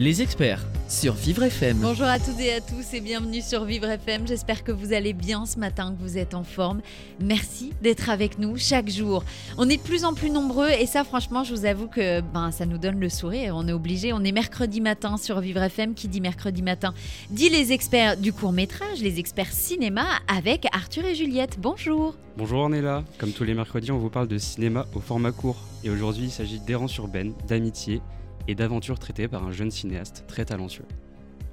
Les 0.00 0.22
experts. 0.22 0.64
sur 0.88 1.12
Vivre 1.12 1.42
FM. 1.42 1.78
Bonjour 1.82 2.06
à 2.06 2.20
toutes 2.20 2.38
et 2.38 2.52
à 2.52 2.60
tous 2.60 2.94
et 2.94 3.00
bienvenue 3.00 3.42
sur 3.42 3.64
Vivre 3.64 3.90
FM. 3.90 4.28
J'espère 4.28 4.62
que 4.62 4.70
vous 4.70 4.92
allez 4.92 5.12
bien 5.12 5.44
ce 5.44 5.58
matin, 5.58 5.92
que 5.92 6.00
vous 6.00 6.16
êtes 6.16 6.34
en 6.34 6.44
forme. 6.44 6.82
Merci 7.20 7.72
d'être 7.82 8.08
avec 8.08 8.38
nous 8.38 8.56
chaque 8.56 8.88
jour. 8.88 9.24
On 9.58 9.68
est 9.68 9.76
de 9.76 9.82
plus 9.82 10.04
en 10.04 10.14
plus 10.14 10.30
nombreux 10.30 10.70
et 10.70 10.86
ça, 10.86 11.02
franchement, 11.02 11.42
je 11.42 11.52
vous 11.52 11.64
avoue 11.64 11.88
que 11.88 12.20
ben, 12.20 12.52
ça 12.52 12.64
nous 12.64 12.78
donne 12.78 13.00
le 13.00 13.08
sourire. 13.08 13.54
On 13.56 13.66
est 13.66 13.72
obligé. 13.72 14.12
On 14.12 14.22
est 14.22 14.30
mercredi 14.30 14.80
matin 14.80 15.16
sur 15.16 15.40
Vivre 15.40 15.62
FM. 15.62 15.94
Qui 15.94 16.06
dit 16.06 16.20
mercredi 16.20 16.62
matin 16.62 16.94
dit 17.30 17.48
les 17.48 17.72
experts 17.72 18.16
du 18.16 18.32
court 18.32 18.52
métrage, 18.52 19.00
les 19.00 19.18
experts 19.18 19.52
cinéma 19.52 20.06
avec 20.28 20.68
Arthur 20.72 21.06
et 21.06 21.16
Juliette. 21.16 21.56
Bonjour. 21.58 22.14
Bonjour 22.36 22.60
Ornella, 22.60 23.02
comme 23.18 23.32
tous 23.32 23.42
les 23.42 23.52
mercredis 23.52 23.90
on 23.90 23.98
vous 23.98 24.10
parle 24.10 24.28
de 24.28 24.38
cinéma 24.38 24.86
au 24.94 25.00
format 25.00 25.32
court 25.32 25.56
et 25.82 25.90
aujourd'hui 25.90 26.26
il 26.26 26.30
s'agit 26.30 26.60
d'errance 26.60 26.96
urbaine, 26.96 27.32
d'amitié 27.48 28.00
et 28.48 28.54
d'aventures 28.56 28.98
traitées 28.98 29.28
par 29.28 29.44
un 29.46 29.52
jeune 29.52 29.70
cinéaste 29.70 30.24
très 30.26 30.44
talentueux. 30.44 30.86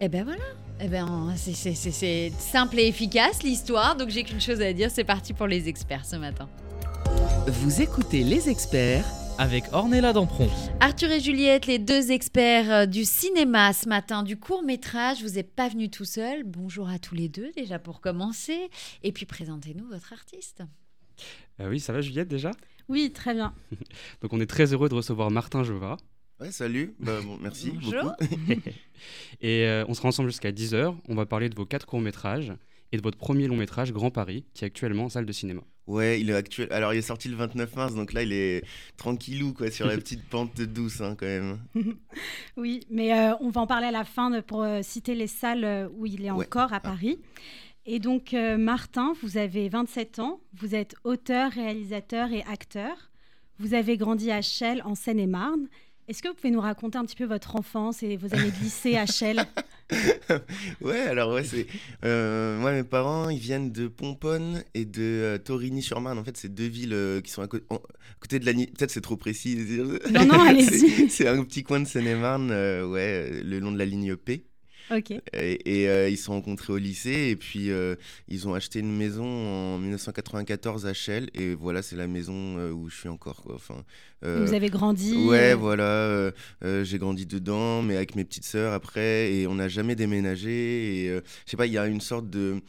Eh 0.02 0.10
ben 0.10 0.24
voilà. 0.24 0.44
Eh 0.82 0.88
ben, 0.88 1.34
c'est- 1.38 2.32
simple 2.40 2.80
et 2.80 2.88
efficace 2.88 3.44
l'histoire, 3.44 3.96
donc 3.96 4.10
j'ai 4.10 4.24
qu'une 4.24 4.42
chose 4.42 4.62
à 4.62 4.74
dire, 4.74 4.90
c'est 4.92 5.04
parti 5.04 5.34
pour 5.34 5.48
les 5.48 5.70
experts 5.70 6.06
ce 6.06 6.16
matin. 6.16 6.50
Vous 7.48 7.82
écoutez 7.82 8.24
les 8.24 8.50
experts 8.50 9.06
Avec 9.38 9.66
Ornella 9.74 10.14
Dampron. 10.14 10.50
Arthur 10.80 11.12
et 11.12 11.20
Juliette, 11.20 11.68
les 11.68 11.78
deux 11.80 12.12
experts 12.12 12.72
euh, 12.72 12.86
du 12.86 13.04
cinéma 13.04 13.74
ce 13.74 13.88
matin, 13.90 14.24
du 14.24 14.38
court 14.38 14.64
métrage. 14.64 15.22
Vous 15.22 15.32
n'êtes 15.32 15.54
pas 15.54 15.68
venus 15.68 15.92
tout 15.92 16.06
seuls. 16.06 16.44
Bonjour 16.46 16.88
à 16.90 17.00
tous 17.00 17.16
les 17.16 17.28
deux 17.28 17.52
déjà 17.56 17.78
pour 17.78 18.00
commencer. 18.00 18.70
Et 19.04 19.12
puis 19.12 19.26
présentez-nous 19.26 19.88
votre 19.90 20.14
artiste. 20.14 20.64
Euh, 21.60 21.70
oui, 21.70 21.80
ça 21.82 21.92
va 21.92 22.00
Juliette 22.02 22.30
déjà? 22.30 22.52
Oui, 22.88 23.12
très 23.14 23.34
bien. 23.34 23.54
Donc 24.22 24.32
on 24.34 24.40
est 24.40 24.46
très 24.46 24.72
heureux 24.74 24.88
de 24.90 24.96
recevoir 24.96 25.30
Martin 25.32 25.64
Jova 25.64 25.98
Ouais, 26.40 26.52
salut. 26.52 26.94
Bah, 27.00 27.20
bon, 27.24 27.38
merci 27.42 27.72
Bonjour. 27.72 28.04
beaucoup. 28.04 28.52
et 29.42 29.66
euh, 29.66 29.86
on 29.88 29.94
sera 29.94 30.10
ensemble 30.10 30.30
jusqu'à 30.30 30.52
10h. 30.52 30.96
On 31.08 31.16
va 31.16 31.26
parler 31.26 31.50
de 31.50 31.56
vos 31.56 31.66
quatre 31.66 31.86
courts-métrages 31.86 32.52
et 32.92 32.98
de 32.98 33.02
votre 33.02 33.18
premier 33.18 33.48
long-métrage 33.48 33.94
Grand 33.94 34.12
Paris 34.12 34.46
qui 34.54 34.66
est 34.66 34.68
actuellement 34.68 35.06
en 35.06 35.10
salle 35.10 35.26
de 35.26 35.32
cinéma. 35.32 35.62
Ouais, 35.88 36.20
il 36.20 36.30
est 36.30 36.34
actuel. 36.36 36.68
Alors, 36.72 36.94
il 36.94 36.98
est 36.98 37.02
sorti 37.04 37.30
le 37.30 37.36
29 37.36 37.76
mars, 37.76 37.96
donc 37.96 38.12
là, 38.12 38.24
il 38.24 38.34
est 38.34 38.64
tranquillou, 38.98 39.54
quoi, 39.54 39.70
sur 39.72 39.86
la 39.86 39.96
petite 39.98 40.24
pente 40.26 40.60
douce, 40.60 41.00
hein, 41.00 41.16
quand 41.18 41.26
même. 41.28 41.60
Oui, 42.58 42.82
mais 42.90 43.14
euh, 43.18 43.34
on 43.40 43.50
va 43.50 43.62
en 43.62 43.68
parler 43.68 43.88
à 43.88 43.92
la 43.92 44.04
fin 44.04 44.30
de- 44.30 44.42
pour 44.42 44.64
euh, 44.64 44.82
citer 44.82 45.16
les 45.16 45.28
salles 45.28 45.90
où 45.96 46.06
il 46.06 46.26
est 46.26 46.32
Ouais. 46.32 46.46
encore 46.46 46.74
à 46.74 46.80
Paris. 46.82 47.20
Et 47.86 48.00
donc, 48.00 48.34
euh, 48.34 48.58
Martin, 48.58 49.14
vous 49.22 49.38
avez 49.38 49.70
27 49.70 50.18
ans, 50.20 50.42
vous 50.54 50.74
êtes 50.76 50.96
auteur, 51.04 51.52
réalisateur 51.52 52.32
et 52.34 52.44
acteur. 52.52 53.12
Vous 53.60 53.74
avez 53.76 53.96
grandi 53.96 54.32
à 54.32 54.42
Chelles, 54.42 54.82
en 54.86 54.96
Seine-et-Marne. 54.96 55.68
Est-ce 56.08 56.22
que 56.22 56.28
vous 56.28 56.36
pouvez 56.36 56.52
nous 56.52 56.62
raconter 56.62 56.98
un 57.00 57.06
petit 57.06 57.16
peu 57.16 57.26
votre 57.26 57.56
enfance 57.56 58.04
et 58.04 58.16
vos 58.16 58.32
années 58.34 58.52
de 58.52 58.64
lycée 58.64 58.96
à 58.98 59.06
Chelles 59.08 59.44
Ouais, 60.82 61.00
alors, 61.00 61.34
ouais, 61.34 61.44
c'est. 61.44 61.68
euh, 62.04 62.60
moi, 62.60 62.72
mes 62.74 62.84
parents, 62.84 63.30
ils 63.30 63.40
viennent 63.40 63.72
de 63.72 63.88
Pomponne 63.88 64.64
et 64.74 64.86
de 64.86 65.02
euh, 65.02 65.38
Torigny-sur-Marne. 65.38 66.18
En 66.20 66.24
fait, 66.24 66.38
c'est 66.38 66.54
deux 66.54 66.68
villes 66.68 66.94
euh, 66.94 67.22
qui 67.22 67.32
sont 67.32 67.42
à, 67.42 67.48
cô- 67.48 67.60
en- 67.70 67.76
à 67.78 67.80
côté 68.20 68.40
de 68.40 68.46
la. 68.46 68.54
Peut-être 68.54 68.92
c'est 68.92 69.02
trop 69.02 69.18
précis. 69.18 69.58
Non, 70.12 70.26
non, 70.26 70.42
allez-y. 70.48 70.80
C'est- 70.90 71.10
C'est 71.10 71.28
un 71.28 71.44
petit 71.44 71.64
coin 71.64 71.80
de 71.80 71.86
Seine-et-Marne, 71.88 72.52
euh, 72.52 72.88
ouais, 72.88 73.42
le 73.44 73.60
long 73.60 73.72
de 73.72 73.78
la 73.80 73.86
ligne 73.86 74.16
P. 74.16 74.46
Et, 75.34 75.82
et, 75.82 75.90
euh, 75.90 76.10
ils 76.10 76.18
se 76.18 76.26
sont 76.26 76.34
rencontrés 76.34 76.74
au 76.74 76.78
lycée 76.78 77.30
et 77.30 77.36
puis 77.36 77.72
euh, 77.72 77.96
ils 78.28 78.48
ont 78.48 78.54
acheté 78.54 78.80
une 78.80 78.96
maison 78.96 79.26
en 79.26 79.78
1994 79.80 80.86
à 80.86 80.94
Chelles 80.94 81.30
et 81.34 81.56
voilà 81.56 81.82
c'est 81.82 81.96
la 81.96 82.08
maison 82.08 82.58
euh, 82.58 82.72
où 82.72 82.90
je 82.90 82.96
suis 82.96 83.10
encore 83.10 83.42
quoi. 83.42 83.56
Enfin, 83.56 83.84
Vous 84.22 84.54
avez 84.54 84.70
grandi. 84.70 85.16
ouais 85.28 85.54
voilà 85.54 86.32
j'ai 86.84 86.98
grandi 86.98 87.26
dedans 87.26 87.82
mais 87.82 87.96
avec 87.96 88.16
mes 88.16 88.26
petites 88.26 88.46
sœurs 88.46 88.74
après 88.74 89.34
et 89.34 89.48
on 89.48 89.56
n'a 89.56 89.68
jamais 89.68 89.96
déménagé 89.96 91.06
et 91.06 91.08
je 91.10 91.22
sais 91.52 91.58
pas 91.58 91.66
il 91.68 91.74
y 91.74 91.78
a 91.78 91.88
une 91.88 92.02
sorte 92.02 92.30
de 92.30 92.62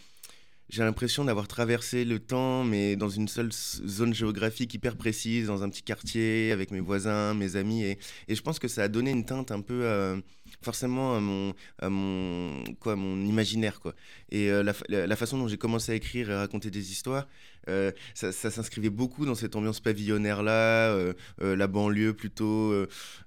j'ai 0.68 0.82
l'impression 0.82 1.24
d'avoir 1.24 1.46
traversé 1.46 2.04
le 2.04 2.18
temps, 2.18 2.64
mais 2.64 2.96
dans 2.96 3.08
une 3.08 3.28
seule 3.28 3.52
zone 3.52 4.12
géographique 4.12 4.74
hyper 4.74 4.96
précise, 4.96 5.46
dans 5.46 5.62
un 5.62 5.68
petit 5.68 5.82
quartier, 5.82 6.50
avec 6.50 6.72
mes 6.72 6.80
voisins, 6.80 7.34
mes 7.34 7.54
amis. 7.54 7.84
Et, 7.84 7.98
et 8.26 8.34
je 8.34 8.42
pense 8.42 8.58
que 8.58 8.66
ça 8.66 8.82
a 8.82 8.88
donné 8.88 9.12
une 9.12 9.24
teinte 9.24 9.52
un 9.52 9.60
peu, 9.60 9.82
euh, 9.84 10.16
forcément, 10.62 11.16
à 11.16 11.20
mon, 11.20 11.54
à 11.78 11.88
mon, 11.88 12.64
quoi, 12.80 12.96
mon 12.96 13.24
imaginaire. 13.24 13.80
Quoi. 13.80 13.94
Et 14.30 14.50
euh, 14.50 14.62
la, 14.62 14.72
la- 14.88 15.16
façon 15.16 15.38
dont 15.38 15.48
j'ai 15.48 15.58
commencé 15.58 15.92
à 15.92 15.94
écrire 15.94 16.30
et 16.30 16.34
raconter 16.36 16.70
des 16.70 16.92
histoires, 16.92 17.26
euh, 17.68 17.90
ça, 18.14 18.32
s'inscrivait 18.32 18.90
beaucoup 18.90 19.26
dans 19.26 19.34
cette 19.34 19.56
ambiance 19.56 19.80
pavillonnaire-là, 19.80 20.90
euh, 20.90 21.14
la 21.40 21.66
banlieue 21.66 22.14
plutôt 22.14 22.72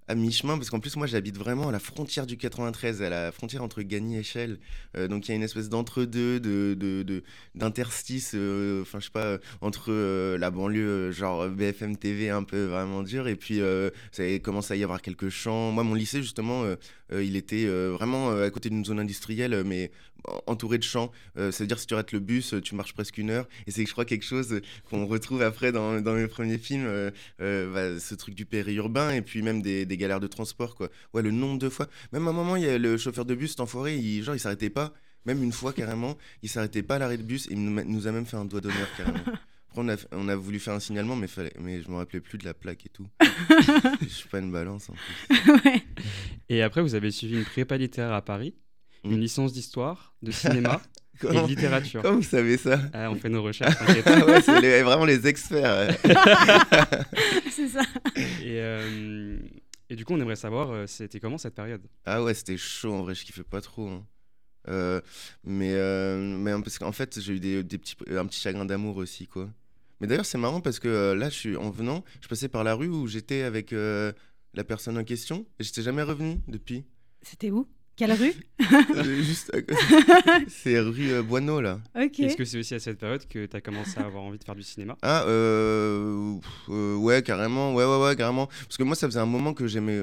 à 0.08 0.16
mi-chemin, 0.16 0.58
parce 0.58 0.70
qu'en 0.70 0.80
plus, 0.80 0.96
moi, 0.96 1.06
j'habite 1.08 1.38
vraiment 1.38 1.70
à 1.70 1.72
la 1.72 1.80
frontière 1.80 2.26
du 2.26 2.38
93, 2.38 3.02
à 3.04 3.10
la 3.10 3.32
frontière 3.32 3.64
entre 3.64 3.82
Gagny 3.84 4.18
et. 4.18 4.58
Euh, 4.98 5.08
donc, 5.08 5.28
il 5.28 5.32
y 5.32 5.34
a 5.34 5.36
une 5.36 5.44
espèce 5.44 5.70
d'entre-deux, 5.70 6.40
de, 6.40 6.74
de, 6.74 7.04
de- 7.04 7.24
d'interstice, 7.54 8.32
euh, 8.34 8.82
enfin, 8.82 9.00
je 9.00 9.06
sais 9.06 9.12
pas, 9.12 9.38
entre 9.62 9.92
la 10.38 10.50
banlieue, 10.52 11.12
genre 11.12 11.48
BFM 11.50 11.98
TV 11.98 12.30
un 12.30 12.44
peu 12.44 12.66
vraiment 12.66 13.04
dur, 13.04 13.28
et 13.28 13.36
puis 13.36 13.60
ça 14.12 14.24
commence 14.40 14.72
à 14.72 14.76
y 14.76 14.84
avoir 14.84 15.02
quelques 15.02 15.30
champs. 15.30 15.72
Moi, 15.72 15.84
mon 15.84 15.94
lycée, 15.94 16.22
justement, 16.22 16.64
il 17.24 17.36
était 17.36 17.66
euh, 17.66 17.92
vraiment 17.92 18.32
euh, 18.32 18.48
à 18.48 18.50
côté 18.50 18.70
d'une 18.70 18.86
zone 18.86 19.00
industrielle, 19.00 19.54
euh, 19.54 19.64
mais 19.66 19.92
entouré 20.48 20.78
de 20.78 20.84
champs. 20.84 21.12
Euh, 21.38 21.52
ça 21.52 21.64
veut 21.64 21.68
dire 21.68 21.80
si 21.80 21.88
tu 21.88 21.94
rates 21.94 22.12
le 22.12 22.20
bus, 22.20 22.54
euh, 22.54 22.62
tu 22.62 22.76
marches 22.76 22.94
presque 22.94 23.18
une 23.18 23.30
heure. 23.30 23.48
Et 23.68 23.72
c'est, 23.72 23.86
je 23.86 23.92
crois, 23.92 24.06
quelque 24.06 24.26
chose 24.26 24.54
euh, 24.54 24.62
qu'on 24.90 25.06
retrouve 25.06 25.42
après 25.42 25.72
dans, 25.72 26.02
mes 26.02 26.28
premiers 26.28 26.58
films, 26.58 26.86
euh, 26.86 27.12
euh, 27.42 27.94
bah, 27.96 28.00
ce 28.00 28.16
truc 28.16 28.36
du 28.36 28.46
périurbain 28.46 29.12
et 29.12 29.22
puis 29.22 29.42
même 29.42 29.62
des, 29.62 29.86
galères 29.86 30.20
de 30.20 30.28
transport, 30.28 30.76
quoi. 30.76 30.90
Le 31.14 31.32
nombre 31.32 31.60
de 31.60 31.70
fois. 31.70 31.88
Même 32.14 32.28
à 32.28 32.30
un 32.32 32.34
moment, 32.34 32.56
il 32.56 32.64
y 32.64 32.70
a 32.70 32.78
le 32.78 32.98
chauffeur 32.98 33.26
de 33.26 33.36
bus, 33.36 33.60
enfoiré, 33.60 33.98
il, 33.98 34.24
genre, 34.24 34.36
il 34.36 34.40
s'arrêtait 34.40 34.70
pas. 34.70 34.94
Même 35.26 35.44
une 35.44 35.52
fois, 35.52 35.74
carrément, 35.74 36.18
il 36.42 36.50
s'arrêtait 36.50 36.84
pas 36.84 36.96
à 36.96 37.00
l'arrêt 37.00 37.18
de 37.18 37.24
bus 37.24 37.48
et 37.48 37.54
il 37.54 37.64
nous 37.64 38.08
a 38.08 38.12
même 38.12 38.26
fait 38.26 38.38
un 38.38 38.46
doigt 38.46 38.62
d'honneur, 38.62 38.88
carrément. 38.98 39.20
Après, 39.70 39.82
on 39.82 39.90
a, 39.90 39.96
on 40.12 40.28
a 40.30 40.36
voulu 40.36 40.60
faire 40.60 40.74
un 40.74 40.80
signalement, 40.80 41.16
mais, 41.16 41.28
fallait, 41.28 41.54
mais 41.60 41.82
je 41.82 41.90
me 41.90 41.96
rappelais 41.98 42.22
plus 42.22 42.38
de 42.40 42.46
la 42.46 42.54
plaque 42.54 42.86
et 42.86 42.90
tout. 42.90 43.08
je 44.02 44.08
suis 44.08 44.28
pas 44.30 44.40
une 44.40 44.52
balance 44.52 44.90
en 44.90 44.94
plus. 44.94 45.52
ouais. 45.66 45.84
Et 46.50 46.62
après 46.64 46.82
vous 46.82 46.96
avez 46.96 47.12
suivi 47.12 47.36
une 47.38 47.46
prépa 47.46 47.78
littéraire 47.78 48.14
à 48.14 48.22
Paris, 48.24 48.56
Mm. 49.06 49.12
une 49.14 49.22
licence 49.22 49.54
d'histoire, 49.54 50.14
de 50.22 50.30
cinéma 50.32 50.82
et 51.16 51.18
Comment, 51.20 51.44
de 51.44 51.48
littérature. 51.48 52.02
comment 52.02 52.18
vous 52.18 52.22
savez 52.24 52.58
ça 52.58 52.82
Ah, 52.92 53.10
on 53.10 53.16
fait 53.16 53.30
nos 53.30 53.42
recherches, 53.42 53.78
t'inquiète. 53.80 54.04
Ah 54.08 54.26
ouais, 54.26 54.42
c'est 54.42 54.60
les- 54.60 54.82
vraiment 54.84 55.06
les 55.06 55.26
experts. 55.26 55.88
ouais. 55.88 55.98
C'est 57.50 57.70
ça. 57.70 57.82
et, 58.18 58.60
euh, 58.60 59.40
et 59.90 59.96
du 59.96 60.04
coup 60.04 60.14
on 60.16 60.20
aimerait 60.20 60.36
savoir 60.36 60.72
euh, 60.72 60.86
c'était 60.86 61.22
comment 61.22 61.38
cette 61.38 61.56
période? 61.56 61.82
Ah 62.06 62.22
ouais, 62.24 62.34
c'était 62.34 62.58
chaud 62.58 62.94
en 62.94 63.04
vrai, 63.04 63.16
je 63.16 63.24
kiffais 63.24 63.44
pas 63.44 63.62
trop. 63.62 63.88
hein. 63.88 64.06
Euh, 64.68 65.02
mais, 65.44 65.74
euh, 65.74 66.18
mais 66.18 66.52
parce 66.62 66.78
qu'en 66.78 66.92
fait, 66.92 67.20
j'ai 67.20 67.34
eu 67.34 67.40
des, 67.40 67.64
des 67.64 67.78
petits, 67.78 67.96
un 68.12 68.26
petit 68.26 68.40
chagrin 68.40 68.66
d'amour 68.66 68.98
aussi, 68.98 69.28
quoi. 69.28 69.50
Mais 70.00 70.08
d'ailleurs, 70.08 70.26
c'est 70.26 70.38
marrant 70.38 70.62
parce 70.62 70.80
que 70.80 70.88
euh, 70.88 71.16
là, 71.16 71.30
je 71.30 71.36
suis, 71.36 71.58
en 71.58 71.70
venant, 71.70 72.04
je 72.22 72.28
passais 72.28 72.48
par 72.48 72.64
la 72.64 72.74
rue 72.74 72.88
où 72.88 73.08
j'étais 73.08 73.42
avec 73.42 73.74
euh, 73.74 74.14
la 74.54 74.64
personne 74.64 74.98
en 74.98 75.04
question 75.04 75.46
et 75.60 75.64
j'étais 75.64 75.82
jamais 75.82 76.04
revenu 76.04 76.40
depuis. 76.48 76.86
C'était 77.22 77.52
où? 77.52 77.68
Quelle 77.98 78.14
rue? 78.14 78.34
Juste 79.22 79.54
à 79.54 79.62
côté. 79.62 79.76
C'est 80.48 80.80
rue 80.80 81.22
Boineau, 81.22 81.60
là. 81.60 81.82
Ok. 82.02 82.22
Est-ce 82.22 82.38
que 82.38 82.46
c'est 82.46 82.58
aussi 82.58 82.74
à 82.74 82.80
cette 82.80 82.98
période 82.98 83.28
que 83.28 83.46
tu 83.46 83.58
as 83.58 83.60
commencé 83.60 84.00
à 84.00 84.06
avoir 84.06 84.24
envie 84.24 84.38
de 84.38 84.44
faire 84.46 84.56
du 84.56 84.64
cinéma? 84.64 84.96
Ah, 85.02 85.24
euh, 85.28 86.38
euh, 86.70 86.96
ouais, 86.96 87.22
carrément, 87.24 87.74
ouais, 87.74 87.84
ouais, 87.84 88.02
ouais, 88.02 88.16
carrément. 88.16 88.46
Parce 88.46 88.78
que 88.78 88.84
moi, 88.84 88.96
ça 88.96 89.06
faisait 89.06 89.20
un 89.20 89.26
moment 89.26 89.54
que 89.54 89.68
j'aimais 89.68 90.02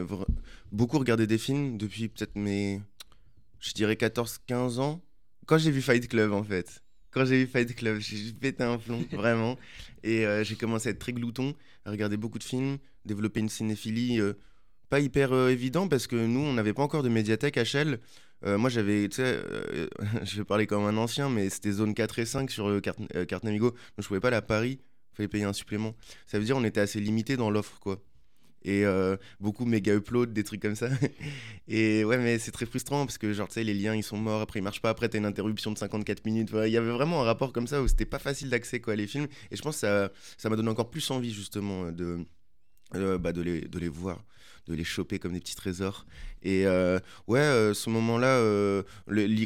beaucoup 0.71 0.99
regarder 0.99 1.27
des 1.27 1.39
films 1.39 1.79
depuis 1.79 2.09
peut-être 2.09 2.37
mes, 2.37 2.83
je 3.67 3.73
dirais 3.73 3.95
14-15 3.95 4.79
ans. 4.79 5.03
Quand 5.47 5.59
j'ai 5.59 5.71
vu 5.71 5.83
Fight 5.83 6.09
Club, 6.09 6.33
en 6.33 6.45
fait. 6.45 6.83
Quand 7.11 7.25
j'ai 7.25 7.45
vu 7.45 7.47
Fight 7.47 7.75
Club, 7.75 7.99
j'ai 7.99 8.33
pété 8.33 8.63
un 8.63 8.79
plomb, 8.79 9.05
vraiment. 9.13 9.59
Et 10.03 10.27
euh, 10.27 10.45
j'ai 10.45 10.55
commencé 10.55 10.89
à 10.89 10.93
être 10.93 10.99
très 10.99 11.13
glouton, 11.13 11.55
à 11.85 11.91
regarder 11.91 12.17
beaucoup 12.17 12.39
de 12.39 12.45
films, 12.45 12.79
développer 13.05 13.41
une 13.41 13.49
cinéphilie 13.49 14.21
euh, 14.21 14.35
pas 14.89 15.01
hyper 15.01 15.33
euh, 15.33 15.49
évident 15.49 15.89
parce 15.89 16.07
que 16.07 16.15
nous, 16.15 16.41
on 16.41 16.53
n'avait 16.53 16.73
pas 16.73 16.83
encore 16.83 17.03
de 17.03 17.09
médiathèque 17.09 17.57
à 17.57 17.65
Chelles. 17.65 17.99
Euh, 18.45 18.57
moi, 18.59 18.71
j'avais, 18.71 19.09
tu 19.09 19.17
sais, 19.17 19.41
je 20.23 20.37
vais 20.37 20.45
parler 20.45 20.67
comme 20.67 20.85
un 20.85 20.97
ancien, 20.97 21.29
mais 21.29 21.49
c'était 21.51 21.73
zone 21.73 21.95
4 21.95 22.19
et 22.21 22.27
5 22.27 22.51
sur 22.51 22.81
carte, 22.83 23.01
carte 23.27 23.45
Navigo. 23.45 23.71
Donc, 23.71 23.79
je 23.99 24.07
pouvais 24.07 24.21
pas 24.21 24.29
aller 24.29 24.37
à 24.37 24.43
Paris. 24.43 24.79
fallait 25.13 25.29
payer 25.29 25.45
un 25.45 25.53
supplément. 25.53 25.95
Ça 26.27 26.39
veut 26.39 26.45
dire 26.45 26.57
on 26.57 26.65
était 26.65 26.81
assez 26.81 27.01
limité 27.01 27.37
dans 27.37 27.51
l'offre, 27.51 27.81
quoi. 27.81 28.01
Et 28.63 28.85
euh, 28.85 29.17
beaucoup 29.41 29.65
méga 29.65 29.95
upload, 29.95 30.33
des 30.33 30.45
trucs 30.45 30.61
comme 30.61 30.75
ça. 30.75 30.89
et 31.69 32.05
ouais, 32.05 32.19
mais 32.19 32.39
c'est 32.39 32.51
très 32.51 32.67
frustrant 32.67 33.07
parce 33.07 33.19
que, 33.19 33.33
genre, 33.33 33.49
tu 33.49 33.55
sais, 33.55 33.65
les 33.65 33.75
liens 33.75 33.95
ils 33.95 34.03
sont 34.03 34.17
morts, 34.17 34.41
après 34.41 34.61
ils 34.61 34.63
marchent 34.63 34.83
pas, 34.83 34.91
après 34.91 35.09
t'as 35.09 35.19
une 35.19 35.27
interruption 35.27 35.73
de 35.73 35.79
54 35.79 36.25
minutes. 36.25 36.51
Il 36.53 36.71
y 36.71 36.77
avait 36.77 36.91
vraiment 36.91 37.23
un 37.23 37.25
rapport 37.25 37.53
comme 37.53 37.67
ça 37.67 37.83
où 37.83 37.89
c'était 37.89 38.05
pas 38.07 38.19
facile 38.19 38.51
d'accès, 38.51 38.81
quoi, 38.81 38.97
les 38.97 39.07
films. 39.07 39.27
Et 39.51 39.57
je 39.57 39.63
pense 39.63 39.77
que 39.77 39.81
ça 39.81 40.11
ça 40.39 40.49
m'a 40.51 40.57
donné 40.57 40.69
encore 40.69 40.91
plus 40.91 41.11
envie, 41.11 41.33
justement, 41.33 41.91
de, 41.93 42.25
euh, 42.95 43.19
bah, 43.19 43.33
de, 43.33 43.43
les, 43.43 43.61
de 43.63 43.79
les 43.79 43.89
voir 43.89 44.25
de 44.67 44.75
les 44.75 44.85
choper 44.85 45.19
comme 45.19 45.33
des 45.33 45.41
petits 45.41 45.55
trésors. 45.55 46.07
Et 46.43 46.67
euh, 46.67 46.99
ouais, 47.27 47.41
euh, 47.41 47.75
ce 47.75 47.91
moment-là, 47.91 48.39
euh, 48.39 48.83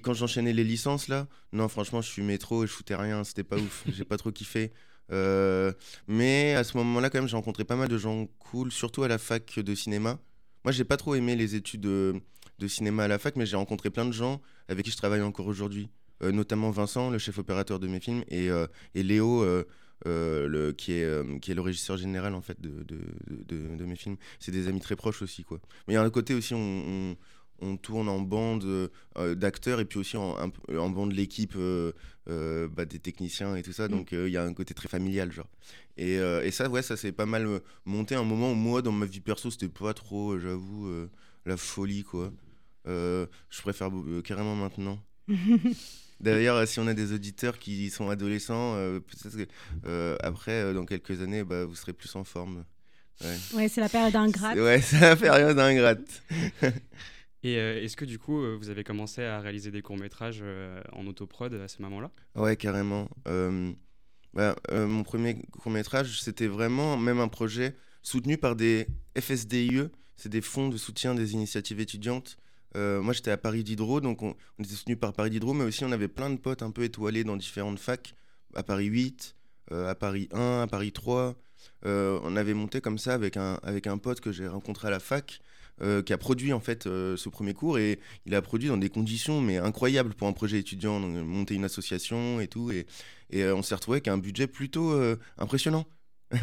quand 0.03 0.15
j'enchaînais 0.15 0.53
les 0.53 0.65
licences, 0.65 1.09
là, 1.09 1.27
non, 1.53 1.69
franchement, 1.69 2.01
je 2.03 2.09
suis 2.09 2.23
métro 2.23 2.65
et 2.65 2.67
je 2.67 2.73
foutais 2.73 2.95
rien, 2.95 3.25
c'était 3.25 3.45
pas 3.45 3.57
ouf, 3.57 3.85
j'ai 3.89 4.05
pas 4.05 4.17
trop 4.17 4.33
kiffé. 4.33 4.73
Euh, 5.13 5.73
mais 6.07 6.55
à 6.55 6.65
ce 6.65 6.77
moment-là, 6.79 7.11
quand 7.11 7.19
même, 7.19 7.29
j'ai 7.29 7.37
rencontré 7.37 7.65
pas 7.65 7.77
mal 7.77 7.89
de 7.89 7.99
gens 7.99 8.27
cool, 8.39 8.71
surtout 8.71 9.03
à 9.03 9.09
la 9.09 9.19
fac 9.19 9.59
de 9.59 9.75
cinéma. 9.75 10.19
Moi, 10.65 10.73
j'ai 10.73 10.85
pas 10.85 10.97
trop 10.97 11.15
aimé 11.15 11.37
les 11.37 11.55
études 11.55 11.81
de, 11.81 12.21
de 12.59 12.69
cinéma 12.69 13.05
à 13.05 13.09
la 13.09 13.19
fac, 13.19 13.37
mais 13.37 13.47
j'ai 13.47 13.57
rencontré 13.57 13.91
plein 13.91 14.05
de 14.05 14.13
gens 14.13 14.41
avec 14.69 14.85
qui 14.85 14.91
je 14.91 14.97
travaille 14.97 15.23
encore 15.23 15.47
aujourd'hui. 15.47 15.89
Euh, 16.23 16.33
notamment 16.33 16.71
Vincent, 16.71 17.11
le 17.11 17.19
chef 17.19 17.39
opérateur 17.39 17.79
de 17.79 17.89
mes 17.89 17.99
films, 17.99 18.25
et, 18.29 18.51
euh, 18.51 18.67
et 18.95 19.03
Léo, 19.03 19.43
euh, 19.43 19.65
euh, 20.07 20.47
le, 20.47 20.73
qui, 20.73 20.93
est, 20.93 21.05
euh, 21.05 21.39
qui 21.39 21.51
est 21.51 21.55
le 21.55 21.61
régisseur 21.63 21.97
général 21.97 22.35
en 22.35 22.41
fait 22.43 22.61
de, 22.61 22.85
de, 22.85 23.77
de- 23.77 23.85
mes 23.85 23.97
films. 23.97 24.17
C'est 24.39 24.53
des 24.53 24.69
amis 24.69 24.81
très 24.81 24.97
proches 24.97 25.23
aussi, 25.23 25.45
quoi. 25.45 25.61
Mais 25.89 25.95
il 25.95 25.97
y 25.97 25.99
a 25.99 26.03
un 26.03 26.11
côté 26.11 26.35
aussi, 26.35 26.55
on, 26.55 27.17
on 27.61 27.77
tourne 27.77 28.09
en 28.09 28.21
bande 28.21 28.65
euh, 28.65 29.35
d'acteurs 29.35 29.81
et 29.81 29.85
puis 29.85 29.99
aussi 29.99 30.17
en, 30.17 30.37
un 30.39 30.51
en 30.77 30.91
bande 30.91 31.13
l'équipe 31.13 31.55
euh, 31.57 31.93
euh, 32.29 32.69
bah, 32.69 32.85
des 32.85 32.99
techniciens 32.99 33.57
et 33.57 33.63
tout 33.63 33.73
ça. 33.73 33.89
Donc 33.89 34.13
euh, 34.13 34.29
il 34.29 34.33
y 34.33 34.37
a 34.37 34.45
un 34.45 34.55
côté 34.55 34.75
très 34.75 34.89
familial, 34.89 35.33
genre. 35.33 35.49
Et, 35.97 36.19
euh, 36.19 36.43
et 36.45 36.51
ça, 36.51 36.69
ouais, 36.69 36.83
ça 36.83 36.97
s'est 36.97 37.13
pas 37.13 37.27
mal 37.27 37.47
euh, 37.47 37.59
monté. 37.85 38.15
Un 38.15 38.25
moment 38.25 38.53
où 38.53 38.55
moi, 38.55 38.83
dans 38.83 38.93
ma 38.93 39.07
vie 39.07 39.21
perso, 39.21 39.51
c'était 39.51 39.69
pas 39.69 39.93
trop, 39.95 40.33
euh, 40.33 40.39
j'avoue, 40.41 40.87
euh, 40.89 41.11
la 41.47 41.57
folie, 41.57 42.05
quoi. 42.05 42.33
Euh, 42.87 43.27
je 43.51 43.61
préfère 43.61 43.91
euh, 43.91 44.23
carrément 44.23 44.57
maintenant. 44.57 44.99
D'ailleurs, 46.21 46.57
euh, 46.57 46.67
si 46.67 46.79
on 46.81 46.87
a 46.87 46.95
des 46.95 47.13
auditeurs 47.13 47.59
qui 47.59 47.89
sont 47.91 48.11
adolescents, 48.11 48.75
euh, 48.77 49.01
peut-être 49.01 49.37
que 49.37 49.47
euh, 49.87 50.17
après, 50.21 50.53
euh, 50.53 50.75
dans 50.75 50.85
quelques 50.85 51.21
années, 51.23 51.45
bah, 51.45 51.65
vous 51.65 51.75
serez 51.75 51.93
plus 51.93 52.15
en 52.17 52.25
forme. 52.25 52.65
Ouais, 53.23 53.37
Ouais, 53.55 53.69
c'est 53.69 53.81
la 53.83 53.89
période 53.91 54.17
ingrate. 54.17 54.57
Ouais 54.57 54.81
c'est 54.81 54.99
la 55.01 55.15
période 55.17 55.59
ingrate. 55.59 56.23
Et 57.43 57.57
euh, 57.57 57.83
est-ce 57.83 57.97
que 57.97 58.05
du 58.05 58.19
coup, 58.19 58.43
euh, 58.43 58.57
vous 58.57 58.69
avez 58.69 58.85
commencé 58.85 59.23
à 59.23 59.41
réaliser 59.41 59.71
des 59.71 59.83
courts-métrages 59.83 60.41
euh, 60.43 60.83
en 60.93 61.07
autoprod 61.07 61.55
à 61.55 61.69
ce 61.69 61.81
moment-là? 61.83 62.11
Ouais, 62.35 62.57
carrément. 62.57 63.09
Euh, 63.29 63.73
bah, 64.35 64.57
mon 64.73 65.03
premier 65.03 65.43
court-métrage, 65.63 66.21
c'était 66.21 66.47
vraiment 66.47 66.97
même 66.97 67.19
un 67.19 67.29
projet 67.29 67.75
soutenu 68.03 68.39
par 68.39 68.57
des 68.57 68.87
FSDIE, 69.19 69.89
c'est 70.17 70.29
des 70.29 70.41
fonds 70.41 70.69
de 70.69 70.77
soutien 70.77 71.15
des 71.15 71.33
initiatives 71.33 71.81
étudiantes. 71.81 72.37
Moi, 72.77 73.13
j'étais 73.13 73.33
à 73.33 73.37
Paris 73.37 73.65
Diderot, 73.65 74.01
donc 74.01 74.23
on, 74.23 74.37
était 74.61 74.75
soutenu 74.75 74.97
par 74.97 75.13
Paris 75.13 75.31
Diderot, 75.31 75.55
mais 75.55 75.65
aussi 75.65 75.85
on 75.85 75.91
avait 75.91 76.07
plein 76.07 76.31
de 76.31 76.37
potes 76.37 76.63
un 76.63 76.71
peu 76.71 76.85
étoilés 76.85 77.25
dans 77.25 77.37
différentes 77.37 77.81
facs, 77.81 78.15
à 78.55 78.63
Paris 78.63 78.87
8, 78.87 79.35
euh, 79.73 79.89
à 79.89 79.95
Paris 79.95 80.29
1, 80.33 80.63
à 80.63 80.67
Paris 80.67 80.93
3. 80.93 81.37
Euh, 81.87 82.19
on 82.23 82.37
avait 82.37 82.55
monté 82.55 82.81
comme 82.81 82.99
ça 82.99 83.15
avec 83.15 83.37
un, 83.37 83.59
avec 83.63 83.87
un 83.87 83.99
pote 83.99 84.21
que 84.21 84.33
j'ai 84.33 84.47
rencontré 84.49 84.89
à 84.89 84.91
la 84.91 85.01
fac, 85.01 85.41
euh, 85.83 86.03
qui 86.03 86.13
a 86.13 86.19
produit 86.19 86.53
en 86.53 86.61
fait 86.61 86.87
euh, 86.87 87.17
ce 87.17 87.31
premier 87.31 87.55
cours, 87.55 87.79
et 87.79 88.01
il 88.27 88.35
a 88.35 88.43
produit 88.43 88.69
dans 88.69 88.77
des 88.77 88.91
conditions 88.91 89.41
mais 89.41 89.57
incroyables 89.57 90.13
pour 90.13 90.29
un 90.29 90.35
projet 90.35 90.59
étudiant, 90.59 91.01
donc, 91.01 91.11
monter 91.25 91.55
une 91.55 91.65
association 91.65 92.39
et 92.39 92.49
tout, 92.49 92.71
et, 92.71 92.87
et 93.31 93.45
euh, 93.45 93.57
on 93.57 93.63
s'est 93.63 93.75
retrouvé 93.75 93.97
avec 93.97 94.09
un 94.09 94.19
budget 94.19 94.47
plutôt 94.47 94.95
impressionnant. 95.39 95.87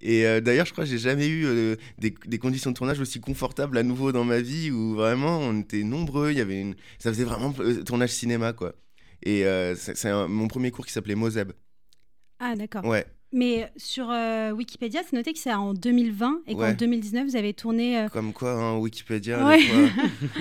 et 0.00 0.22
d'ailleurs, 0.40 0.64
je 0.64 0.72
crois 0.72 0.84
que 0.84 0.90
j'ai 0.90 0.98
jamais 0.98 1.28
eu 1.28 1.76
des, 1.98 2.14
des 2.24 2.38
conditions 2.38 2.70
de 2.70 2.76
tournage 2.76 3.00
aussi 3.00 3.20
confortables 3.20 3.76
à 3.76 3.82
nouveau 3.82 4.12
dans 4.12 4.24
ma 4.24 4.40
vie 4.40 4.70
où 4.70 4.94
vraiment 4.94 5.38
on 5.38 5.60
était 5.60 5.82
nombreux. 5.82 6.30
Il 6.30 6.38
y 6.38 6.40
avait 6.40 6.60
une, 6.60 6.76
ça 6.98 7.10
faisait 7.10 7.24
vraiment 7.24 7.52
tournage 7.84 8.10
cinéma 8.10 8.52
quoi. 8.52 8.74
Et 9.22 9.44
c'est 9.76 10.12
mon 10.28 10.48
premier 10.48 10.70
cours 10.70 10.86
qui 10.86 10.92
s'appelait 10.92 11.14
Mozeb. 11.14 11.52
Ah, 12.38 12.54
d'accord. 12.54 12.84
Ouais. 12.86 13.04
Mais 13.36 13.68
sur 13.76 14.10
euh, 14.10 14.52
Wikipédia, 14.52 15.00
c'est 15.02 15.16
noté 15.16 15.32
que 15.32 15.38
c'est 15.40 15.52
en 15.52 15.74
2020 15.74 16.42
et 16.46 16.54
qu'en 16.54 16.60
Ouais. 16.60 16.74
2019, 16.74 17.26
vous 17.26 17.36
avez 17.36 17.52
tourné. 17.52 17.98
euh, 17.98 18.08
Comme 18.08 18.32
quoi, 18.32 18.52
hein, 18.52 18.78
Wikipédia. 18.78 19.44
Ouais. 19.44 19.60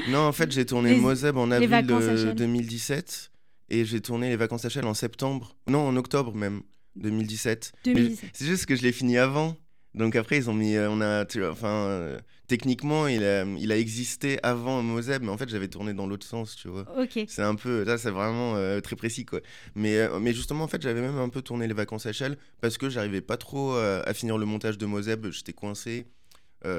non, 0.09 0.19
en 0.19 0.31
fait, 0.31 0.51
j'ai 0.51 0.65
tourné 0.65 0.91
Les- 0.93 0.99
Mozeb 1.01 1.35
en 1.37 1.49
avril 1.49 1.73
à 1.73 1.81
de 1.81 1.99
Chelles. 2.17 2.35
2017 2.35 3.31
et 3.69 3.83
j'ai 3.83 3.99
tourné 3.99 4.29
les 4.29 4.35
vacances 4.35 4.63
à 4.65 4.69
Chelles 4.69 4.85
en 4.85 4.93
septembre. 4.93 5.55
Non, 5.67 5.87
en 5.87 5.95
octobre 5.95 6.35
même 6.35 6.61
2017. 6.95 7.71
Mais 7.87 7.93
2017. 7.95 8.29
C'est 8.33 8.45
juste 8.45 8.65
que 8.67 8.75
je 8.75 8.83
l'ai 8.83 8.91
fini 8.91 9.17
avant. 9.17 9.55
Donc 9.95 10.15
après, 10.15 10.37
ils 10.37 10.49
ont 10.49 10.53
mis. 10.53 10.75
euh, 10.75 10.89
on 10.89 11.01
a, 11.01 11.25
tu 11.25 11.39
vois, 11.39 11.51
enfin, 11.51 11.67
euh, 11.67 12.19
techniquement, 12.47 13.07
il 13.07 13.23
a, 13.23 13.43
il 13.45 13.71
a 13.71 13.77
existé 13.77 14.39
avant 14.41 14.81
Mozeb, 14.81 15.21
mais 15.23 15.29
en 15.29 15.37
fait, 15.37 15.49
j'avais 15.49 15.67
tourné 15.67 15.93
dans 15.93 16.07
l'autre 16.07 16.25
sens, 16.25 16.55
tu 16.55 16.67
vois. 16.67 16.85
Ok. 16.99 17.19
C'est 17.27 17.43
un 17.43 17.55
peu, 17.55 17.83
là, 17.83 17.97
c'est 17.97 18.09
vraiment 18.09 18.55
euh, 18.55 18.81
très 18.81 18.95
précis, 18.95 19.25
quoi. 19.25 19.39
Mais, 19.75 19.97
euh, 19.97 20.19
mais 20.19 20.33
justement, 20.33 20.63
en 20.63 20.67
fait, 20.67 20.81
j'avais 20.81 21.01
même 21.01 21.17
un 21.17 21.29
peu 21.29 21.41
tourné 21.41 21.67
les 21.67 21.73
vacances 21.73 22.05
à 22.07 22.11
Chelles 22.13 22.37
parce 22.59 22.77
que 22.77 22.89
j'arrivais 22.89 23.21
pas 23.21 23.37
trop 23.37 23.75
euh, 23.75 24.01
à 24.05 24.13
finir 24.13 24.37
le 24.37 24.45
montage 24.45 24.77
de 24.77 24.85
Mozeb. 24.85 25.27
J'étais 25.31 25.53
coincé. 25.53 26.07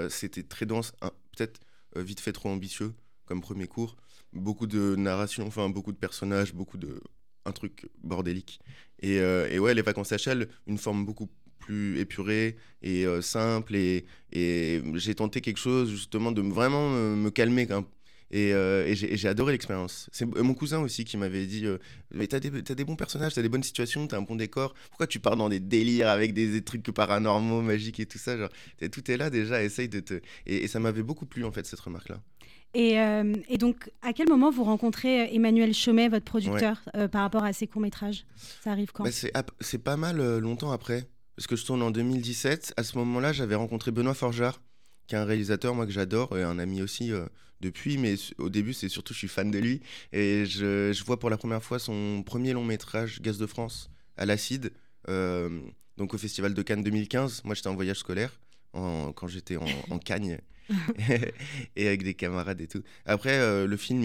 C'était 0.08 0.42
très 0.42 0.64
dense, 0.64 0.92
peut-être 1.36 1.60
vite 1.94 2.18
fait 2.18 2.32
trop 2.32 2.48
ambitieux 2.48 2.94
comme 3.26 3.42
premier 3.42 3.66
cours. 3.66 3.96
Beaucoup 4.32 4.66
de 4.66 4.96
narration, 4.96 5.46
enfin, 5.46 5.68
beaucoup 5.68 5.92
de 5.92 5.98
personnages, 5.98 6.54
beaucoup 6.54 6.78
de. 6.78 7.02
un 7.44 7.52
truc 7.52 7.86
bordélique. 8.02 8.60
Et, 9.00 9.16
et 9.16 9.58
ouais, 9.58 9.74
les 9.74 9.82
vacances 9.82 10.10
à 10.12 10.16
Chelles, 10.16 10.48
une 10.66 10.78
forme 10.78 11.04
beaucoup 11.04 11.28
plus 11.64 11.98
épurée 11.98 12.56
et 12.82 13.06
euh, 13.06 13.22
simple. 13.22 13.74
Et, 13.74 14.04
et 14.32 14.82
j'ai 14.94 15.14
tenté 15.14 15.40
quelque 15.40 15.58
chose, 15.58 15.90
justement, 15.90 16.32
de 16.32 16.42
vraiment 16.42 16.90
me, 16.90 17.16
me 17.16 17.30
calmer 17.30 17.66
quand 17.66 17.84
et, 18.30 18.52
euh, 18.52 18.84
et 18.86 18.94
j'ai 18.96 19.28
adoré 19.28 19.52
l'expérience. 19.52 20.08
C'est 20.10 20.26
mon 20.26 20.54
cousin 20.54 20.80
aussi 20.80 21.04
qui 21.04 21.16
m'avait 21.16 21.46
dit 21.46 21.66
euh, 21.66 21.78
Mais 22.12 22.26
t'as 22.26 22.40
des, 22.40 22.64
t'as 22.64 22.74
des 22.74 22.84
bons 22.84 22.96
personnages, 22.96 23.34
t'as 23.34 23.42
des 23.42 23.48
bonnes 23.48 23.62
situations, 23.62 24.08
t'as 24.08 24.18
un 24.18 24.22
bon 24.22 24.34
décor. 24.34 24.74
Pourquoi 24.90 25.06
tu 25.06 25.20
pars 25.20 25.36
dans 25.36 25.48
des 25.48 25.60
délires 25.60 26.08
avec 26.08 26.34
des, 26.34 26.50
des 26.50 26.62
trucs 26.62 26.82
paranormaux, 26.90 27.62
magiques 27.62 28.00
et 28.00 28.06
tout 28.06 28.18
ça 28.18 28.36
genre, 28.36 28.48
Tout 28.90 29.08
est 29.10 29.16
là 29.16 29.30
déjà, 29.30 29.62
essaye 29.62 29.88
de 29.88 30.00
te. 30.00 30.14
Et, 30.46 30.64
et 30.64 30.68
ça 30.68 30.80
m'avait 30.80 31.04
beaucoup 31.04 31.26
plu 31.26 31.44
en 31.44 31.52
fait, 31.52 31.64
cette 31.64 31.80
remarque-là. 31.80 32.20
Et, 32.76 32.98
euh, 32.98 33.34
et 33.48 33.56
donc, 33.56 33.88
à 34.02 34.12
quel 34.12 34.28
moment 34.28 34.50
vous 34.50 34.64
rencontrez 34.64 35.32
Emmanuel 35.32 35.72
Chomet, 35.72 36.08
votre 36.08 36.24
producteur, 36.24 36.82
par 37.12 37.22
rapport 37.22 37.44
à 37.44 37.52
ses 37.52 37.68
courts-métrages? 37.68 38.26
Ça 38.64 38.72
arrive 38.72 38.90
quand? 38.92 39.04
Bah, 39.04 39.10
c'est 39.60 39.78
pas 39.78 39.96
mal 39.96 40.38
longtemps 40.38 40.72
après, 40.72 41.04
parce 41.36 41.46
que 41.46 41.56
je 41.56 41.64
tourne 41.64 41.82
en 41.82 41.90
2017. 41.90 42.74
À 42.76 42.82
ce 42.84 42.96
moment-là, 42.98 43.32
j'avais 43.32 43.54
rencontré 43.54 43.90
Benoît 43.90 44.14
Forjard, 44.14 44.60
qui 45.06 45.14
est 45.14 45.18
un 45.18 45.24
réalisateur 45.24 45.74
moi 45.74 45.86
que 45.86 45.92
j'adore, 45.92 46.36
et 46.38 46.42
un 46.42 46.58
ami 46.58 46.82
aussi 46.82 47.12
euh, 47.12 47.26
depuis, 47.60 47.98
mais 47.98 48.14
au 48.38 48.48
début, 48.50 48.72
c'est 48.72 48.88
surtout 48.88 49.12
je 49.14 49.18
suis 49.18 49.28
fan 49.28 49.50
de 49.50 49.58
lui. 49.58 49.80
Et 50.12 50.44
je, 50.46 50.92
je 50.92 51.04
vois 51.04 51.18
pour 51.18 51.30
la 51.30 51.36
première 51.36 51.62
fois 51.62 51.78
son 51.78 52.22
premier 52.24 52.52
long 52.52 52.64
métrage, 52.64 53.20
Gaz 53.20 53.38
de 53.38 53.46
France, 53.46 53.90
à 54.16 54.26
l'Acide, 54.26 54.72
euh, 55.08 55.60
donc 55.96 56.14
au 56.14 56.18
Festival 56.18 56.54
de 56.54 56.62
Cannes 56.62 56.82
2015. 56.82 57.42
Moi, 57.44 57.54
j'étais 57.54 57.68
en 57.68 57.74
voyage 57.74 57.98
scolaire 57.98 58.32
en- 58.72 59.12
quand 59.12 59.26
j'étais 59.28 59.56
en, 59.56 59.66
en 59.90 59.98
Cagne. 59.98 60.38
et 61.76 61.86
avec 61.86 62.02
des 62.02 62.14
camarades 62.14 62.60
et 62.60 62.66
tout. 62.66 62.82
Après, 63.04 63.38
euh, 63.38 63.66
le 63.66 63.76
film, 63.76 64.02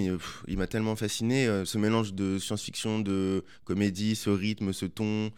il, 0.48 0.58
m'a 0.58 0.68
tellement 0.68 0.96
fasciné. 0.96 1.48
euh, 1.48 1.64
ce 1.66 1.78
mélange 1.78 2.14
de 2.14 2.38
science-fiction, 2.38 3.00
de 3.00 3.46
comédie, 3.64 4.16
ce 4.16 4.30
rythme, 4.30 4.74
ce 4.74 4.86
ton, 4.86 5.32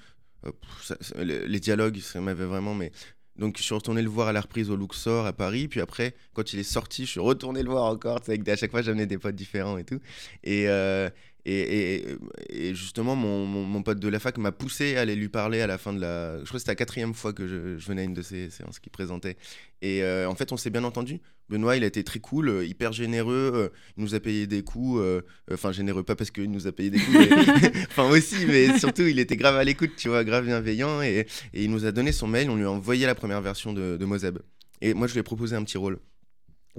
ça- 0.82 0.96
les, 1.24 1.60
dialogues, 1.60 2.00
ça 2.00 2.22
m'avait 2.22 2.46
vraiment. 2.46 2.74
Mais 2.74 2.92
donc, 3.38 3.58
je 3.58 3.64
suis 3.64 3.74
retourné 3.74 4.02
le 4.02 4.10
voir 4.10 4.28
à 4.28 4.34
la 4.34 4.42
reprise 4.42 4.70
au 4.70 4.76
Luxor 4.76 5.26
à 5.26 5.34
Paris. 5.34 5.68
Puis 5.68 5.82
après, 5.82 6.14
quand 6.34 6.54
il 6.54 6.60
est 6.60 6.64
sorti, 6.64 7.06
je 7.06 7.12
suis 7.12 7.20
retourné 7.20 7.64
le 7.64 7.70
voir 7.70 7.86
encore. 7.86 8.20
des- 8.22 8.52
à 8.52 8.56
chaque 8.56 8.72
fois, 8.72 8.82
j'amenais 8.82 9.06
des 9.06 9.18
potes 9.18 9.36
différents 9.36 9.78
et 9.78 9.84
tout. 9.84 10.00
Et, 10.44 10.68
euh, 10.68 11.10
et, 11.46 11.96
et, 11.96 12.18
et 12.50 12.76
justement, 12.76 13.16
mon, 13.16 13.46
mon, 13.46 13.64
mon 13.64 13.82
pote 13.84 14.00
de 14.00 14.08
la 14.08 14.20
fac 14.20 14.38
m'a 14.38 14.52
poussé 14.52 14.96
à 14.96 15.02
aller 15.02 15.16
lui 15.16 15.30
parler 15.30 15.62
à 15.62 15.68
la 15.68 15.78
fin 15.78 15.94
de 15.94 16.00
la. 16.00 16.38
Je 16.40 16.44
crois 16.46 16.54
que 16.54 16.60
c'était 16.60 16.72
la 16.72 16.76
quatrième 16.76 17.14
fois 17.14 17.34
que 17.34 17.48
je, 17.48 17.78
je 17.78 17.88
venais 17.88 18.02
à 18.02 18.06
une 18.06 18.14
de 18.14 18.22
ces 18.22 18.50
séances 18.50 18.80
qu'il 18.80 18.92
présentait. 18.92 19.38
Et 19.82 20.04
euh, 20.04 20.30
en 20.30 20.36
fait, 20.36 20.52
on 20.52 20.58
s'est 20.58 20.70
bien 20.70 20.84
entendu. 20.84 21.20
Benoît, 21.50 21.76
il 21.76 21.84
a 21.84 21.88
été 21.88 22.04
très 22.04 22.20
cool, 22.20 22.50
euh, 22.50 22.66
hyper 22.66 22.94
généreux. 22.94 23.52
euh, 23.54 23.70
il 23.98 24.04
nous 24.04 24.16
a 24.16 24.20
payé 24.20 24.46
des 24.48 24.64
coups. 24.64 25.02
euh, 25.02 25.22
Enfin, 25.52 25.72
généreux 25.72 26.04
pas 26.04 26.16
parce 26.16 26.32
qu'il 26.32 26.50
nous 26.52 26.68
a 26.68 26.72
payé 26.72 26.90
des 26.92 27.00
coups. 27.00 27.18
mais- 27.18 27.72
Enfin, 27.90 28.08
aussi, 28.10 28.46
mais 28.46 28.78
surtout, 28.80 29.02
il 29.04 29.20
était 29.20 29.36
grave 29.36 29.56
à 29.58 29.64
l'écoute, 29.64 29.92
tu 29.98 30.08
vois, 30.10 30.24
grave 30.24 30.46
bienveillant. 30.46 31.02
Et, 31.02 31.26
et 31.54 31.64
il 31.64 31.72
nous 31.72 31.86
a 31.86 31.92
donné 31.92 32.12
son 32.12 32.28
mail. 32.28 32.50
On 32.50 32.56
lui 32.56 32.64
a 32.66 32.72
envoyé 32.72 33.06
la 33.06 33.16
première 33.16 33.42
version 33.42 33.74
de, 33.74 33.98
de 33.98 34.06
Mozeb. 34.06 34.38
Et 34.82 34.94
moi, 34.94 35.08
je 35.08 35.14
lui 35.14 35.20
ai 35.20 35.24
proposé 35.24 35.56
un 35.56 35.64
petit 35.64 35.78
rôle. 35.78 36.00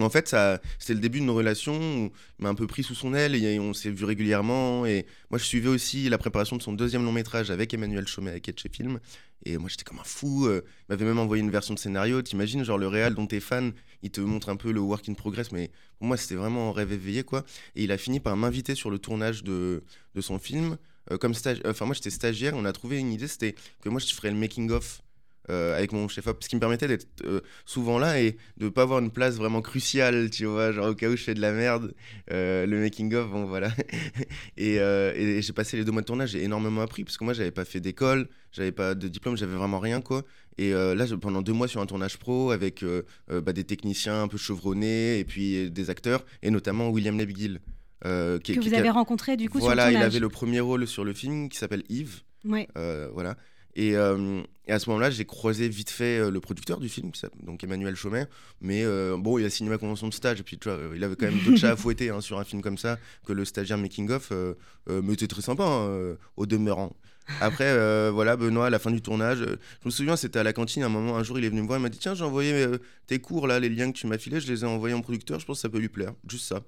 En 0.01 0.09
fait, 0.11 0.35
c'était 0.79 0.95
le 0.95 1.01
début 1.01 1.21
d'une 1.21 1.31
relation 1.31 1.75
où 1.75 2.13
il 2.39 2.43
m'a 2.43 2.49
un 2.49 2.55
peu 2.55 2.67
pris 2.67 2.83
sous 2.83 2.95
son 2.95 3.13
aile 3.15 3.35
et 3.35 3.59
on 3.59 3.75
s'est 3.75 3.91
vu 3.91 4.05
régulièrement. 4.05 4.87
Et 4.87 5.07
moi, 5.31 5.39
je 5.39 5.45
suivais 5.45 5.69
aussi 5.69 6.09
la 6.09 6.17
préparation 6.19 6.57
de 6.57 6.63
son 6.63 6.73
deuxième 6.73 7.05
long 7.05 7.13
métrage 7.13 7.51
avec 7.51 7.75
Emmanuel 7.75 8.07
Chaumet 8.07 8.31
avec 8.31 8.49
Etche 8.49 8.67
Film. 8.73 9.01
Et 9.45 9.59
moi, 9.59 9.69
j'étais 9.69 9.85
comme 9.85 9.99
un 9.99 10.05
fou. 10.05 10.47
euh, 10.47 10.63
Il 10.65 10.85
m'avait 10.93 11.05
même 11.05 11.19
envoyé 11.19 11.43
une 11.43 11.51
version 11.51 11.75
de 11.75 11.79
scénario. 11.79 12.23
T'imagines, 12.23 12.65
genre 12.65 12.79
le 12.79 12.87
réal 12.89 13.15
dont 13.15 13.27
t'es 13.27 13.41
fan, 13.41 13.73
il 14.03 14.11
te 14.11 14.21
montre 14.21 14.49
un 14.49 14.57
peu 14.57 14.73
le 14.73 14.81
work 14.81 15.09
in 15.09 15.15
progress. 15.15 15.53
Mais 15.53 15.71
pour 15.99 16.07
moi, 16.07 16.17
c'était 16.17 16.37
vraiment 16.37 16.71
un 16.71 16.73
rêve 16.73 16.93
éveillé, 16.93 17.23
quoi. 17.25 17.45
Et 17.75 17.85
il 17.85 17.93
a 17.93 17.99
fini 17.99 18.19
par 18.21 18.37
m'inviter 18.37 18.75
sur 18.75 18.89
le 18.91 18.99
tournage 18.99 19.43
de, 19.45 19.83
de 20.15 20.21
son 20.21 20.39
film. 20.39 20.79
euh, 21.11 21.19
comme. 21.19 21.35
Enfin, 21.67 21.85
moi, 21.87 21.95
j'étais 21.95 22.11
stagiaire. 22.11 22.55
On 22.57 22.65
a 22.65 22.73
trouvé 22.73 22.99
une 22.99 23.13
idée, 23.13 23.29
c'était 23.29 23.55
que 23.83 23.89
moi, 23.89 24.01
je 24.01 24.15
ferais 24.15 24.31
le 24.31 24.37
making-of 24.37 25.03
euh, 25.51 25.77
avec 25.77 25.93
mon 25.93 26.07
chef-op, 26.09 26.43
ce 26.43 26.49
qui 26.49 26.55
me 26.57 26.61
permettait 26.61 26.87
d'être 26.89 27.07
euh, 27.25 27.41
souvent 27.65 27.99
là 27.99 28.21
et 28.21 28.37
de 28.59 28.69
pas 28.69 28.83
avoir 28.83 29.01
une 29.01 29.11
place 29.11 29.37
vraiment 29.37 29.61
cruciale, 29.61 30.31
tu 30.31 30.45
vois, 30.47 30.73
genre 30.73 30.89
au 30.91 30.95
cas 30.95 31.09
où 31.09 31.17
je 31.17 31.23
fais 31.25 31.35
de 31.35 31.41
la 31.41 31.53
merde, 31.53 31.95
euh, 32.31 32.65
le 32.67 32.81
making-of, 32.81 33.29
bon 33.31 33.45
voilà. 33.47 33.71
et, 34.57 34.77
et 34.77 35.43
j'ai 35.43 35.53
passé 35.53 35.77
les 35.77 35.85
deux 35.85 35.93
mois 35.93 36.03
de 36.03 36.07
tournage, 36.07 36.31
j'ai 36.31 36.43
énormément 36.45 36.83
appris, 36.83 37.05
parce 37.05 37.17
que 37.17 37.25
moi 37.25 37.33
j'avais 37.35 37.51
pas 37.51 37.65
fait 37.65 37.81
d'école, 37.81 38.29
j'avais 38.53 38.73
pas 38.73 38.95
de 38.95 39.09
diplôme, 39.09 39.37
j'avais 39.37 39.55
vraiment 39.57 39.79
rien, 39.81 40.01
quoi. 40.01 40.23
Et 40.59 40.73
là, 40.73 41.07
pendant 41.21 41.41
deux 41.43 41.53
mois 41.55 41.67
sur 41.69 41.81
un 41.81 41.87
tournage 41.87 42.19
pro 42.19 42.51
avec 42.51 42.85
bah, 43.29 43.53
des 43.53 43.65
techniciens 43.65 44.23
un 44.23 44.29
peu 44.29 44.37
chevronnés 44.37 45.19
et 45.19 45.25
puis 45.25 45.71
des 45.71 45.91
acteurs, 45.91 46.25
et 46.43 46.51
notamment 46.51 46.89
William 46.91 47.19
qui, 47.19 47.59
Que 48.05 48.39
qui- 48.39 48.55
vous 48.55 48.61
qui 48.63 48.75
a- 48.75 48.79
avez 48.79 48.91
rencontré 48.91 49.37
du 49.37 49.49
coup 49.49 49.59
voilà, 49.61 49.83
sur 49.85 49.87
le 49.87 49.93
il 49.93 49.95
tournage. 49.95 50.13
avait 50.15 50.21
le 50.21 50.29
premier 50.29 50.61
rôle 50.61 50.87
sur 50.87 51.05
le 51.05 51.13
film 51.15 51.49
qui 51.49 51.57
s'appelle 51.59 51.85
Yves. 51.89 52.21
Ouais. 52.45 52.69
Voilà. 53.15 53.37
Et, 53.75 53.97
euh, 53.97 54.43
et 54.67 54.73
à 54.73 54.79
ce 54.79 54.89
moment-là, 54.91 55.11
j'ai 55.11 55.25
croisé 55.25 55.69
vite 55.69 55.91
fait 55.91 56.19
euh, 56.19 56.31
le 56.31 56.41
producteur 56.41 56.79
du 56.79 56.89
film, 56.89 57.11
donc 57.43 57.65
Emmanuel 57.65 57.97
Chaumet. 57.97 58.27
Mais 58.61 58.85
euh, 58.85 59.17
bon, 59.19 59.39
il 59.39 59.45
a 59.45 59.51
signé 59.51 59.71
ma 59.71 59.79
convention 59.79 60.09
de 60.09 60.15
stage. 60.15 60.41
Et 60.41 60.43
puis, 60.43 60.59
tu 60.59 60.69
vois, 60.69 60.79
il 60.95 61.03
avait 61.03 61.17
quand 61.17 61.27
même 61.27 61.41
d'autres 61.41 61.59
chats 61.59 61.73
à 61.73 61.77
fouetter 61.77 62.11
hein, 62.11 62.21
sur 62.21 62.39
un 62.39 62.45
film 62.45 62.63
comme 62.63 62.79
ça 62.79 62.99
que 63.27 63.33
le 63.33 63.45
stagiaire 63.45 63.79
Making 63.79 64.11
of. 64.11 64.31
Euh, 64.33 64.55
mais 64.89 65.17
très 65.17 65.43
sympa, 65.43 65.65
hein, 65.65 66.17
au 66.37 66.47
demeurant. 66.47 66.95
Après, 67.41 68.11
voilà, 68.11 68.37
Benoît, 68.37 68.67
à 68.67 68.71
la 68.71 68.79
fin 68.79 68.91
du 68.91 69.01
tournage, 69.01 69.39
je 69.39 69.87
me 69.87 69.91
souviens, 69.91 70.17
c'était 70.17 70.41
à 70.41 70.43
la 70.43 70.53
cantine. 70.53 70.83
Un 70.83 70.89
moment, 70.89 71.17
un 71.17 71.23
jour, 71.23 71.39
il 71.39 71.45
est 71.45 71.49
venu 71.49 71.63
me 71.63 71.67
voir, 71.67 71.79
il 71.79 71.83
m'a 71.83 71.89
dit 71.89 71.99
Tiens, 71.99 72.15
j'ai 72.15 72.25
envoyé 72.25 72.67
tes 73.07 73.21
cours, 73.21 73.47
là, 73.47 73.61
les 73.61 73.69
liens 73.69 73.91
que 73.91 73.97
tu 73.97 74.07
m'as 74.07 74.19
filés, 74.19 74.41
je 74.41 74.53
les 74.53 74.65
ai 74.65 74.67
envoyés 74.67 74.95
en 74.95 75.01
producteur, 75.01 75.39
je 75.39 75.47
pense 75.47 75.59
que 75.59 75.63
ça 75.63 75.69
peut 75.69 75.79
lui 75.79 75.89
plaire. 75.89 76.13
Juste 76.29 76.47
ça. 76.47 76.63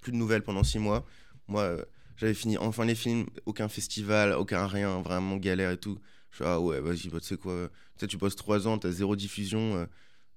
Plus 0.00 0.12
de 0.12 0.16
nouvelles 0.16 0.42
pendant 0.42 0.64
six 0.64 0.78
mois. 0.78 1.06
Moi, 1.48 1.76
j'avais 2.20 2.34
fini 2.34 2.58
enfin 2.58 2.84
les 2.84 2.94
films, 2.94 3.26
aucun 3.46 3.68
festival, 3.68 4.32
aucun 4.34 4.66
rien, 4.66 5.00
vraiment 5.00 5.36
galère 5.36 5.70
et 5.72 5.78
tout. 5.78 5.98
Je 6.30 6.36
suis 6.36 6.44
ah 6.46 6.60
ouais, 6.60 6.80
vas-y, 6.80 7.08
bah, 7.08 7.18
tu 7.20 7.26
sais 7.28 7.36
quoi, 7.36 7.70
tu 8.08 8.16
bosses 8.18 8.36
trois 8.36 8.68
ans, 8.68 8.78
t'as 8.78 8.90
zéro 8.90 9.16
diffusion, 9.16 9.76
euh, 9.76 9.86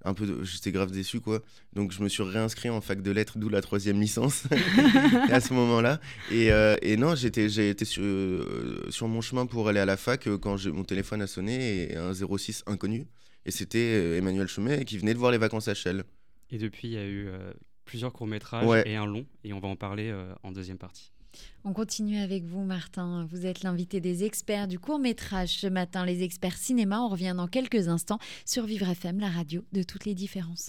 un 0.06 0.12
peu, 0.12 0.26
de- 0.26 0.42
j'étais 0.42 0.72
grave 0.72 0.90
déçu 0.90 1.20
quoi. 1.20 1.40
Donc 1.72 1.92
je 1.92 2.02
me 2.02 2.08
suis 2.08 2.22
réinscrit 2.22 2.68
en 2.70 2.80
fac 2.80 3.00
de 3.02 3.10
lettres, 3.10 3.38
d'où 3.38 3.48
la 3.48 3.60
troisième 3.60 4.00
licence 4.00 4.44
à 5.30 5.40
ce 5.40 5.52
moment-là. 5.54 6.00
Et, 6.32 6.50
euh, 6.52 6.76
et 6.82 6.96
non, 6.96 7.14
j'étais, 7.14 7.48
j'ai 7.48 7.70
été 7.70 7.84
sur, 7.84 8.02
euh, 8.02 8.86
sur 8.90 9.06
mon 9.08 9.20
chemin 9.20 9.46
pour 9.46 9.68
aller 9.68 9.80
à 9.80 9.84
la 9.86 9.96
fac 9.96 10.26
euh, 10.26 10.36
quand 10.38 10.62
mon 10.66 10.84
téléphone 10.84 11.22
a 11.22 11.26
sonné 11.26 11.92
et 11.92 11.96
un 11.96 12.12
06 12.12 12.64
inconnu. 12.66 13.06
Et 13.46 13.50
c'était 13.50 13.78
euh, 13.78 14.18
Emmanuel 14.18 14.48
Chaumet 14.48 14.84
qui 14.84 14.98
venait 14.98 15.14
de 15.14 15.18
voir 15.18 15.30
les 15.30 15.38
vacances 15.38 15.68
à 15.68 15.74
Shell. 15.74 16.04
Et 16.50 16.58
depuis, 16.58 16.88
il 16.88 16.94
y 16.94 16.98
a 16.98 17.06
eu 17.06 17.28
euh, 17.28 17.52
plusieurs 17.84 18.12
courts-métrages 18.12 18.66
Ouais. 18.66 18.82
et 18.86 18.96
un 18.96 19.06
long, 19.06 19.24
et 19.44 19.52
on 19.52 19.60
va 19.60 19.68
en 19.68 19.76
parler 19.76 20.10
euh, 20.10 20.34
en 20.42 20.50
deuxième 20.52 20.78
partie. 20.78 21.12
On 21.64 21.72
continue 21.72 22.18
avec 22.18 22.44
vous, 22.44 22.62
Martin. 22.62 23.26
Vous 23.30 23.46
êtes 23.46 23.62
l'invité 23.62 24.00
des 24.00 24.24
experts 24.24 24.68
du 24.68 24.78
court 24.78 24.98
métrage 24.98 25.60
ce 25.60 25.66
matin, 25.66 26.04
les 26.04 26.22
experts 26.22 26.56
cinéma. 26.56 27.00
On 27.00 27.08
revient 27.08 27.34
dans 27.36 27.48
quelques 27.48 27.88
instants 27.88 28.18
sur 28.44 28.66
Vivre 28.66 28.88
FM, 28.88 29.20
la 29.20 29.30
radio 29.30 29.64
de 29.72 29.82
toutes 29.82 30.04
les 30.04 30.14
différences. 30.14 30.68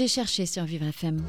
J'ai 0.00 0.08
cherché 0.08 0.46
sur 0.46 0.64
Vivre 0.64 0.86
FM. 0.86 1.22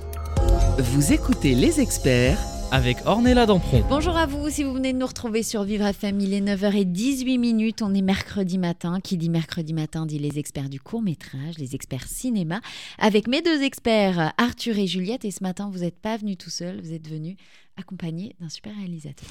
Vous 0.80 1.12
écoutez 1.12 1.56
les 1.56 1.82
experts 1.82 2.40
avec 2.72 3.06
Ornella 3.06 3.46
Dampron. 3.46 3.84
Bonjour 3.90 4.16
à 4.16 4.26
vous, 4.26 4.50
si 4.50 4.64
vous 4.64 4.72
venez 4.72 4.94
de 4.94 4.98
nous 4.98 5.08
retrouver 5.08 5.44
sur 5.44 5.66
Vivre 5.66 5.86
FM, 5.86 6.22
il 6.22 6.34
est 6.34 6.40
9h18 6.40 7.38
minutes, 7.38 7.82
on 7.82 7.94
est 7.94 8.02
mercredi 8.02 8.58
matin. 8.58 9.02
Qui 9.02 9.18
dit 9.18 9.30
mercredi 9.30 9.74
matin 9.74 10.06
dit 10.06 10.20
les 10.20 10.40
experts 10.40 10.70
du 10.70 10.80
court 10.80 11.02
métrage, 11.02 11.58
les 11.58 11.76
experts 11.76 12.08
cinéma, 12.08 12.62
avec 12.98 13.28
mes 13.28 13.42
deux 13.42 13.62
experts 13.62 14.32
Arthur 14.38 14.78
et 14.78 14.88
Juliette. 14.88 15.26
Et 15.26 15.32
ce 15.32 15.44
matin, 15.44 15.70
vous 15.70 15.80
n'êtes 15.80 16.00
pas 16.00 16.16
venus 16.16 16.38
tout 16.38 16.50
seul, 16.50 16.80
vous 16.80 16.94
êtes 16.94 17.10
venus 17.10 17.36
accompagnés 17.76 18.38
d'un 18.40 18.48
super 18.48 18.74
réalisateur. 18.74 19.28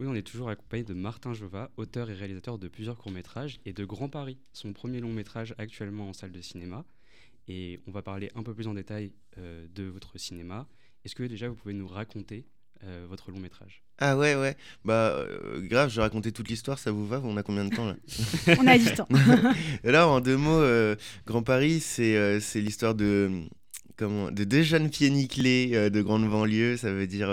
Oui, 0.00 0.08
on 0.08 0.14
est 0.16 0.26
toujours 0.26 0.48
accompagné 0.48 0.82
de 0.82 0.94
Martin 0.94 1.34
Jova, 1.34 1.70
auteur 1.76 2.10
et 2.10 2.14
réalisateur 2.14 2.58
de 2.58 2.66
plusieurs 2.66 2.98
courts-métrages, 2.98 3.60
et 3.64 3.74
de 3.74 3.84
Grand 3.84 4.08
Paris, 4.08 4.38
son 4.52 4.72
premier 4.72 4.98
long-métrage 4.98 5.54
actuellement 5.56 6.08
en 6.08 6.12
salle 6.12 6.32
de 6.32 6.40
cinéma. 6.40 6.84
Et 7.48 7.80
on 7.86 7.90
va 7.90 8.02
parler 8.02 8.30
un 8.34 8.42
peu 8.42 8.54
plus 8.54 8.68
en 8.68 8.74
détail 8.74 9.12
euh, 9.38 9.66
de 9.74 9.84
votre 9.84 10.18
cinéma. 10.18 10.68
Est-ce 11.04 11.14
que 11.14 11.24
déjà 11.24 11.48
vous 11.48 11.54
pouvez 11.54 11.74
nous 11.74 11.88
raconter 11.88 12.46
euh, 12.84 13.06
votre 13.08 13.30
long 13.30 13.38
métrage? 13.38 13.82
Ah 13.98 14.16
ouais, 14.16 14.34
ouais. 14.34 14.56
Bah, 14.84 15.10
euh, 15.10 15.60
grave, 15.60 15.90
je 15.90 15.96
vais 15.96 16.02
raconter 16.02 16.32
toute 16.32 16.48
l'histoire, 16.48 16.78
ça 16.78 16.92
vous 16.92 17.06
va? 17.06 17.20
On 17.24 17.36
a 17.36 17.42
combien 17.42 17.64
de 17.64 17.74
temps 17.74 17.86
là? 17.86 17.96
On 18.60 18.66
a 18.66 18.78
du 18.78 18.92
temps. 18.94 19.08
Alors, 19.84 20.12
en 20.12 20.20
deux 20.20 20.36
mots, 20.36 20.62
Grand 21.26 21.42
Paris, 21.42 21.80
c'est 21.80 22.40
c'est 22.40 22.60
l'histoire 22.60 22.94
de 22.94 23.42
comment, 23.96 24.30
de 24.30 24.44
deux 24.44 24.62
jeunes 24.62 24.90
pieds 24.90 25.10
nickelés 25.10 25.90
de 25.90 26.02
grande 26.02 26.28
banlieue, 26.28 26.76
ça 26.76 26.92
veut 26.92 27.06
dire 27.06 27.28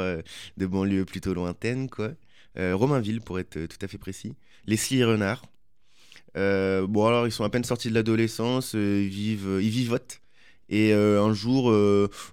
de 0.58 0.66
banlieue 0.66 1.06
plutôt 1.06 1.34
lointaine, 1.34 1.90
quoi. 1.90 2.12
Romainville, 2.56 3.22
pour 3.22 3.40
être 3.40 3.66
tout 3.66 3.78
à 3.82 3.88
fait 3.88 3.98
précis. 3.98 4.36
Leslie 4.66 5.04
Renard. 5.04 5.44
Bon, 6.36 7.06
alors, 7.06 7.28
ils 7.28 7.32
sont 7.32 7.44
à 7.44 7.50
peine 7.50 7.64
sortis 7.64 7.90
de 7.90 7.94
l'adolescence, 7.96 8.74
ils, 8.74 9.10
vivent, 9.10 9.60
ils 9.62 9.70
vivotent. 9.70 10.22
Et 10.72 10.94
un 10.94 11.34
jour, 11.34 11.66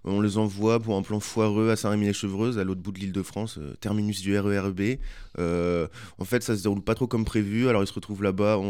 on 0.05 0.21
les 0.21 0.37
envoie 0.37 0.79
pour 0.79 0.97
un 0.97 1.03
plan 1.03 1.21
foireux 1.21 1.71
à 1.71 1.77
Saint-Rémy-les-Chevreuse, 1.77 2.59
à 2.59 2.65
l'autre 2.65 2.83
bout 2.83 2.93
de 2.93 2.99
l'île 2.99 3.13
de 3.13 3.23
France, 3.23 3.59
terminus 3.81 4.21
du 4.21 4.39
RERB. 4.39 4.99
en 5.39 6.25
fait, 6.25 6.43
ça 6.43 6.55
se 6.57 6.63
déroule 6.63 6.83
pas 6.83 6.95
trop 6.95 7.07
comme 7.07 7.25
prévu, 7.25 7.69
alors 7.69 7.83
ils 7.83 7.87
se 7.87 7.95
retrouvent 7.95 8.23
là-bas, 8.23 8.61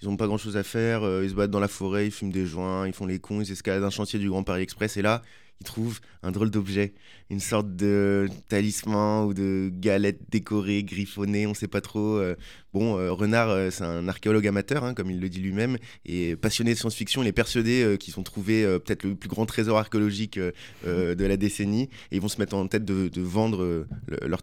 ils 0.00 0.08
ont 0.08 0.16
pas 0.16 0.26
grand-chose 0.26 0.56
à 0.56 0.62
faire, 0.62 1.02
ils 1.22 1.28
se 1.28 1.34
battent 1.34 1.50
dans 1.50 1.60
la 1.60 1.68
forêt, 1.68 2.06
ils 2.06 2.10
fument 2.10 2.32
des 2.32 2.46
joints, 2.46 2.86
ils 2.86 2.94
font 2.94 3.04
les 3.04 3.18
cons, 3.18 3.42
ils 3.42 3.52
escaladent 3.52 3.84
un 3.84 3.90
chantier 3.90 4.18
du 4.18 4.30
Grand 4.30 4.44
Paris 4.44 4.62
Express, 4.62 4.96
et 4.96 5.02
là, 5.02 5.20
trouve 5.62 6.00
un 6.22 6.30
drôle 6.30 6.50
d'objet, 6.50 6.94
une 7.30 7.40
sorte 7.40 7.74
de 7.74 8.28
talisman 8.48 9.26
ou 9.26 9.34
de 9.34 9.70
galette 9.72 10.20
décorée, 10.30 10.82
griffonnée, 10.84 11.46
on 11.46 11.54
sait 11.54 11.68
pas 11.68 11.80
trop. 11.80 12.16
Euh. 12.16 12.36
bon, 12.72 12.98
euh, 12.98 13.12
Renard, 13.12 13.48
euh, 13.48 13.70
c'est 13.70 13.84
un 13.84 14.08
archéologue 14.08 14.46
amateur, 14.46 14.84
hein, 14.84 14.94
comme 14.94 15.10
il 15.10 15.20
le 15.20 15.28
dit 15.28 15.40
lui-même, 15.40 15.78
et 16.04 16.36
passionné 16.36 16.74
de 16.74 16.78
science-fiction. 16.78 17.22
Il 17.22 17.28
est 17.28 17.32
persuadé 17.32 17.96
qu'ils 17.98 18.18
ont 18.18 18.22
trouvé 18.22 18.64
peut-être 18.84 19.04
le 19.04 19.14
plus 19.14 19.28
grand 19.28 19.46
trésor 19.46 19.78
archéologique 19.78 20.38
de 20.38 21.24
la 21.24 21.36
décennie, 21.36 21.88
et 22.10 22.16
ils 22.16 22.20
vont 22.20 22.28
se 22.28 22.38
mettre 22.38 22.54
en 22.54 22.66
tête 22.66 22.84
de, 22.84 23.10
vendre 23.20 23.86
leur 24.20 24.40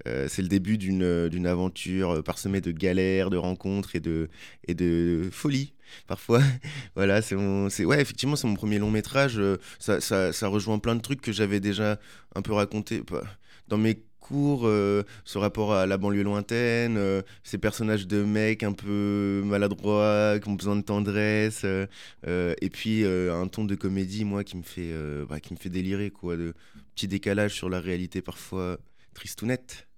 trouvaille. 0.00 0.28
c'est 0.28 0.42
le 0.42 0.48
début 0.48 0.78
d'une 0.78 1.46
aventure 1.46 2.22
parsemée 2.22 2.60
de 2.60 2.72
galères, 2.72 3.30
de 3.30 3.36
rencontres 3.36 3.96
et 3.96 4.00
de, 4.00 4.28
et 4.66 4.74
de 4.74 5.28
folie 5.30 5.74
parfois. 6.06 6.40
voilà, 6.94 7.22
c'est 7.22 7.34
ouais, 7.36 8.00
effectivement, 8.00 8.36
c'est 8.36 8.46
mon 8.46 8.54
premier 8.54 8.78
long 8.78 8.90
métrage. 8.90 9.38
Euh, 9.38 9.58
ça, 9.78 10.00
ça, 10.00 10.48
rejoint 10.48 10.78
plein 10.78 10.94
de 10.94 11.00
trucs 11.00 11.20
que 11.20 11.32
j'avais 11.32 11.60
déjà 11.60 11.98
un 12.34 12.42
peu 12.42 12.52
raconté 12.52 13.02
dans 13.68 13.78
mes 13.78 14.02
cours, 14.20 14.62
euh, 14.64 15.02
ce 15.24 15.36
rapport 15.38 15.74
à 15.74 15.86
la 15.86 15.98
banlieue 15.98 16.22
lointaine, 16.22 16.96
euh, 16.96 17.22
ces 17.42 17.58
personnages 17.58 18.06
de 18.06 18.22
mecs 18.22 18.62
un 18.62 18.72
peu 18.72 19.42
maladroits, 19.44 20.38
qui 20.40 20.48
ont 20.48 20.54
besoin 20.54 20.76
de 20.76 20.82
tendresse, 20.82 21.64
et 21.64 22.70
puis 22.70 23.04
un 23.04 23.48
ton 23.48 23.64
de 23.64 23.74
comédie, 23.74 24.24
moi, 24.24 24.44
qui 24.44 24.56
me 24.56 24.62
fait, 24.62 24.92
bah, 25.28 25.40
qui 25.40 25.54
me 25.54 25.58
fait 25.58 25.70
délirer, 25.70 26.10
quoi, 26.10 26.36
de 26.36 26.54
petits 26.94 27.08
décalages 27.08 27.54
sur 27.54 27.68
la 27.68 27.80
réalité 27.80 28.22
parfois 28.22 28.78
tristounette. 29.14 29.88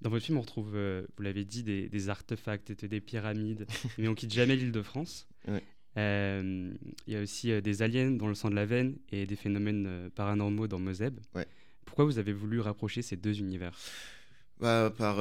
Dans 0.00 0.10
votre 0.10 0.24
film, 0.24 0.38
on 0.38 0.42
retrouve, 0.42 0.74
euh, 0.74 1.06
vous 1.16 1.22
l'avez 1.24 1.44
dit, 1.44 1.62
des, 1.62 2.08
artefacts, 2.08 2.84
des 2.84 3.00
pyramides, 3.00 3.66
mais 3.98 4.06
on 4.06 4.14
quitte 4.14 4.32
jamais 4.32 4.56
l'île 4.56 4.72
de 4.72 4.82
France. 4.82 5.28
Euh, 5.96 6.70
il 7.08 7.12
y 7.12 7.16
a 7.16 7.20
aussi 7.20 7.50
euh, 7.50 7.60
des 7.60 7.82
aliens 7.82 8.12
dans 8.12 8.28
le 8.28 8.34
sang 8.36 8.50
de 8.50 8.54
la 8.54 8.66
veine 8.66 8.98
et 9.10 9.26
des 9.26 9.34
phénomènes 9.34 10.10
paranormaux 10.14 10.68
dans 10.68 10.78
Moseb. 10.78 11.18
Pourquoi 11.86 12.04
vous 12.04 12.20
avez 12.20 12.32
voulu 12.32 12.60
rapprocher 12.60 13.02
ces 13.02 13.16
deux 13.16 13.40
univers? 13.40 13.76
Bah, 14.60 14.92
par, 14.96 15.16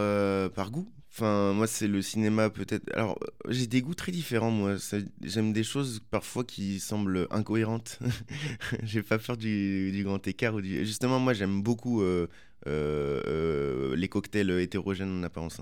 par 0.52 0.70
goût. 0.70 0.88
Enfin, 1.10 1.54
moi, 1.54 1.66
c'est 1.66 1.88
le 1.88 2.04
cinéma 2.04 2.52
peut-être. 2.52 2.92
Alors, 2.94 3.18
j'ai 3.48 3.66
des 3.66 3.82
goûts 3.82 3.96
très 3.96 4.12
différents, 4.12 4.52
moi. 4.52 4.76
J'aime 5.24 5.52
des 5.52 5.64
choses 5.64 6.00
parfois 6.12 6.44
qui 6.44 6.80
semblent 6.80 7.28
incohérentes. 7.32 7.98
j'ai 8.84 9.02
pas 9.02 9.18
peur 9.18 9.36
du, 9.36 9.92
du, 9.92 10.04
grand 10.04 10.28
écart. 10.28 10.54
Ou 10.54 10.62
du... 10.62 10.86
Justement, 10.86 11.18
moi, 11.20 11.34
j'aime 11.34 11.64
beaucoup 11.64 12.04
les 12.66 14.08
cocktails 14.10 14.52
hétérogènes 14.52 15.20
en 15.20 15.24
apparence. 15.24 15.62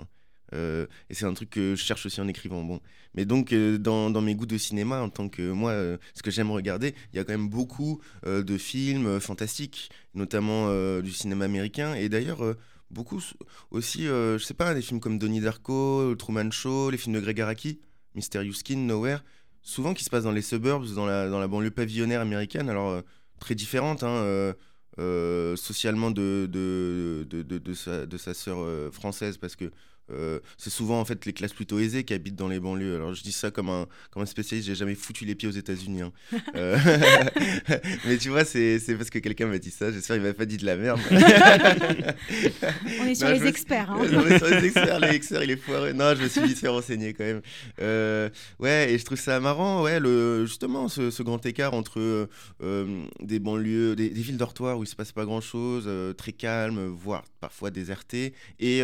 Euh, 0.54 0.86
et 1.10 1.14
c'est 1.14 1.26
un 1.26 1.34
truc 1.34 1.50
que 1.50 1.76
je 1.76 1.84
cherche 1.84 2.06
aussi 2.06 2.22
en 2.22 2.28
écrivant. 2.28 2.64
Bon. 2.64 2.80
Mais 3.14 3.26
donc, 3.26 3.54
dans, 3.54 4.22
mes 4.22 4.36
goûts 4.36 4.46
de 4.46 4.58
cinéma, 4.58 5.02
en 5.02 5.10
tant 5.10 5.30
que 5.30 5.52
moi, 5.52 5.74
ce 6.14 6.22
que 6.24 6.32
j'aime 6.32 6.52
regarder, 6.52 6.94
il 7.14 7.18
y 7.18 7.20
a 7.20 7.24
quand 7.24 7.34
même 7.34 7.50
beaucoup 7.50 8.02
de 8.26 8.58
films 8.58 9.20
fantastiques, 9.20 9.90
notamment 10.14 10.70
du 11.02 11.12
cinéma 11.12 11.46
américain. 11.46 11.94
Et 11.96 12.10
d'ailleurs, 12.10 12.56
beaucoup 12.92 13.22
aussi, 13.72 14.04
je 14.04 14.38
sais 14.38 14.54
pas, 14.54 14.74
des 14.74 14.82
films 14.82 15.00
comme 15.00 15.18
Donnie 15.18 15.42
Darko, 15.42 16.16
Truman 16.16 16.52
Show, 16.52 16.90
les 16.90 16.98
films 16.98 17.16
de 17.16 17.22
Greg 17.22 17.40
Araki, 17.42 17.80
Mysterious 18.16 18.54
Skin, 18.54 18.78
Nowhere, 18.78 19.24
souvent 19.62 19.94
qui 19.94 20.04
se 20.04 20.10
passent 20.10 20.24
dans 20.24 20.32
les 20.32 20.42
suburbs, 20.42 20.94
dans 20.94 21.06
la, 21.06 21.30
dans 21.30 21.40
la 21.40 21.48
banlieue 21.48 21.72
pavillonnaire 21.72 22.22
américaine, 22.22 22.70
alors 22.70 23.02
très 23.40 23.56
différente. 23.56 24.04
Hein, 24.04 24.10
euh, 24.10 24.54
socialement 25.56 26.12
de, 26.12 26.48
de, 26.52 27.26
de, 27.30 27.42
de, 27.44 27.74
sa, 27.74 28.06
de 28.06 28.18
sa 28.18 28.34
sœur 28.34 28.60
euh, 28.60 28.92
française 28.92 29.38
parce 29.38 29.56
que 29.56 29.72
euh, 30.12 30.40
c'est 30.58 30.70
souvent 30.70 31.00
en 31.00 31.06
fait 31.06 31.26
les 31.26 31.34
classes 31.34 31.54
plutôt 31.54 31.80
aisées 31.80 32.04
qui 32.04 32.14
habitent 32.14 32.36
dans 32.36 32.48
les 32.48 32.60
banlieues. 32.60 32.96
Alors 32.96 33.14
je 33.16 33.24
dis 33.24 33.32
ça 33.32 33.50
comme 33.50 33.70
un, 33.70 33.88
comme 34.12 34.22
un 34.22 34.28
spécialiste, 34.28 34.68
j'ai 34.68 34.76
jamais 34.76 34.94
foutu 34.96 35.26
les 35.26 35.34
pieds 35.36 35.48
aux 35.48 35.52
États-Unis. 35.52 36.02
Hein. 36.02 36.12
Euh, 36.56 36.78
mais 38.06 38.18
tu 38.18 38.30
vois, 38.30 38.46
c'est 38.46 38.80
parce 38.98 39.10
que 39.10 39.20
quelqu'un 39.20 39.48
m'a 39.48 39.58
dit 39.58 39.72
ça. 39.72 39.92
J'espère 39.92 40.16
qu'il 40.18 40.26
m'a 40.26 40.34
pas 40.34 40.46
dit 40.46 40.56
de 40.58 40.66
la 40.66 40.78
merde. 40.78 41.00
On 43.02 43.06
est 43.06 43.16
sur 43.16 43.28
les 43.28 43.46
experts. 43.46 43.92
Hein. 43.92 43.98
On 44.00 44.28
est 44.28 44.38
sur 44.38 44.48
les 44.48 44.66
experts. 44.66 45.00
Les 45.00 45.10
experts, 45.10 45.44
il 45.44 45.52
est 45.52 45.58
foireux. 45.58 45.92
Non, 45.92 46.16
je 46.16 46.24
me 46.24 46.28
suis 46.30 46.42
vite 46.42 46.60
fait 46.60 46.68
renseigner 46.70 47.14
quand 47.14 47.26
même. 47.26 47.42
Euh, 47.82 48.30
ouais, 48.60 48.94
et 48.94 48.98
je 48.98 49.04
trouve 49.04 49.20
ça 49.20 49.40
marrant, 49.42 49.84
ouais, 49.84 50.00
le, 50.00 50.46
justement, 50.46 50.88
ce, 50.88 51.12
ce 51.12 51.24
grand 51.24 51.46
écart 51.46 51.74
entre 51.74 52.30
des 53.22 53.40
banlieues, 53.40 53.96
des, 53.96 54.10
des 54.10 54.22
villes 54.22 54.38
dortoirs 54.38 54.78
où 54.78 54.84
il 54.84 54.88
se 54.88 54.96
passe 54.96 55.12
pas 55.12 55.26
grand 55.26 55.42
chose, 55.42 55.90
très 56.16 56.32
calme, 56.32 56.86
voire 56.88 57.26
parfois 57.42 57.70
déserté, 57.70 58.34
et, 58.60 58.82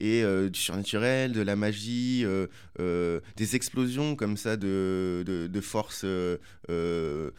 et 0.00 0.24
du 0.50 0.60
surnaturel, 0.60 1.32
de 1.32 1.40
la 1.40 1.56
magie, 1.56 2.22
euh, 2.24 2.46
euh, 2.78 3.20
des 3.36 3.56
explosions 3.56 4.16
comme 4.16 4.36
ça 4.36 4.56
de, 4.56 5.24
de, 5.26 5.60
forces 5.60 6.04
euh, 6.04 7.30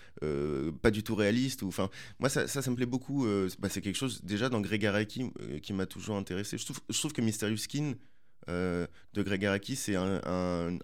pas 0.82 0.92
du 0.92 1.04
tout 1.04 1.16
réalistes. 1.16 1.64
Enfin, 1.64 1.90
moi, 2.20 2.30
ça, 2.30 2.48
ça, 2.48 2.70
me 2.70 2.76
plaît 2.76 2.86
beaucoup. 2.86 3.26
Bah, 3.60 3.70
c'est 3.70 3.82
quelque 3.82 3.96
chose, 3.98 4.22
déjà, 4.24 4.50
dans 4.50 4.62
Greg 4.62 4.86
Araki, 4.86 5.32
qui 5.62 5.74
m'a 5.74 5.86
toujours 5.86 6.18
intéressé. 6.18 6.58
Je 6.58 6.66
trouve, 6.66 7.14
que 7.14 7.22
Mysterious 7.22 7.58
Skin, 7.58 7.94
de 8.48 8.88
Greg 9.24 9.46
Araki, 9.46 9.76
c'est 9.76 9.96
un, 9.96 10.22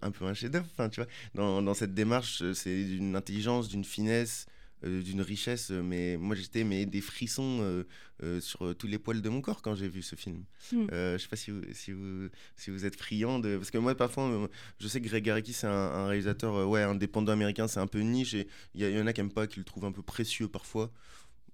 un, 0.02 0.12
peu 0.12 0.26
un 0.26 0.34
chef-d'œuvre. 0.34 0.68
Enfin, 0.78 0.90
dans, 1.36 1.62
dans, 1.62 1.74
cette 1.74 1.94
démarche, 1.94 2.44
c'est 2.54 2.84
d'une 2.84 3.16
intelligence, 3.16 3.68
d'une 3.68 3.86
finesse, 3.86 4.46
euh, 4.84 5.02
d'une 5.02 5.22
richesse, 5.22 5.72
euh, 5.72 5.82
mais 5.82 6.18
moi 6.18 6.36
j'étais 6.36 6.64
mais 6.64 6.86
des 6.86 7.02
frissons 7.02 7.84
euh, 8.22 8.40
sur 8.42 8.76
tous 8.76 8.86
les 8.86 9.00
poils 9.00 9.24
de 9.24 9.30
mon 9.30 9.42
corps 9.42 9.64
quand 9.64 9.74
j'ai 9.74 9.88
vu 9.88 10.04
ce 10.04 10.16
film. 10.16 10.44
Hmm. 10.72 10.86
je 10.92 11.18
sais 11.18 11.28
pas 11.28 11.36
si 11.36 11.50
vous, 11.50 11.62
si 11.74 11.92
vous, 11.92 12.30
si 12.56 12.70
vous 12.70 12.86
êtes 12.86 12.96
friand 12.96 13.40
de... 13.40 13.58
Parce 13.58 13.72
que 13.72 13.80
moi 13.80 13.96
parfois, 13.96 14.50
je 14.80 14.88
sais 14.88 15.02
que 15.02 15.08
Greg 15.08 15.28
Araki 15.30 15.54
c'est 15.54 15.66
un, 15.66 16.06
réalisateur 16.06 16.68
ouais, 16.70 16.84
indépendant 16.84 17.32
américain, 17.32 17.68
c'est 17.68 17.80
un 17.80 17.88
peu 17.88 18.02
niche, 18.02 18.36
et 18.36 18.48
il 18.76 18.88
y, 18.88 19.02
en 19.02 19.08
a 19.08 19.14
qui 19.14 19.22
n'aiment 19.22 19.32
pas, 19.32 19.48
qui 19.48 19.60
le 19.60 19.66
trouvent 19.66 19.86
un 19.86 19.92
peu 19.92 20.04
précieux 20.04 20.48
parfois. 20.48 20.92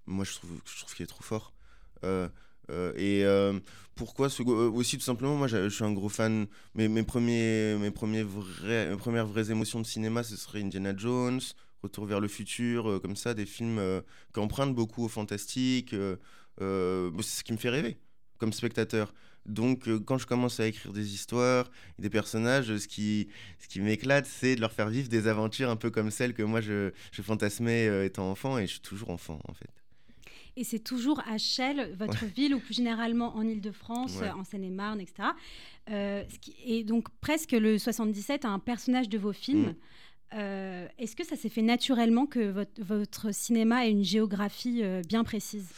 Moi 0.06 0.26
je 0.26 0.32
trouve, 0.32 0.50
je 0.66 0.80
trouve 0.80 0.94
qu'il 0.94 1.04
est 1.04 1.06
trop 1.06 1.22
fort. 1.22 1.54
et 2.96 3.24
pourquoi 3.94 4.28
ce, 4.28 4.42
aussi 4.42 4.98
tout 4.98 5.04
simplement 5.04 5.36
moi 5.36 5.46
je, 5.46 5.68
suis 5.68 5.84
un 5.84 5.92
gros 5.92 6.08
fan 6.08 6.46
mes, 6.74 6.88
mes 6.88 7.04
premiers 7.04 7.76
mes 7.78 7.90
premiers 7.90 8.24
vrais, 8.24 8.90
mes 8.90 8.96
premières 8.96 9.26
vraies 9.26 9.50
émotions 9.50 9.80
de 9.80 9.86
cinéma 9.86 10.24
ce 10.24 10.36
serait 10.36 10.60
Indiana 10.60 10.94
Jones 10.96 11.40
Retour 11.84 12.06
vers 12.06 12.18
le 12.18 12.28
futur, 12.28 12.88
euh, 12.88 12.98
comme 12.98 13.14
ça, 13.14 13.34
des 13.34 13.44
films 13.44 13.78
euh, 13.78 14.00
qui 14.32 14.40
empruntent 14.40 14.74
beaucoup 14.74 15.04
au 15.04 15.08
fantastique. 15.08 15.92
Euh, 15.92 17.10
c'est 17.20 17.40
ce 17.40 17.44
qui 17.44 17.52
me 17.52 17.58
fait 17.58 17.68
rêver 17.68 17.98
comme 18.38 18.54
spectateur. 18.54 19.12
Donc, 19.44 19.86
quand 20.06 20.16
je 20.16 20.26
commence 20.26 20.60
à 20.60 20.66
écrire 20.66 20.94
des 20.94 21.12
histoires, 21.12 21.70
des 21.98 22.08
personnages, 22.08 22.74
ce 22.74 22.88
qui, 22.88 23.28
ce 23.58 23.68
qui 23.68 23.80
m'éclate, 23.80 24.24
c'est 24.24 24.56
de 24.56 24.62
leur 24.62 24.72
faire 24.72 24.88
vivre 24.88 25.10
des 25.10 25.28
aventures 25.28 25.68
un 25.68 25.76
peu 25.76 25.90
comme 25.90 26.10
celles 26.10 26.32
que 26.32 26.42
moi 26.42 26.62
je, 26.62 26.90
je 27.12 27.20
fantasmais 27.20 28.06
étant 28.06 28.30
enfant, 28.30 28.56
et 28.56 28.66
je 28.66 28.72
suis 28.72 28.80
toujours 28.80 29.10
enfant 29.10 29.38
en 29.46 29.52
fait. 29.52 29.70
Et 30.56 30.64
c'est 30.64 30.78
toujours 30.78 31.20
à 31.28 31.36
Chelles, 31.36 31.94
votre 31.98 32.24
ville, 32.24 32.54
ou 32.54 32.60
plus 32.60 32.74
généralement 32.74 33.36
en 33.36 33.46
Ile-de-France, 33.46 34.22
en 34.34 34.44
Seine-et-Marne, 34.44 35.00
etc. 35.02 35.28
et 36.64 36.84
donc, 36.84 37.08
presque 37.20 37.52
le 37.52 37.76
77 37.76 38.46
a 38.46 38.48
un 38.48 38.58
personnage 38.58 39.10
de 39.10 39.18
vos 39.18 39.34
films. 39.34 39.74
Mm. 40.34 40.88
Est-ce 40.98 41.16
que 41.16 41.24
ça 41.24 41.36
s'est 41.36 41.48
fait 41.48 41.62
naturellement 41.62 42.26
que 42.26 42.52
votre, 42.78 43.32
cinéma 43.32 43.86
ait 43.86 43.90
une 43.90 44.04
géographie 44.04 44.82
bien 45.08 45.24
précise? 45.24 45.68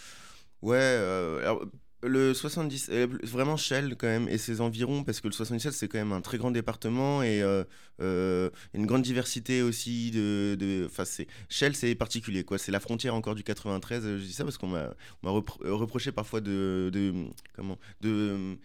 Ouais, 0.62 0.76
alors, 0.78 1.66
le 2.02 2.34
70, 2.34 2.88
euh, 2.90 3.06
vraiment 3.22 3.56
Shell 3.56 3.96
quand 3.96 4.06
même, 4.06 4.28
et 4.28 4.38
ses 4.38 4.60
environs, 4.60 5.04
parce 5.04 5.20
que 5.20 5.28
le 5.28 5.32
77 5.32 5.72
c'est 5.72 5.88
quand 5.88 5.98
même 5.98 6.12
un 6.12 6.20
très 6.20 6.38
grand 6.38 6.50
département 6.50 7.22
et 7.22 7.42
euh, 7.42 7.64
euh, 8.00 8.50
une 8.74 8.86
grande 8.86 9.02
diversité 9.02 9.62
aussi 9.62 10.10
de. 10.10 10.88
C'est 11.04 11.26
Shell 11.48 11.74
c'est 11.74 11.94
particulier 11.94 12.44
quoi, 12.44 12.58
c'est 12.58 12.72
la 12.72 12.80
frontière 12.80 13.14
encore 13.14 13.34
du 13.34 13.42
93. 13.42 14.02
Je 14.02 14.24
dis 14.24 14.32
ça 14.32 14.44
parce 14.44 14.58
qu'on 14.58 14.68
m'a 14.68 14.90
reproché 15.22 16.12
parfois 16.12 16.40
de, 16.40 16.90
de 16.92 17.14
comment 17.54 17.78
de 18.00 18.58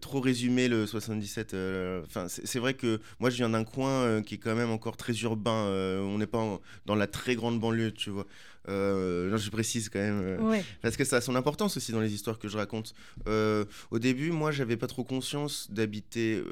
trop 0.00 0.20
résumer 0.20 0.68
le 0.68 0.86
77. 0.86 1.56
Enfin, 2.04 2.26
c'est 2.28 2.58
vrai 2.58 2.74
que 2.74 3.00
moi, 3.20 3.30
je 3.30 3.36
viens 3.36 3.50
d'un 3.50 3.64
coin 3.64 4.22
qui 4.22 4.34
est 4.36 4.38
quand 4.38 4.54
même 4.54 4.70
encore 4.70 4.96
très 4.96 5.14
urbain. 5.20 5.66
on 6.02 6.18
n'est 6.18 6.26
pas 6.26 6.60
dans 6.86 6.94
la 6.94 7.06
très 7.06 7.34
grande 7.34 7.60
banlieue, 7.60 7.92
tu 7.92 8.10
vois. 8.10 8.26
Euh, 8.68 9.36
je 9.36 9.50
précise 9.50 9.88
quand 9.88 9.98
même, 9.98 10.20
euh, 10.22 10.60
parce 10.82 10.96
que 10.96 11.04
ça 11.04 11.16
a 11.16 11.20
son 11.20 11.34
importance 11.34 11.76
aussi 11.76 11.92
dans 11.92 12.00
les 12.00 12.14
histoires 12.14 12.38
que 12.38 12.48
je 12.48 12.56
raconte. 12.56 12.94
Euh, 13.26 13.64
au 13.90 13.98
début, 13.98 14.30
moi, 14.30 14.52
j'avais 14.52 14.76
pas 14.76 14.86
trop 14.86 15.04
conscience 15.04 15.70
d'habiter. 15.70 16.42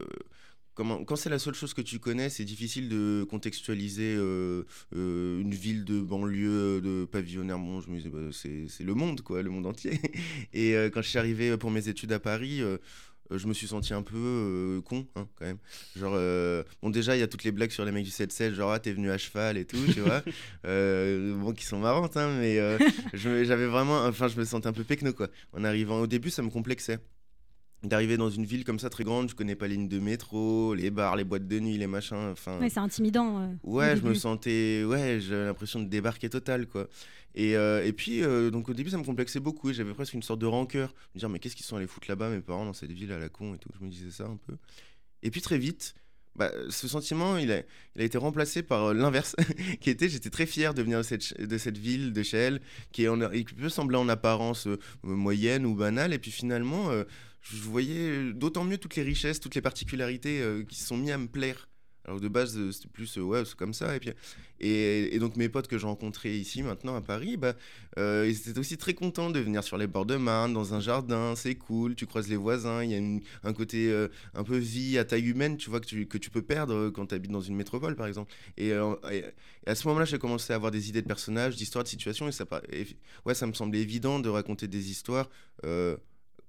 Comment, 0.74 1.04
quand 1.04 1.16
c'est 1.16 1.28
la 1.28 1.38
seule 1.38 1.54
chose 1.54 1.74
que 1.74 1.82
tu 1.82 1.98
connais, 1.98 2.30
c'est 2.30 2.44
difficile 2.44 2.88
de 2.88 3.26
contextualiser 3.28 4.14
une 4.14 5.54
ville 5.54 5.84
de 5.84 6.00
banlieue, 6.00 6.80
de 6.80 7.04
pavillonnaire. 7.04 7.58
Bon, 7.58 7.80
je 7.80 7.90
me 7.90 7.96
disais, 7.96 8.08
bah, 8.08 8.30
c'est 8.32 8.84
le 8.84 8.94
monde, 8.94 9.20
quoi, 9.20 9.42
le 9.42 9.50
monde 9.50 9.66
entier. 9.66 10.00
Et 10.52 10.72
quand 10.92 11.02
je 11.02 11.08
suis 11.08 11.18
arrivé 11.18 11.56
pour 11.56 11.70
mes 11.70 11.88
études 11.88 12.12
à 12.12 12.18
Paris, 12.18 12.62
euh, 12.62 12.78
je 13.38 13.46
me 13.46 13.54
suis 13.54 13.66
senti 13.66 13.94
un 13.94 14.02
peu 14.02 14.16
euh, 14.16 14.80
con 14.82 15.06
hein, 15.16 15.26
quand 15.36 15.44
même. 15.44 15.58
Genre, 15.96 16.12
euh, 16.14 16.62
bon, 16.82 16.90
déjà, 16.90 17.16
il 17.16 17.20
y 17.20 17.22
a 17.22 17.28
toutes 17.28 17.44
les 17.44 17.52
blagues 17.52 17.70
sur 17.70 17.84
les 17.84 17.92
mecs 17.92 18.04
du 18.04 18.10
7-7, 18.10 18.54
genre, 18.54 18.72
ah, 18.72 18.78
t'es 18.78 18.92
venu 18.92 19.10
à 19.10 19.18
cheval 19.18 19.56
et 19.56 19.64
tout, 19.64 19.78
tu 19.92 20.00
vois. 20.00 20.22
bon, 20.64 21.52
qui 21.52 21.64
sont 21.64 21.78
marrantes, 21.78 22.16
hein, 22.16 22.30
mais 22.38 22.58
j'avais 23.14 23.66
vraiment, 23.66 24.04
enfin, 24.06 24.28
je 24.28 24.38
me 24.38 24.44
sentais 24.44 24.68
un 24.68 24.72
peu 24.72 24.84
pecno, 24.84 25.12
quoi. 25.12 25.28
En 25.52 25.64
arrivant 25.64 26.00
au 26.00 26.06
début, 26.06 26.30
ça 26.30 26.42
me 26.42 26.50
complexait 26.50 26.98
d'arriver 27.82 28.16
dans 28.16 28.28
une 28.28 28.44
ville 28.44 28.64
comme 28.64 28.78
ça 28.78 28.90
très 28.90 29.04
grande, 29.04 29.30
je 29.30 29.34
connais 29.34 29.54
pas 29.54 29.66
les 29.66 29.74
lignes 29.74 29.88
de 29.88 29.98
métro, 29.98 30.74
les 30.74 30.90
bars, 30.90 31.16
les 31.16 31.24
boîtes 31.24 31.46
de 31.46 31.58
nuit, 31.58 31.78
les 31.78 31.86
machins, 31.86 32.30
enfin. 32.30 32.58
Ouais, 32.58 32.68
c'est 32.68 32.80
intimidant. 32.80 33.50
ouais, 33.62 33.96
je 33.96 34.02
me 34.02 34.14
sentais, 34.14 34.84
ouais, 34.84 35.18
j'ai 35.20 35.44
l'impression 35.44 35.80
de 35.80 35.88
débarquer 35.88 36.28
total, 36.28 36.66
quoi. 36.66 36.88
Et, 37.34 37.56
euh, 37.56 37.84
et 37.84 37.92
puis, 37.92 38.22
euh, 38.22 38.50
donc 38.50 38.68
au 38.68 38.74
début, 38.74 38.90
ça 38.90 38.98
me 38.98 39.04
complexait 39.04 39.40
beaucoup 39.40 39.70
et 39.70 39.74
j'avais 39.74 39.94
presque 39.94 40.14
une 40.14 40.22
sorte 40.22 40.40
de 40.40 40.46
rancœur. 40.46 40.94
Me 41.14 41.20
dire, 41.20 41.28
mais 41.28 41.38
qu'est-ce 41.38 41.56
qu'ils 41.56 41.66
sont 41.66 41.76
allés 41.76 41.86
foutre 41.86 42.08
là-bas, 42.08 42.30
mes 42.30 42.40
parents, 42.40 42.64
dans 42.64 42.72
cette 42.72 42.92
ville 42.92 43.12
à 43.12 43.18
la 43.18 43.28
con 43.28 43.54
et 43.54 43.58
tout. 43.58 43.70
Je 43.78 43.84
me 43.84 43.90
disais 43.90 44.10
ça 44.10 44.24
un 44.24 44.36
peu. 44.36 44.56
Et 45.22 45.30
puis 45.30 45.40
très 45.40 45.58
vite, 45.58 45.94
bah, 46.34 46.50
ce 46.70 46.88
sentiment, 46.88 47.36
il 47.36 47.52
a, 47.52 47.62
il 47.94 48.02
a 48.02 48.04
été 48.04 48.18
remplacé 48.18 48.62
par 48.62 48.86
euh, 48.86 48.94
l'inverse, 48.94 49.36
qui 49.80 49.90
était, 49.90 50.08
j'étais 50.08 50.30
très 50.30 50.46
fier 50.46 50.74
de 50.74 50.82
venir 50.82 50.98
de 50.98 51.02
cette, 51.04 51.40
de 51.40 51.58
cette 51.58 51.78
ville 51.78 52.12
de 52.12 52.22
Chelles, 52.22 52.60
qui, 52.92 53.06
qui 53.46 53.54
peut 53.54 53.68
sembler 53.68 53.96
en 53.96 54.08
apparence 54.08 54.66
moyenne 55.02 55.66
ou 55.66 55.74
banale, 55.74 56.12
et 56.12 56.18
puis 56.18 56.30
finalement, 56.30 56.90
je 57.40 57.56
voyais 57.62 58.32
d'autant 58.32 58.64
mieux 58.64 58.78
toutes 58.78 58.96
les 58.96 59.02
richesses, 59.02 59.40
toutes 59.40 59.54
les 59.54 59.62
particularités 59.62 60.42
qui 60.68 60.76
se 60.76 60.86
sont 60.86 60.96
mis 60.96 61.10
à 61.10 61.18
me 61.18 61.28
plaire. 61.28 61.69
Alors 62.10 62.20
de 62.20 62.26
base, 62.26 62.58
euh, 62.58 62.72
c'était 62.72 62.88
plus, 62.88 63.18
euh, 63.18 63.22
ouais, 63.22 63.44
c'est 63.44 63.54
comme 63.54 63.72
ça. 63.72 63.94
Et, 63.94 64.00
puis, 64.00 64.10
et, 64.58 65.16
donc 65.20 65.36
mes 65.36 65.48
potes 65.48 65.68
que 65.68 65.78
j'ai 65.78 65.86
rencontrés 65.86 66.36
ici 66.36 66.60
maintenant 66.60 66.96
à 66.96 67.00
Paris, 67.00 67.36
bah, 67.36 67.54
euh, 67.98 68.26
ils 68.28 68.50
étaient 68.50 68.58
aussi 68.58 68.76
très 68.76 68.94
contents 68.94 69.30
de 69.30 69.38
venir 69.38 69.62
sur 69.62 69.78
les 69.78 69.86
bords 69.86 70.06
de 70.06 70.16
Marne, 70.16 70.52
dans 70.52 70.74
un 70.74 70.80
jardin, 70.80 71.36
c'est 71.36 71.54
cool, 71.54 71.94
tu 71.94 72.06
croises 72.06 72.28
les 72.28 72.34
voisins, 72.34 72.82
il 72.82 72.90
y 72.90 72.96
a 72.96 73.48
un 73.48 73.52
côté 73.52 73.94
un 74.34 74.42
peu 74.42 74.56
vie 74.56 74.98
à 74.98 75.04
taille 75.04 75.28
humaine, 75.28 75.56
tu 75.56 75.70
vois, 75.70 75.78
que 75.78 75.86
tu, 75.86 76.08
que 76.08 76.18
tu 76.18 76.30
peux 76.30 76.42
perdre 76.42 76.90
quand 76.90 77.06
tu 77.06 77.14
habites 77.14 77.30
dans 77.30 77.40
une 77.40 77.54
métropole, 77.54 77.94
par 77.94 78.08
exemple. 78.08 78.32
Et, 78.56 78.72
à 78.72 79.74
ce 79.76 79.86
moment-là, 79.86 80.04
j'ai 80.04 80.18
commencé 80.18 80.52
à 80.52 80.56
avoir 80.56 80.72
des 80.72 80.88
idées 80.88 81.02
de 81.02 81.06
personnages, 81.06 81.54
d'histoires, 81.54 81.84
de 81.84 81.88
situations, 81.88 82.26
et 82.26 82.32
ça, 82.32 82.44
ouais, 83.24 83.34
ça 83.34 83.46
me 83.46 83.52
semblait 83.52 83.82
évident 83.82 84.18
de 84.18 84.28
raconter 84.28 84.66
des 84.66 84.90
histoires 84.90 85.30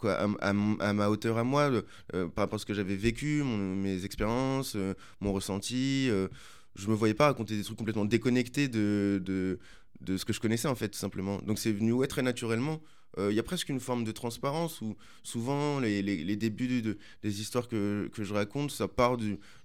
à, 0.09 0.93
ma 0.93 1.09
hauteur 1.09 1.37
à 1.37 1.43
moi, 1.43 1.71
euh, 2.13 2.27
par 2.27 2.43
rapport 2.43 2.55
à 2.55 2.59
ce 2.59 2.65
que 2.65 2.73
j'avais 2.73 2.95
vécu, 2.95 3.43
mes 3.43 4.05
expériences, 4.05 4.73
euh, 4.75 4.93
mon 5.19 5.33
ressenti. 5.33 6.07
Euh, 6.09 6.27
je 6.75 6.87
me 6.87 6.95
voyais 6.95 7.13
pas 7.13 7.25
raconter 7.25 7.57
des 7.57 7.63
trucs 7.63 7.77
complètement 7.77 8.05
déconnectés 8.05 8.67
de, 8.67 9.21
de, 9.23 9.59
de, 10.01 10.17
ce 10.17 10.25
que 10.25 10.33
je 10.33 10.39
connaissais, 10.39 10.67
en 10.67 10.75
fait, 10.75 10.89
tout 10.89 10.99
simplement. 10.99 11.39
Donc 11.39 11.59
c'est 11.59 11.71
venu 11.71 12.07
très 12.07 12.21
naturellement. 12.21 12.81
Il 13.17 13.33
y 13.33 13.39
a 13.39 13.43
presque 13.43 13.69
une 13.69 13.79
forme 13.79 14.03
de 14.03 14.11
transparence 14.11 14.81
où 14.81 14.95
souvent 15.23 15.79
les, 15.79 16.01
les, 16.01 16.23
les 16.23 16.35
débuts 16.35 16.81
de, 16.81 16.97
des 17.21 17.41
histoires 17.41 17.67
que, 17.67 18.09
que, 18.13 18.23
je 18.23 18.33
raconte, 18.33 18.71
ça 18.71 18.87
part 18.87 19.17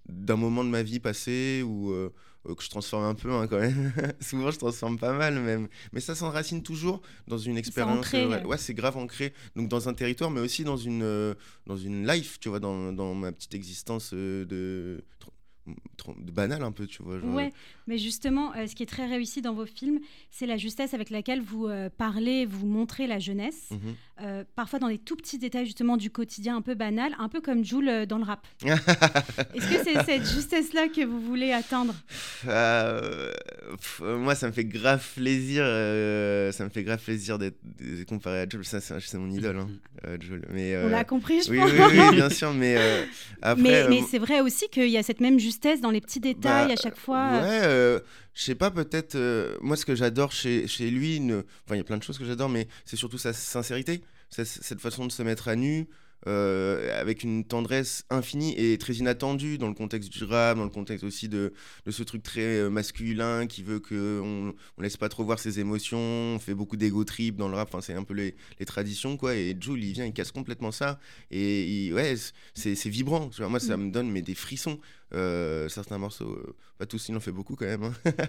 d'un 0.08 0.36
moment 0.36 0.64
de 0.64 0.68
ma 0.68 0.82
vie 0.82 1.00
passée 1.00 1.62
où 1.64 1.92
euh, 2.48 2.54
que 2.54 2.62
je 2.62 2.70
transforme 2.70 3.04
un 3.04 3.14
peu 3.14 3.32
hein, 3.32 3.46
quand 3.46 3.58
même. 3.58 3.92
Souvent, 4.20 4.50
je 4.50 4.58
transforme 4.58 4.98
pas 4.98 5.12
mal 5.12 5.38
même. 5.40 5.68
Mais 5.92 6.00
ça 6.00 6.14
s'enracine 6.14 6.62
toujours 6.62 7.02
dans 7.26 7.38
une 7.38 7.56
expérience. 7.56 8.12
Euh, 8.14 8.42
ouais, 8.44 8.58
c'est 8.58 8.74
grave 8.74 8.96
ancré. 8.96 9.32
Donc 9.54 9.68
dans 9.68 9.88
un 9.88 9.94
territoire, 9.94 10.30
mais 10.30 10.40
aussi 10.40 10.64
dans 10.64 10.76
une, 10.76 11.02
euh, 11.02 11.34
dans 11.66 11.76
une 11.76 12.06
life, 12.06 12.38
tu 12.40 12.48
vois, 12.48 12.60
dans, 12.60 12.92
dans 12.92 13.14
ma 13.14 13.32
petite 13.32 13.54
existence 13.54 14.12
de 14.12 15.02
banal 16.32 16.62
un 16.62 16.72
peu, 16.72 16.86
tu 16.86 17.02
vois. 17.02 17.16
Ouais, 17.18 17.52
mais 17.86 17.98
justement, 17.98 18.52
ce 18.66 18.74
qui 18.74 18.82
est 18.82 18.86
très 18.86 19.06
réussi 19.06 19.42
dans 19.42 19.54
vos 19.54 19.66
films, 19.66 20.00
c'est 20.30 20.46
la 20.46 20.56
justesse 20.56 20.94
avec 20.94 21.10
laquelle 21.10 21.40
vous 21.40 21.68
parlez, 21.96 22.46
vous 22.46 22.66
montrez 22.66 23.06
la 23.06 23.18
jeunesse, 23.18 23.70
mmh 23.70 23.76
parfois 24.54 24.78
dans 24.78 24.88
des 24.88 24.96
tout 24.96 25.14
petits 25.14 25.36
détails 25.36 25.66
justement 25.66 25.98
du 25.98 26.10
quotidien 26.10 26.56
un 26.56 26.62
peu 26.62 26.74
banal, 26.74 27.14
un 27.18 27.28
peu 27.28 27.42
comme 27.42 27.62
Jules 27.64 28.06
dans 28.06 28.16
le 28.16 28.24
rap. 28.24 28.46
Est-ce 28.64 29.68
que 29.68 29.84
c'est 29.84 30.02
cette 30.04 30.26
justesse-là 30.26 30.88
que 30.88 31.04
vous 31.04 31.20
voulez 31.20 31.52
atteindre? 31.52 31.94
Euh, 32.46 33.32
Moi, 34.00 34.34
ça 34.34 34.46
me 34.46 34.52
fait 34.52 34.64
grave 34.64 35.06
plaisir, 35.14 35.64
ça 36.52 36.64
me 36.64 36.70
fait 36.70 36.82
grave 36.82 37.02
plaisir 37.02 37.38
d'être 37.38 37.58
comparé 38.08 38.40
à 38.40 38.48
Jules. 38.48 38.64
Ça, 38.64 38.80
c'est 38.80 39.18
mon 39.18 39.30
idole, 39.30 39.58
hein, 39.58 40.16
Jules. 40.20 40.46
Mais, 40.50 40.76
On 40.84 40.88
l'a 40.88 41.04
compris, 41.04 41.42
je 41.42 41.50
oui, 41.50 41.58
pense. 41.58 41.70
Oui, 41.72 41.98
oui, 41.98 42.16
bien 42.16 42.30
sûr, 42.30 42.52
mais 42.52 42.76
après. 43.42 43.62
Mais, 43.62 43.88
mais 43.88 44.00
c'est 44.08 44.18
vrai 44.18 44.40
aussi 44.40 44.68
qu'il 44.68 44.88
y 44.88 44.98
a 44.98 45.02
cette 45.02 45.20
même 45.20 45.38
justesse 45.38 45.80
dans 45.80 45.90
les 45.90 46.00
petits 46.00 46.20
détails 46.20 46.68
bah, 46.68 46.74
à 46.74 46.76
chaque 46.76 46.96
fois 46.96 47.40
Ouais, 47.42 47.60
euh, 47.76 48.00
je 48.34 48.42
sais 48.42 48.54
pas, 48.54 48.70
peut-être. 48.70 49.14
Euh, 49.14 49.56
moi, 49.60 49.76
ce 49.76 49.84
que 49.84 49.94
j'adore 49.94 50.32
chez, 50.32 50.66
lui, 50.90 51.20
enfin, 51.64 51.74
il 51.74 51.78
y 51.78 51.80
a 51.80 51.84
plein 51.84 51.98
de 51.98 52.02
choses 52.02 52.18
que 52.18 52.24
j'adore, 52.24 52.48
mais 52.48 52.68
c'est 52.84 52.96
surtout 52.96 53.18
sa 53.18 53.32
sincérité, 53.32 54.02
cette 54.30 54.80
façon 54.80 55.06
de 55.06 55.12
se 55.12 55.22
mettre 55.22 55.48
à 55.48 55.56
nu. 55.56 55.88
Euh, 56.26 57.00
avec 57.00 57.22
une 57.22 57.44
tendresse 57.44 58.04
infinie 58.10 58.52
et 58.58 58.78
très 58.78 58.94
inattendue 58.94 59.58
dans 59.58 59.68
le 59.68 59.74
contexte 59.74 60.10
du 60.10 60.24
rap, 60.24 60.56
dans 60.56 60.64
le 60.64 60.70
contexte 60.70 61.04
aussi 61.04 61.28
de, 61.28 61.52
de 61.84 61.90
ce 61.92 62.02
truc 62.02 62.22
très 62.24 62.68
masculin 62.68 63.46
qui 63.46 63.62
veut 63.62 63.78
qu'on 63.78 64.52
on 64.76 64.82
laisse 64.82 64.96
pas 64.96 65.08
trop 65.08 65.24
voir 65.24 65.38
ses 65.38 65.60
émotions, 65.60 65.98
on 65.98 66.38
fait 66.40 66.54
beaucoup 66.54 66.76
d'ego 66.76 67.04
trip 67.04 67.36
dans 67.36 67.48
le 67.48 67.54
rap, 67.54 67.68
enfin, 67.68 67.80
c'est 67.80 67.94
un 67.94 68.02
peu 68.02 68.14
les, 68.14 68.34
les, 68.58 68.66
traditions 68.66 69.16
quoi. 69.16 69.36
Et 69.36 69.56
Jules 69.60 69.84
il 69.84 69.92
vient, 69.92 70.04
il 70.04 70.12
casse 70.12 70.32
complètement 70.32 70.72
ça 70.72 70.98
et 71.30 71.92
ouais, 71.92 72.16
c'est 72.54 72.88
vibrant. 72.88 73.30
Moi 73.38 73.60
ça 73.60 73.76
mm. 73.76 73.84
me 73.84 73.90
donne 73.92 74.10
mais 74.10 74.22
des 74.22 74.34
frissons. 74.34 74.80
Euh, 75.14 75.68
certains 75.68 75.98
morceaux, 75.98 76.32
euh, 76.32 76.56
pas 76.78 76.86
tous, 76.86 77.08
il 77.08 77.16
en 77.16 77.20
fait 77.20 77.30
beaucoup 77.32 77.54
quand 77.54 77.66
même. 77.66 77.84
Hein. 77.84 77.94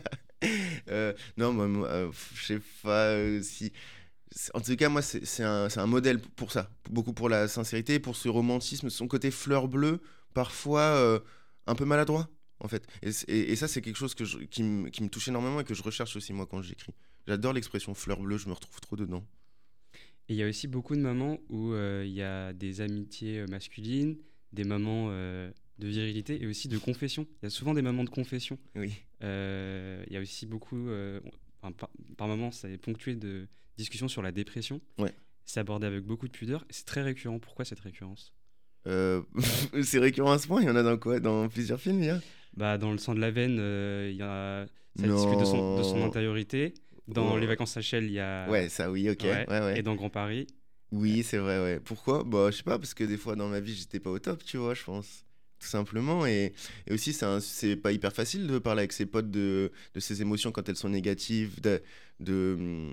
Euh, 0.90 1.14
non, 1.36 1.52
moi, 1.52 2.12
je 2.36 2.46
sais 2.46 2.62
pas 2.84 3.42
si. 3.42 3.74
En 4.54 4.62
tout 4.62 4.76
cas, 4.76 4.90
moi, 4.90 5.02
c'est 5.02 5.44
un, 5.44 5.68
un, 5.74 5.86
modèle 5.86 6.20
pour 6.20 6.52
ça. 6.52 6.70
Beaucoup 6.90 7.14
pour 7.14 7.30
la 7.30 7.48
sincérité, 7.48 8.00
pour 8.00 8.16
ce 8.16 8.28
romantisme, 8.30 8.90
son 8.90 9.08
côté 9.08 9.32
fleur 9.32 9.68
bleue, 9.68 10.02
parfois 10.34 11.22
un 11.66 11.76
peu 11.76 11.86
maladroit, 11.86 12.30
en 12.60 12.68
fait. 12.68 12.86
Et, 13.02 13.56
ça, 13.56 13.68
c'est 13.68 13.82
quelque 13.82 13.96
chose 13.96 14.16
que 14.16 14.24
qui, 14.46 14.64
me, 14.64 14.90
qui, 14.90 15.02
me 15.02 15.10
touche 15.10 15.30
énormément 15.30 15.62
et 15.62 15.64
que 15.64 15.74
je 15.74 15.82
recherche 15.82 16.16
aussi, 16.16 16.34
moi, 16.34 16.46
quand 16.46 16.62
j'écris. 16.62 16.94
J'adore 17.26 17.54
l'expression 17.54 17.94
fleur 17.94 18.20
bleue, 18.20 18.38
je 18.38 18.48
me 18.48 18.54
retrouve 18.54 18.80
trop 18.82 18.96
dedans. 18.96 19.24
Et 20.30 20.34
il 20.34 20.36
y 20.36 20.44
a 20.44 20.48
aussi 20.48 20.68
beaucoup 20.68 20.96
de 20.96 21.02
moments 21.02 21.38
où 21.50 21.74
il 21.74 22.12
y 22.12 22.22
a 22.22 22.52
des 22.52 22.82
amitiés 22.82 23.46
masculines, 23.48 24.18
des 24.52 24.66
moments 24.66 25.10
de 25.80 25.88
virilité 25.88 26.42
et 26.42 26.48
aussi 26.48 26.68
de 26.68 26.78
confession. 26.78 27.28
Il 27.42 27.46
y 27.46 27.48
a 27.48 27.50
souvent 27.50 27.74
des 27.74 27.82
moments 27.82 28.04
de 28.04 28.10
confession. 28.10 28.58
Oui. 28.76 28.94
Euh, 29.24 30.04
il 30.08 30.14
y 30.14 30.18
a 30.18 30.22
aussi 30.22 30.46
beaucoup, 30.46 30.90
euh, 30.90 31.20
par, 31.62 31.90
par 32.18 32.28
moments, 32.28 32.52
ça 32.52 32.70
est 32.70 32.78
ponctué 32.78 33.16
de 33.16 33.48
discussions 33.78 34.08
sur 34.08 34.22
la 34.22 34.32
dépression. 34.32 34.82
Ouais. 34.98 35.14
C'est 35.46 35.60
abordé 35.60 35.88
avec 35.88 36.04
beaucoup 36.04 36.28
de 36.28 36.34
pudeur. 36.34 36.66
C'est 36.70 36.86
très 36.86 37.02
récurrent. 37.02 37.40
Pourquoi 37.40 37.66
cette 37.66 37.80
récurrence? 37.80 38.34
Euh, 38.88 39.22
C'est 39.84 40.00
récurrent 40.00 40.32
à 40.32 40.40
ce 40.40 40.48
point. 40.48 40.62
Il 40.62 40.68
y 40.68 40.70
en 40.70 40.76
a 40.76 40.84
dans 40.84 40.98
quoi? 40.98 41.20
Dans 41.20 41.48
plusieurs 41.48 41.80
films, 41.80 42.00
il 42.00 42.08
y 42.08 42.10
a? 42.10 42.20
Bah, 42.56 42.78
Dans 42.78 42.92
Le 42.92 42.98
sang 42.98 43.16
de 43.16 43.20
la 43.20 43.32
veine, 43.32 43.54
il 44.10 44.16
y 44.16 44.22
a, 44.22 44.66
ça 45.00 45.08
discute 45.08 45.40
de 45.40 45.46
son, 45.46 45.78
de 45.78 45.84
son 45.84 46.04
intériorité. 46.04 46.74
Dans 47.08 47.36
oh. 47.36 47.38
Les 47.38 47.46
vacances 47.46 47.78
à 47.78 47.82
Shell, 47.82 48.06
il 48.06 48.14
y 48.14 48.20
a. 48.20 48.50
Ouais, 48.50 48.68
ça, 48.68 48.92
oui, 48.92 49.10
ok. 49.10 49.24
Ouais, 49.24 49.46
ouais, 49.48 49.80
Et 49.80 49.84
dans 49.84 49.96
Grand 49.96 50.10
Paris. 50.10 50.48
Oui, 50.92 51.24
c'est 51.24 51.38
vrai, 51.38 51.62
ouais. 51.62 51.80
Pourquoi? 51.80 52.24
Bah, 52.26 52.50
je 52.52 52.58
sais 52.58 52.64
pas, 52.64 52.78
parce 52.78 52.94
que 52.94 53.04
des 53.04 53.18
fois 53.18 53.36
dans 53.36 53.48
ma 53.48 53.60
vie, 53.60 53.74
j'étais 53.74 54.00
pas 54.00 54.10
au 54.10 54.20
top, 54.20 54.44
tu 54.44 54.58
vois, 54.58 54.74
je 54.74 54.84
pense 54.84 55.27
tout 55.60 55.68
simplement. 55.68 56.26
Et, 56.26 56.54
aussi, 56.92 57.14
c'est 57.14 57.76
pas 57.76 57.92
hyper 57.92 58.14
facile 58.14 58.48
de 58.48 58.60
parler 58.60 58.82
avec 58.82 58.94
ses 58.94 59.06
potes 59.06 59.32
de, 59.32 59.72
de 59.94 60.00
ses 60.00 60.22
émotions 60.22 60.52
quand 60.52 60.68
elles 60.70 60.76
sont 60.76 60.90
négatives, 60.90 61.62
de, 61.62 61.82
de, 62.20 62.92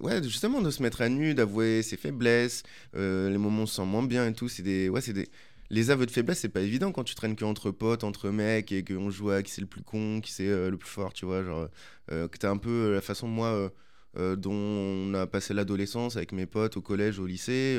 ouais, 0.00 0.22
justement 0.22 0.60
de 0.60 0.70
se 0.70 0.82
mettre 0.82 1.00
à 1.02 1.08
nu, 1.08 1.34
d'avouer 1.34 1.82
ses 1.82 1.96
faiblesses, 1.96 2.62
euh, 2.96 3.30
les 3.30 3.38
moments 3.38 3.60
où 3.60 3.62
on 3.62 3.66
se 3.66 3.76
sent 3.76 3.84
moins 3.84 4.02
bien 4.02 4.26
et 4.26 4.32
tout. 4.32 4.48
Des, 4.58 4.88
ouais, 4.88 5.00
c'est 5.00 5.12
des, 5.12 5.28
les 5.70 5.90
aveux 5.90 6.06
de 6.06 6.10
faiblesse, 6.10 6.40
c'est 6.40 6.48
pas 6.48 6.62
évident 6.62 6.92
quand 6.92 7.04
tu 7.04 7.14
traînes 7.14 7.36
que 7.36 7.44
entre 7.44 7.70
potes, 7.70 8.04
entre 8.04 8.30
mecs, 8.30 8.72
et 8.72 8.84
qu'on 8.84 9.10
joue 9.10 9.30
à 9.30 9.42
qui 9.42 9.52
c'est 9.52 9.60
le 9.60 9.66
plus 9.66 9.82
con, 9.82 10.20
qui 10.20 10.32
c'est 10.32 10.70
le 10.70 10.76
plus 10.76 10.88
fort, 10.88 11.12
tu 11.12 11.26
vois. 11.26 11.42
Genre, 11.44 11.68
que 12.08 12.38
t'as 12.38 12.50
un 12.50 12.56
peu 12.56 12.94
la 12.94 13.00
façon, 13.02 13.28
moi, 13.28 13.70
dont 14.16 14.52
on 14.52 15.14
a 15.14 15.26
passé 15.26 15.52
l'adolescence 15.52 16.16
avec 16.16 16.32
mes 16.32 16.46
potes 16.46 16.76
au 16.78 16.80
collège, 16.80 17.18
au 17.18 17.26
lycée 17.26 17.78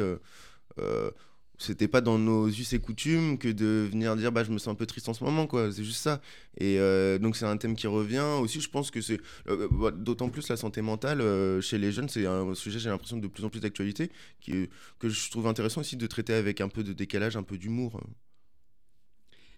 c'était 1.60 1.89
pas 1.89 2.00
dans 2.00 2.17
nos 2.17 2.48
us 2.48 2.72
et 2.72 2.80
coutumes 2.80 3.38
que 3.38 3.50
de 3.50 3.88
venir 3.91 4.15
dire 4.15 4.32
bah 4.32 4.45
je 4.45 4.52
me 4.52 4.58
sens 4.58 4.69
un 4.69 4.76
peu 4.76 4.86
triste 4.86 5.10
en 5.10 5.13
ce 5.13 5.24
moment 5.24 5.45
quoi. 5.45 5.72
C'est 5.72 5.84
juste 5.84 6.02
ça. 6.02 6.22
Et 6.58 6.80
euh, 6.80 7.19
donc 7.19 7.36
c'est 7.36 7.45
un 7.45 7.58
thème 7.58 7.76
qui 7.76 7.86
revient 7.86 8.26
aussi. 8.41 8.62
Je 8.62 8.69
pense 8.69 8.89
que 8.91 9.02
c'est 9.02 9.19
euh, 9.50 9.67
bah, 9.69 9.91
d'autant 9.91 10.30
plus 10.30 10.48
la 10.48 10.56
santé 10.56 10.82
mentale 10.82 11.19
euh, 11.19 11.60
chez 11.60 11.78
les 11.78 11.91
jeunes 11.91 12.08
c'est 12.08 12.26
un 12.26 12.56
sujet 12.56 12.80
j'ai 12.80 12.89
l'impression 12.89 13.17
de 13.17 13.28
plus 13.28 13.43
en 13.43 13.50
plus 13.50 13.60
d'actualité 13.60 14.10
qui 14.39 14.69
que 15.00 15.10
je 15.10 15.30
trouve 15.30 15.48
intéressant 15.48 15.82
aussi 15.82 15.98
de 15.98 16.08
traiter 16.08 16.34
avec 16.34 16.62
un 16.62 16.69
peu 16.69 16.84
de 16.84 16.93
décalage 16.93 17.36
un 17.36 17.43
peu 17.43 17.58
d'humour. 17.58 18.02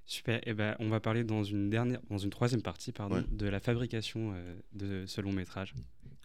Super. 0.08 0.38
Et 0.40 0.42
eh 0.48 0.54
ben, 0.54 0.76
on 0.80 0.90
va 0.90 1.00
parler 1.00 1.24
dans 1.24 1.44
une 1.44 1.70
dernière, 1.70 2.02
dans 2.10 2.18
une 2.18 2.32
troisième 2.32 2.62
partie, 2.62 2.92
pardon, 2.92 3.24
de 3.32 3.48
la 3.48 3.62
fabrication 3.62 4.34
de 4.74 5.06
ce 5.06 5.22
long 5.22 5.32
métrage. 5.32 5.74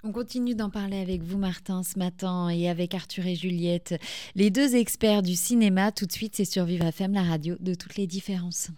On 0.04 0.12
continue 0.12 0.54
d'en 0.54 0.70
parler 0.70 0.98
avec 0.98 1.22
vous, 1.22 1.38
Martin, 1.38 1.82
ce 1.82 1.98
matin, 1.98 2.48
et 2.48 2.68
avec 2.68 2.94
Arthur 2.94 3.26
et 3.26 3.34
Juliette, 3.34 4.00
les 4.34 4.50
deux 4.50 4.76
experts 4.76 5.22
du 5.22 5.34
cinéma. 5.34 5.90
Tout 5.90 6.06
de 6.06 6.12
suite, 6.12 6.36
c'est 6.36 6.44
sur 6.44 6.64
Vive 6.64 6.82
FM, 6.82 7.12
la 7.12 7.22
radio 7.22 7.56
de 7.60 7.74
toutes 7.74 7.96
les 7.96 8.06
différences. 8.06 8.70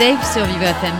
Dave 0.00 0.32
sur 0.32 0.46
Viva 0.46 0.70
FM. 0.70 0.94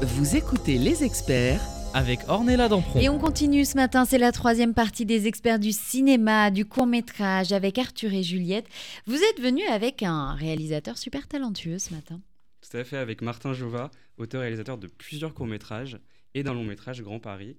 Vous 0.00 0.36
écoutez 0.36 0.78
Les 0.78 1.02
Experts 1.02 1.60
avec 1.94 2.20
Ornella 2.28 2.68
Dampron. 2.68 3.00
Et 3.00 3.08
on 3.08 3.18
continue 3.18 3.64
ce 3.64 3.74
matin, 3.74 4.04
c'est 4.04 4.18
la 4.18 4.30
troisième 4.30 4.72
partie 4.72 5.04
des 5.04 5.26
experts 5.26 5.58
du 5.58 5.72
cinéma, 5.72 6.52
du 6.52 6.64
court 6.64 6.86
métrage 6.86 7.50
avec 7.50 7.76
Arthur 7.78 8.14
et 8.14 8.22
Juliette. 8.22 8.68
Vous 9.06 9.16
êtes 9.16 9.40
venu 9.40 9.64
avec 9.64 10.04
un 10.04 10.34
réalisateur 10.34 10.96
super 10.96 11.26
talentueux 11.26 11.80
ce 11.80 11.92
matin. 11.92 12.20
Tout 12.60 12.76
à 12.76 12.84
fait, 12.84 12.98
avec 12.98 13.20
Martin 13.20 13.52
Jova, 13.52 13.90
auteur-réalisateur 14.16 14.78
de 14.78 14.86
plusieurs 14.86 15.34
courts 15.34 15.48
métrages 15.48 15.98
et 16.34 16.44
d'un 16.44 16.54
long 16.54 16.62
métrage 16.62 17.02
Grand 17.02 17.18
Paris. 17.18 17.56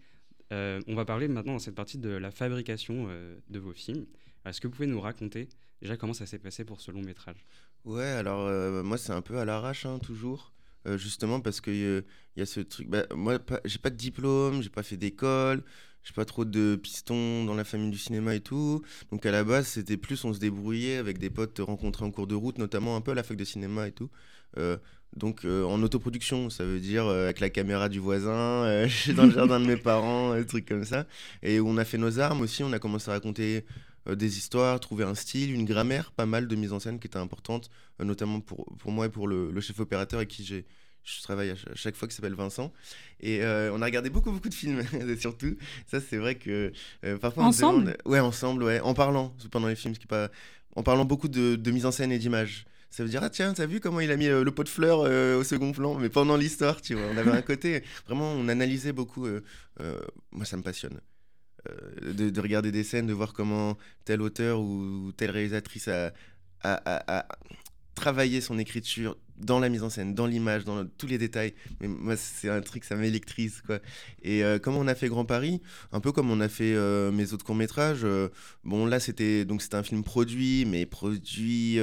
Euh, 0.54 0.80
on 0.88 0.96
va 0.96 1.04
parler 1.04 1.28
maintenant 1.28 1.52
dans 1.52 1.60
cette 1.60 1.76
partie 1.76 1.98
de 1.98 2.12
la 2.12 2.32
fabrication 2.32 3.08
euh, 3.10 3.36
de 3.50 3.60
vos 3.60 3.74
films. 3.74 4.06
Est-ce 4.46 4.62
que 4.62 4.67
vous 4.67 4.74
pouvez 4.74 4.88
nous 4.88 5.02
raconter 5.02 5.50
déjà 5.82 5.98
comment 5.98 6.13
ça 6.13 6.26
s'est 6.26 6.39
passé 6.39 6.63
pour 6.63 6.80
ce 6.80 6.91
long 6.91 7.02
métrage 7.02 7.46
Ouais, 7.86 8.04
alors 8.06 8.48
euh, 8.48 8.84
moi 8.84 8.98
c'est 8.98 9.13
un 9.13 9.22
peu 9.22 9.38
à 9.38 9.46
l'arrache 9.46 9.86
hein, 9.86 10.00
toujours, 10.00 10.52
euh, 10.86 10.98
justement 10.98 11.40
parce 11.40 11.62
qu'il 11.62 11.74
euh, 11.74 12.02
y 12.36 12.42
a 12.42 12.46
ce 12.46 12.60
truc. 12.60 12.88
Bah, 12.90 13.06
moi 13.16 13.40
j'ai 13.66 13.78
pas 13.80 13.90
de 13.90 13.96
diplôme, 13.96 14.62
j'ai 14.62 14.70
pas 14.70 14.84
fait 14.84 14.98
d'école, 14.98 15.63
j'ai 16.04 16.13
pas 16.13 16.26
trop 16.26 16.44
de 16.44 16.76
pistons 16.76 17.46
dans 17.46 17.54
la 17.56 17.63
famille 17.63 17.90
du 17.90 17.98
cinéma 17.98 18.36
et 18.36 18.42
tout. 18.42 18.82
Donc 19.12 19.26
à 19.26 19.32
la 19.32 19.44
base 19.46 19.68
c'était 19.68 19.96
plus 19.98 20.24
on 20.26 20.34
se 20.34 20.40
débrouillait 20.40 20.98
avec 20.98 21.18
des 21.18 21.30
potes 21.30 21.60
rencontrés 21.60 22.04
en 22.04 22.12
cours 22.12 22.28
de 22.28 22.36
route, 22.36 22.58
notamment 22.58 22.98
un 22.98 23.02
peu 23.02 23.12
à 23.12 23.16
la 23.16 23.24
fac 23.24 23.38
de 23.38 23.46
cinéma 23.46 23.88
et 23.88 23.92
tout. 23.94 24.10
donc 25.16 25.46
en 25.46 25.82
autoproduction, 25.84 26.50
ça 26.50 26.66
veut 26.66 26.80
dire 26.80 27.08
avec 27.08 27.40
la 27.40 27.50
caméra 27.50 27.90
du 27.90 28.00
voisin, 28.00 28.86
dans 29.16 29.26
le 29.26 29.32
jardin 29.32 29.60
de 29.60 29.66
mes 29.66 29.78
parents, 29.78 30.36
des 30.36 30.46
trucs 30.46 30.68
comme 30.68 30.84
ça. 30.84 31.06
Et 31.42 31.60
on 31.62 31.78
a 31.78 31.86
fait 31.86 31.98
nos 31.98 32.20
armes 32.20 32.42
aussi, 32.42 32.63
on 32.63 32.74
a 32.74 32.80
commencé 32.80 33.10
à 33.10 33.13
raconter 33.13 33.58
euh, 33.58 33.62
des 34.15 34.38
histoires, 34.38 34.80
trouver 34.80 35.04
un 35.04 35.15
style, 35.15 35.54
une 35.54 35.65
grammaire, 35.65 36.12
pas 36.12 36.26
mal 36.26 36.48
de 36.48 36.56
mise 36.56 36.74
en 36.74 36.80
scène 36.80 37.00
qui 37.00 37.08
était 37.08 37.17
importante, 37.17 37.70
euh, 38.00 38.06
notamment 38.06 38.39
pour, 38.39 38.65
pour 38.78 38.91
moi 38.91 39.08
et 39.08 39.10
pour 39.10 39.28
le, 39.28 39.60
chef 39.60 39.80
opérateur 39.80 40.20
avec 40.20 40.30
qui 40.30 40.43
j'ai 40.43 40.65
je 41.04 41.22
travaille 41.22 41.52
à 41.52 41.56
chaque 41.74 41.96
fois 41.96 42.06
qui 42.10 42.13
s'appelle 42.13 42.34
Vincent 42.34 42.74
et 43.22 43.41
euh, 43.41 43.72
on 43.74 43.82
a 43.82 43.86
regardé 43.86 44.10
beaucoup 44.10 44.30
beaucoup 44.30 44.50
de 44.50 44.54
films 44.54 44.84
surtout 45.20 45.56
ça 45.86 46.02
c'est 46.02 46.17
vrai 46.17 46.36
que 46.36 46.74
parfois 47.22 47.46
ensemble 47.46 47.96
ouais 48.04 48.20
ensemble 48.20 48.63
ouais 48.63 48.82
en 48.82 48.93
parlant 48.93 49.34
pendant 49.50 49.70
les 49.70 49.78
films 49.78 49.96
ce 49.96 50.02
qui 50.02 50.06
pas 50.06 50.30
en 50.76 50.84
parlant 50.84 51.06
beaucoup 51.06 51.30
de, 51.30 51.56
de 51.56 51.72
mise 51.72 51.86
en 51.86 51.93
scène 51.93 52.12
et 52.12 52.20
d'image 52.20 52.65
Ça 52.89 53.04
veut 53.04 53.10
dire, 53.10 53.24
ah 53.24 53.30
tiens, 53.30 53.54
t'as 53.54 53.65
vu 53.65 53.80
comment 53.80 54.02
il 54.02 54.12
a 54.12 54.17
mis 54.17 54.28
le 54.28 54.52
pot 54.52 54.63
de 54.63 54.70
fleurs 54.70 55.00
au 55.39 55.43
second 55.43 55.72
plan, 55.72 55.96
mais 55.96 56.10
pendant 56.10 56.36
l'histoire, 56.38 56.82
tu 56.82 56.93
vois. 56.93 57.08
On 57.13 57.17
avait 57.17 57.32
un 57.32 57.41
côté, 57.41 57.84
vraiment, 58.06 58.32
on 58.32 58.48
analysait 58.48 58.93
beaucoup. 58.93 59.28
moi, 60.32 60.46
ça 60.46 60.56
me 60.56 60.62
passionne. 60.62 61.00
De, 62.01 62.30
de, 62.30 62.41
regarder 62.41 62.71
des 62.71 62.84
scènes, 62.84 63.08
de 63.08 63.13
voir 63.13 63.34
comment 63.34 63.77
tel 64.06 64.21
auteur 64.21 64.60
ou 64.60 65.12
telle 65.15 65.32
réalisatrice 65.32 65.88
a, 65.88 66.13
travaillé 67.98 68.42
son 68.42 68.60
écriture 68.60 69.18
dans 69.40 69.60
la 69.60 69.70
mise 69.70 69.82
en 69.82 69.90
scène, 69.90 70.14
dans 70.14 70.28
l'image, 70.28 70.66
dans 70.66 70.86
tous 70.86 71.08
les 71.08 71.18
détails. 71.18 71.54
Mais 71.82 71.88
moi, 71.88 72.16
c'est 72.16 72.48
un 72.48 72.62
truc, 72.62 72.84
ça 72.84 72.96
m'électrise, 72.96 73.62
quoi. 73.66 73.80
Et 74.22 74.44
euh, 74.44 74.60
comment 74.60 74.80
on 74.80 74.88
a 74.88 74.94
fait 74.94 75.10
Grand 75.10 75.26
Paris 75.26 75.62
Un 75.92 76.00
peu 76.00 76.12
comme 76.12 76.30
on 76.30 76.40
a 76.40 76.48
fait 76.48 76.76
euh, 76.76 77.12
mes 77.12 77.34
autres 77.34 77.44
courts-métrages. 77.44 78.02
Euh, 78.04 78.30
bon, 78.64 78.86
là, 78.86 79.00
c'était 79.00 79.46
donc 79.46 79.64
c'était 79.64 79.76
un 79.76 79.84
film 79.84 80.04
produit, 80.04 80.66
mais 80.66 80.86
produit... 80.86 81.80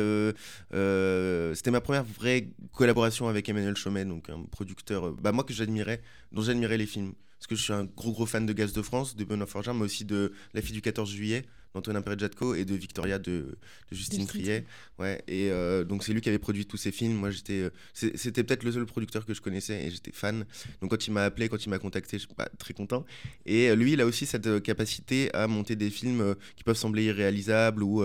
c'était 0.71 1.71
ma 1.71 1.81
première 1.81 2.05
vraie 2.05 2.49
collaboration 2.73 3.29
avec 3.29 3.49
Emmanuel 3.49 3.77
Chomet, 3.77 4.05
donc 4.05 4.31
un 4.31 4.45
producteur, 4.51 5.13
bah, 5.15 5.33
moi, 5.33 5.43
que 5.43 5.53
j'admirais, 5.53 6.01
dont 6.31 6.43
j'admirais 6.43 6.79
les 6.79 6.87
films. 6.87 7.13
Parce 7.39 7.49
que 7.49 7.57
je 7.57 7.63
suis 7.63 7.73
un 7.73 7.85
gros, 7.85 8.13
gros 8.13 8.27
fan 8.27 8.47
de 8.47 8.53
Gaz 8.53 8.73
de 8.73 8.83
France, 8.83 9.17
de 9.17 9.25
Benoît 9.25 9.47
Forger, 9.47 9.73
mais 9.75 9.83
aussi 9.83 10.05
de 10.05 10.33
La 10.55 10.63
fille 10.63 10.75
du 10.75 10.81
14 10.81 11.11
juillet 11.11 11.45
d'Antonin 11.75 12.03
Perejatko 12.03 12.55
et 12.55 12.65
de 12.65 12.75
Victoria 12.75 13.19
de, 13.19 13.57
Justine 13.91 14.27
Triet. 14.27 14.65
Ouais, 14.99 15.23
et 15.27 15.51
euh, 15.51 15.85
donc 15.85 16.05
c'est 16.05 16.13
lui 16.13 16.21
qui 16.21 16.29
avait 16.29 16.39
produit 16.39 16.67
tous 16.67 16.77
ces 16.77 16.93
films. 16.93 17.15
Moi, 17.15 17.31
j'étais, 17.31 17.63
euh, 17.63 17.71
c'était 17.93 18.45
peut-être 18.45 18.63
le 18.63 18.73
seul 18.73 18.87
producteur 18.87 19.27
que 19.27 19.35
je 19.35 19.41
connaissais 19.41 19.85
et 19.85 19.91
j'étais 19.91 20.13
fan. 20.13 20.45
Donc 20.81 20.91
quand 20.91 21.07
il 21.07 21.13
m'a 21.13 21.25
appelé, 21.25 21.49
quand 21.49 21.65
il 21.65 21.69
m'a 21.69 21.79
contacté, 21.79 22.19
je 22.19 22.27
suis 22.27 22.35
pas 22.35 22.49
très 22.59 22.75
content. 22.75 23.05
Et 23.45 23.71
euh, 23.71 23.75
lui, 23.75 23.93
il 23.93 24.01
a 24.01 24.07
aussi 24.07 24.27
cette 24.27 24.63
capacité 24.63 25.35
à 25.35 25.47
monter 25.47 25.77
des 25.77 25.91
films 25.91 26.35
qui 26.57 26.65
peuvent 26.65 26.77
sembler 26.77 27.05
irréalisables 27.05 27.83
ou 27.83 28.05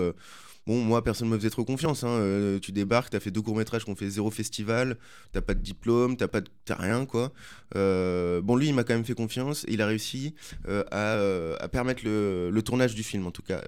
Bon, 0.70 0.80
moi, 0.84 1.02
personne 1.02 1.26
ne 1.26 1.32
me 1.32 1.36
faisait 1.36 1.50
trop 1.50 1.64
confiance. 1.64 2.04
Hein. 2.04 2.10
Euh, 2.10 2.60
tu 2.60 2.70
débarques, 2.70 3.10
tu 3.10 3.16
as 3.16 3.20
fait 3.20 3.32
deux 3.32 3.42
courts-métrages 3.42 3.84
qu'on 3.84 3.96
fait 3.96 4.08
zéro 4.08 4.30
festival, 4.30 4.98
t'as 5.32 5.40
pas 5.40 5.54
de 5.54 5.58
diplôme, 5.58 6.16
t'as 6.16 6.28
pas 6.28 6.42
de... 6.42 6.48
rien, 6.68 7.06
quoi. 7.06 7.32
Euh, 7.74 8.40
bon, 8.40 8.54
lui, 8.54 8.68
il 8.68 8.74
m'a 8.76 8.84
quand 8.84 8.94
même 8.94 9.04
fait 9.04 9.16
confiance 9.16 9.64
et 9.64 9.72
il 9.72 9.82
a 9.82 9.86
réussi 9.86 10.32
euh, 10.68 10.84
à, 11.60 11.66
permettre 11.66 12.02
le, 12.04 12.60
tournage 12.64 12.94
du 12.94 13.02
film, 13.02 13.26
en 13.26 13.32
tout 13.32 13.42
cas. 13.42 13.60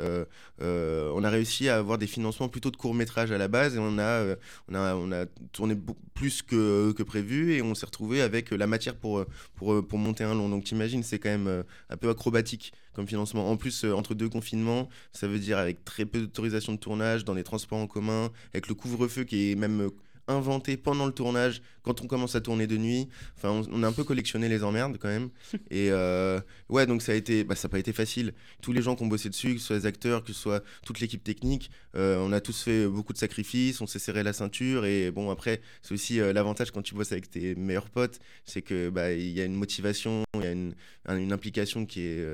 on 0.60 1.24
a 1.24 1.28
réussi 1.28 1.68
à 1.68 1.76
avoir 1.78 1.98
des 1.98 2.06
financements 2.06 2.48
plutôt 2.48 2.70
de 2.70 2.76
courts-métrages 2.76 3.32
à 3.32 3.38
la 3.38 3.48
base 3.48 3.74
et 3.74 3.80
on 3.80 3.98
a, 3.98 4.36
on 4.68 4.74
a, 4.76 4.94
on 4.94 5.10
a 5.10 5.26
tourné 5.50 5.76
plus 6.14 6.42
que, 6.42 7.02
prévu 7.02 7.54
et 7.54 7.62
on 7.62 7.74
s'est 7.74 7.86
retrouvé 7.86 8.22
avec 8.22 8.52
la 8.52 8.68
matière 8.68 8.94
pour, 8.94 9.24
pour, 9.56 9.84
pour 9.84 9.98
monter 9.98 10.22
un 10.22 10.34
long. 10.36 10.48
Donc, 10.48 10.62
t'imagines, 10.62 11.02
c'est 11.02 11.18
quand 11.18 11.30
même 11.30 11.64
un 11.90 11.96
peu 11.96 12.10
acrobatique 12.10 12.72
comme 12.92 13.06
financement. 13.06 13.50
En 13.50 13.56
plus, 13.56 13.84
euh, 13.84 13.94
entre 13.94 14.14
deux 14.14 14.28
confinements, 14.28 14.88
ça 15.12 15.26
veut 15.26 15.38
dire 15.38 15.58
avec 15.58 15.84
très 15.84 16.04
peu 16.04 16.20
d'autorisation 16.20 16.72
de 16.72 16.78
tournage, 16.78 17.24
dans 17.24 17.34
les 17.34 17.44
transports 17.44 17.78
en 17.78 17.86
commun, 17.86 18.30
avec 18.52 18.68
le 18.68 18.74
couvre-feu 18.74 19.24
qui 19.24 19.52
est 19.52 19.54
même 19.54 19.82
euh, 19.82 19.90
inventé 20.28 20.76
pendant 20.76 21.06
le 21.06 21.12
tournage, 21.12 21.62
quand 21.82 22.00
on 22.02 22.06
commence 22.06 22.34
à 22.34 22.40
tourner 22.40 22.66
de 22.66 22.76
nuit. 22.76 23.08
Enfin, 23.36 23.62
on, 23.70 23.82
a 23.82 23.86
un 23.86 23.92
peu 23.92 24.04
collectionné 24.04 24.48
les 24.48 24.62
emmerdes 24.64 24.98
quand 24.98 25.08
même. 25.08 25.30
Et 25.70 25.90
euh, 25.90 26.40
ouais, 26.68 26.86
donc 26.86 27.02
ça 27.02 27.12
a 27.12 27.14
été, 27.14 27.44
bah, 27.44 27.54
ça 27.54 27.68
n'a 27.68 27.72
pas 27.72 27.78
été 27.78 27.92
facile. 27.92 28.32
Tous 28.60 28.72
les 28.72 28.82
gens 28.82 28.94
qui 28.94 29.02
ont 29.02 29.08
bossé 29.08 29.28
dessus, 29.28 29.54
que 29.54 29.60
ce 29.60 29.66
soit 29.66 29.76
les 29.76 29.86
acteurs, 29.86 30.22
que 30.22 30.32
ce 30.32 30.40
soit 30.40 30.62
toute 30.84 31.00
l'équipe 31.00 31.22
technique, 31.22 31.70
euh, 31.96 32.18
on 32.18 32.32
a 32.32 32.40
tous 32.40 32.62
fait 32.62 32.86
beaucoup 32.86 33.12
de 33.12 33.18
sacrifices, 33.18 33.80
on 33.80 33.86
s'est 33.86 33.98
serré 33.98 34.22
la 34.22 34.32
ceinture. 34.32 34.84
Et 34.84 35.10
bon, 35.10 35.30
après, 35.30 35.60
c'est 35.82 35.94
aussi 35.94 36.20
euh, 36.20 36.32
l'avantage 36.32 36.70
quand 36.70 36.82
tu 36.82 36.94
bosses 36.94 37.12
avec 37.12 37.30
tes 37.30 37.54
meilleurs 37.54 37.90
potes, 37.90 38.20
c'est 38.44 38.62
que 38.62 38.88
bah 38.90 39.12
il 39.12 39.30
y 39.30 39.40
a 39.40 39.44
une 39.44 39.54
motivation, 39.54 40.22
il 40.34 40.42
y 40.42 40.46
a 40.46 40.52
une, 40.52 40.74
une, 41.08 41.32
implication 41.32 41.86
qui 41.86 42.02
est 42.02 42.24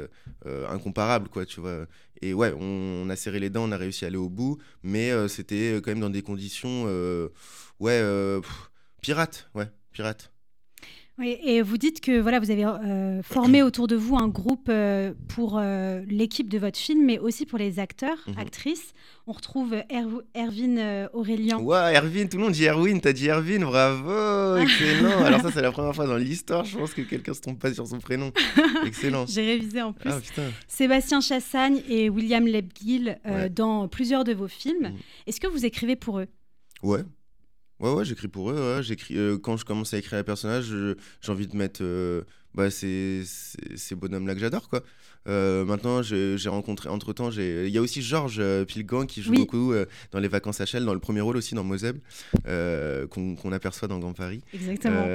incomparable, 0.68 1.28
quoi, 1.28 1.46
tu 1.46 1.60
vois. 1.60 1.86
Et 2.20 2.34
ouais, 2.34 2.52
on, 2.58 3.08
a 3.10 3.16
serré 3.16 3.38
les 3.38 3.50
dents, 3.50 3.68
on 3.68 3.72
a 3.72 3.76
réussi 3.76 4.04
à 4.04 4.08
aller 4.08 4.16
au 4.16 4.28
bout, 4.28 4.58
mais 4.82 5.12
c'était 5.28 5.80
quand 5.82 5.90
même 5.90 6.00
dans 6.00 6.10
des 6.10 6.22
conditions 6.22 6.86
ouais, 7.80 8.00
euh, 8.02 8.40
pirate, 9.02 9.48
ouais, 9.54 9.68
pirate. 9.92 10.32
Oui, 11.18 11.36
et 11.42 11.62
vous 11.62 11.78
dites 11.78 12.00
que 12.00 12.20
voilà, 12.20 12.38
vous 12.38 12.52
avez 12.52 12.64
euh, 12.64 13.22
formé 13.24 13.62
autour 13.62 13.88
de 13.88 13.96
vous 13.96 14.16
un 14.16 14.28
groupe 14.28 14.68
euh, 14.68 15.12
pour 15.26 15.60
l'équipe 16.06 16.48
de 16.48 16.58
votre 16.58 16.78
film, 16.78 17.04
mais 17.04 17.18
aussi 17.18 17.44
pour 17.44 17.58
les 17.58 17.80
acteurs, 17.80 18.18
mhm. 18.28 18.38
actrices. 18.38 18.92
On 19.26 19.32
retrouve 19.32 19.74
Erwin 19.90 21.08
Aurélien. 21.12 21.58
Ouais, 21.58 21.94
Erwin, 21.96 22.28
tout 22.28 22.36
le 22.36 22.44
monde 22.44 22.52
dit 22.52 22.66
Erwin, 22.66 23.00
t'as 23.00 23.12
dit 23.12 23.28
Erwin, 23.28 23.64
bravo, 23.64 24.56
excellent. 24.62 25.24
Alors 25.24 25.40
ça, 25.40 25.50
c'est 25.52 25.60
la 25.60 25.72
première 25.72 25.94
fois 25.94 26.06
dans 26.06 26.16
l'histoire, 26.16 26.64
je 26.64 26.78
pense 26.78 26.94
que 26.94 27.02
quelqu'un 27.02 27.34
se 27.34 27.40
trompe 27.40 27.58
pas 27.58 27.74
sur 27.74 27.86
son 27.86 27.98
prénom. 27.98 28.30
Excellent. 28.86 29.26
J'ai 29.26 29.44
révisé 29.44 29.82
en 29.82 29.92
plus. 29.92 30.10
Ah, 30.10 30.20
Sébastien 30.68 31.20
Chassagne 31.20 31.82
et 31.88 32.08
William 32.08 32.46
Lebguil 32.46 33.18
dans 33.50 33.88
plusieurs 33.88 34.22
de 34.22 34.32
vos 34.32 34.48
films. 34.48 34.90
Mhm. 34.90 34.96
Est-ce 35.26 35.40
que 35.40 35.48
vous 35.48 35.66
écrivez 35.66 35.96
pour 35.96 36.20
eux? 36.20 36.28
Ouais, 36.82 37.02
Ouais, 37.80 37.92
ouais, 37.92 38.04
j'écris 38.04 38.28
pour 38.28 38.50
eux. 38.50 38.82
J'écris, 38.82 39.16
euh, 39.16 39.38
quand 39.38 39.56
je 39.56 39.64
commence 39.64 39.94
à 39.94 39.98
écrire 39.98 40.18
un 40.18 40.24
personnage, 40.24 40.74
j'ai 41.20 41.32
envie 41.32 41.46
de 41.46 41.56
mettre 41.56 41.80
euh, 41.82 42.22
bah, 42.58 42.70
ces, 42.70 43.22
ces, 43.76 43.94
bonhommes-là 43.94 44.34
que 44.34 44.40
j'adore. 44.40 44.68
quoi. 44.68 44.82
Euh, 45.28 45.64
maintenant, 45.64 46.02
j'ai 46.02 46.48
rencontré, 46.48 46.88
entre 46.88 47.12
temps, 47.12 47.30
il 47.30 47.68
y 47.68 47.78
a 47.78 47.80
aussi 47.80 48.02
Georges 48.02 48.42
Pilgan 48.64 49.06
qui 49.06 49.22
joue 49.22 49.32
beaucoup 49.32 49.72
dans 50.10 50.18
Les 50.18 50.26
Vacances 50.26 50.60
à 50.60 50.66
Chelles, 50.66 50.84
dans 50.84 50.94
le 50.94 50.98
premier 50.98 51.20
rôle 51.20 51.36
aussi 51.36 51.54
dans 51.54 51.62
Moseb, 51.62 51.98
qu'on 52.44 53.52
aperçoit 53.52 53.86
dans 53.86 54.00
Grand 54.00 54.12
Paris. 54.12 54.42
Exactement. 54.52 55.06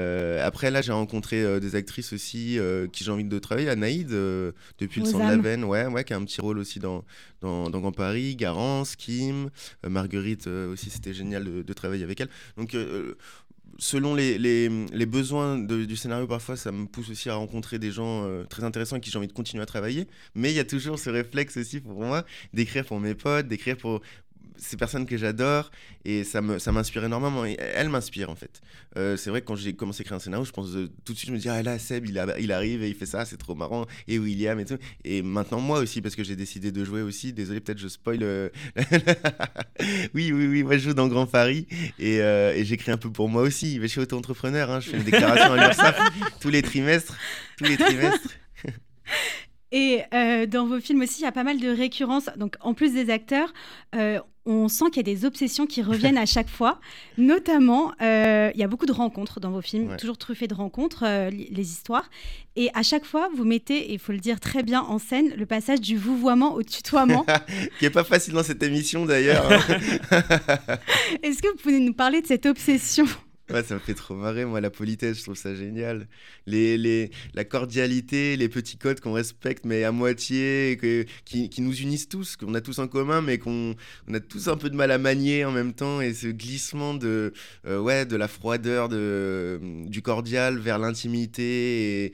après, 0.41 0.71
là, 0.71 0.81
j'ai 0.81 0.93
rencontré 0.93 1.59
des 1.59 1.75
actrices 1.75 2.13
aussi 2.13 2.57
qui 2.93 3.03
j'ai 3.03 3.11
envie 3.11 3.25
de 3.25 3.39
travailler. 3.39 3.67
Anaïd, 3.67 4.07
depuis 4.07 5.01
le 5.01 5.05
sang 5.05 5.19
de 5.19 5.29
la 5.29 5.37
veine, 5.37 5.65
ouais, 5.65 5.85
ouais, 5.87 6.05
qui 6.05 6.13
a 6.13 6.17
un 6.17 6.23
petit 6.23 6.39
rôle 6.39 6.59
aussi 6.59 6.79
dans, 6.79 7.03
dans, 7.43 7.79
Grand 7.79 7.91
Paris, 7.91 8.35
Garance, 8.35 8.95
Kim, 8.95 9.49
euh, 9.85 9.89
Marguerite 9.89 10.47
euh, 10.47 10.73
aussi, 10.73 10.89
c'était 10.89 11.13
génial 11.13 11.63
de, 11.63 11.73
travailler 11.73 12.03
avec 12.03 12.21
elle. 12.21 12.29
Donc, 12.57 12.75
euh, 12.75 13.15
selon 13.77 14.15
les, 14.15 15.05
besoins 15.05 15.57
du 15.59 15.95
scénario, 15.95 16.27
parfois, 16.27 16.55
ça 16.55 16.71
me 16.71 16.85
pousse 16.85 17.09
aussi 17.09 17.29
à 17.29 17.35
rencontrer 17.35 17.79
des 17.79 17.91
gens 17.91 18.27
très 18.49 18.63
intéressants 18.63 18.95
avec 18.95 19.03
qui 19.03 19.11
j'ai 19.11 19.17
envie 19.17 19.27
de 19.27 19.33
continuer 19.33 19.63
à 19.63 19.65
travailler. 19.65 20.07
Mais 20.35 20.51
il 20.51 20.55
y 20.55 20.59
a 20.59 20.65
toujours 20.65 20.99
ce 20.99 21.09
réflexe 21.09 21.57
aussi 21.57 21.79
pour 21.79 22.01
moi 22.01 22.25
d'écrire 22.53 22.85
pour 22.85 22.99
mes 22.99 23.15
potes, 23.15 23.47
d'écrire 23.47 23.77
pour, 23.77 24.01
ces 24.57 24.77
personnes 24.77 25.05
que 25.05 25.17
j'adore 25.17 25.71
et 26.05 26.23
ça 26.23 26.41
me 26.41 26.59
ça 26.59 26.71
m'inspire 26.71 27.03
énormément 27.03 27.45
et 27.45 27.57
elle 27.59 27.89
m'inspire 27.89 28.29
en 28.29 28.35
fait. 28.35 28.61
Euh, 28.97 29.17
c'est 29.17 29.29
vrai 29.29 29.41
que 29.41 29.45
quand 29.45 29.55
j'ai 29.55 29.73
commencé 29.73 30.01
à 30.01 30.03
écrire 30.03 30.17
un 30.17 30.19
scénario 30.19 30.45
je 30.45 30.51
pense 30.51 30.71
tout 31.05 31.13
de 31.13 31.17
suite 31.17 31.29
je 31.29 31.33
me 31.33 31.39
dis 31.39 31.49
ah 31.49 31.61
là 31.63 31.79
Seb 31.79 32.05
il, 32.05 32.23
il 32.39 32.51
arrive 32.51 32.83
et 32.83 32.89
il 32.89 32.95
fait 32.95 33.05
ça 33.05 33.25
c'est 33.25 33.37
trop 33.37 33.55
marrant. 33.55 33.85
Et 34.07 34.19
William 34.19 34.59
et 34.59 34.65
tout. 34.65 34.77
Et 35.03 35.21
maintenant 35.21 35.59
moi 35.59 35.79
aussi 35.79 36.01
parce 36.01 36.15
que 36.15 36.23
j'ai 36.23 36.35
décidé 36.35 36.71
de 36.71 36.83
jouer 36.83 37.01
aussi. 37.01 37.33
Désolé 37.33 37.59
peut-être 37.59 37.79
je 37.79 37.87
spoil 37.87 38.19
euh, 38.21 38.49
oui 40.13 40.31
oui 40.31 40.47
oui 40.47 40.63
moi 40.63 40.77
je 40.77 40.89
joue 40.89 40.93
dans 40.93 41.07
Grand 41.07 41.25
Paris 41.25 41.67
et, 41.99 42.21
euh, 42.21 42.63
j'écris 42.63 42.91
un 42.91 42.97
peu 42.97 43.11
pour 43.11 43.29
moi 43.29 43.41
aussi. 43.41 43.79
Je 43.81 43.87
suis 43.87 43.99
auto-entrepreneur 43.99 44.69
hein, 44.71 44.79
je 44.79 44.89
fais 44.89 44.97
une 44.97 45.03
déclaration 45.03 45.53
à 45.53 45.57
l'URSSAF 45.57 45.99
tous 46.41 46.49
les 46.49 46.61
trimestres 46.61 47.15
tous 47.57 47.65
les 47.65 47.77
trimestres. 47.77 48.29
Et 49.71 50.03
dans 50.47 50.67
vos 50.67 50.79
films 50.79 51.01
aussi, 51.01 51.21
il 51.21 51.23
y 51.23 51.27
a 51.27 51.31
pas 51.31 51.43
mal 51.43 51.59
de 51.59 51.67
récurrences. 51.67 52.29
Donc, 52.37 52.57
en 52.61 52.75
plus 52.75 52.93
des 52.93 53.09
acteurs, 53.09 53.51
on 54.45 54.67
sent 54.67 54.85
qu'il 54.91 54.97
y 54.97 55.11
a 55.11 55.15
des 55.15 55.25
obsessions 55.25 55.65
qui 55.65 55.81
reviennent 55.81 56.17
à 56.17 56.25
chaque 56.25 56.49
fois. 56.49 56.79
Notamment, 57.17 57.93
euh, 58.01 58.51
il 58.53 58.59
y 58.59 58.63
a 58.63 58.67
beaucoup 58.67 58.85
de 58.85 58.91
rencontres 58.91 59.39
dans 59.39 59.51
vos 59.51 59.61
films, 59.61 59.95
toujours 59.97 60.17
truffés 60.17 60.47
de 60.47 60.53
rencontres, 60.53 61.03
euh, 61.05 61.29
les 61.29 61.71
histoires. 61.71 62.09
Et 62.55 62.69
à 62.73 62.83
chaque 62.83 63.05
fois, 63.05 63.29
vous 63.35 63.45
mettez, 63.45 63.91
il 63.93 63.99
faut 63.99 64.11
le 64.11 64.19
dire 64.19 64.39
très 64.39 64.63
bien 64.63 64.81
en 64.81 64.99
scène, 64.99 65.33
le 65.35 65.45
passage 65.45 65.81
du 65.81 65.97
vouvoiement 65.97 66.53
au 66.53 66.63
tutoiement. 66.63 67.25
qui 67.79 67.85
n'est 67.85 67.89
pas 67.89 68.03
facile 68.03 68.33
dans 68.33 68.43
cette 68.43 68.61
émission 68.61 69.05
d'ailleurs. 69.05 69.51
Hein. 69.51 69.59
Est-ce 71.23 71.41
que 71.41 71.47
vous 71.49 71.57
pouvez 71.57 71.79
nous 71.79 71.93
parler 71.93 72.21
de 72.21 72.27
cette 72.27 72.45
obsession? 72.45 73.05
Ouais, 73.49 73.61
ça 73.61 73.73
me 73.73 73.79
fait 73.81 73.93
trop 73.93 74.15
marrer, 74.15 74.45
moi, 74.45 74.61
la 74.61 74.69
politesse, 74.69 75.17
je 75.17 75.23
trouve 75.23 75.35
ça 75.35 75.53
génial. 75.53 76.07
Les, 76.47 76.77
les, 76.77 77.11
la 77.33 77.43
cordialité, 77.43 78.37
les 78.37 78.47
petits 78.47 78.77
codes 78.77 79.01
qu'on 79.01 79.11
respecte, 79.11 79.65
mais 79.65 79.83
à 79.83 79.91
moitié, 79.91 80.77
que, 80.81 81.05
qui, 81.25 81.49
qui, 81.49 81.61
nous 81.61 81.75
unissent 81.75 82.07
tous, 82.07 82.37
qu'on 82.37 82.53
a 82.53 82.61
tous 82.61 82.79
en 82.79 82.87
commun, 82.87 83.21
mais 83.21 83.39
qu'on 83.39 83.75
on 84.07 84.13
a 84.13 84.21
tous 84.21 84.47
un 84.47 84.55
peu 84.55 84.69
de 84.69 84.77
mal 84.77 84.91
à 84.91 84.97
manier 84.97 85.43
en 85.43 85.51
même 85.51 85.73
temps. 85.73 85.99
Et 85.99 86.13
ce 86.13 86.27
glissement 86.27 86.93
de, 86.93 87.33
euh, 87.67 87.79
ouais, 87.79 88.05
de 88.05 88.15
la 88.15 88.29
froideur, 88.29 88.87
de, 88.87 89.59
du 89.87 90.01
cordial 90.01 90.57
vers 90.57 90.79
l'intimité 90.79 92.05
et, 92.05 92.13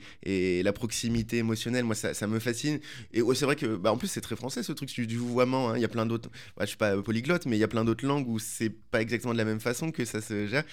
et, 0.58 0.62
la 0.64 0.72
proximité 0.72 1.36
émotionnelle, 1.38 1.84
moi, 1.84 1.94
ça, 1.94 2.12
ça 2.12 2.26
me 2.26 2.40
fascine. 2.40 2.80
Et 3.12 3.22
c'est 3.34 3.44
vrai 3.44 3.54
que, 3.54 3.76
bah, 3.76 3.92
en 3.92 3.96
plus, 3.96 4.08
c'est 4.08 4.20
très 4.20 4.36
français, 4.36 4.64
ce 4.64 4.72
truc 4.72 4.90
du, 4.92 5.16
vouvoiement. 5.16 5.70
Hein. 5.70 5.76
Il 5.76 5.80
y 5.80 5.84
a 5.84 5.88
plein 5.88 6.06
d'autres, 6.06 6.28
bah, 6.56 6.64
je 6.64 6.70
suis 6.70 6.76
pas 6.76 7.00
polyglotte, 7.00 7.46
mais 7.46 7.56
il 7.56 7.60
y 7.60 7.64
a 7.64 7.68
plein 7.68 7.84
d'autres 7.84 8.04
langues 8.04 8.28
où 8.28 8.40
c'est 8.40 8.70
pas 8.90 9.00
exactement 9.00 9.32
de 9.32 9.38
la 9.38 9.44
même 9.44 9.60
façon 9.60 9.92
que 9.92 10.04
ça 10.04 10.20
se 10.20 10.48
gère. 10.48 10.64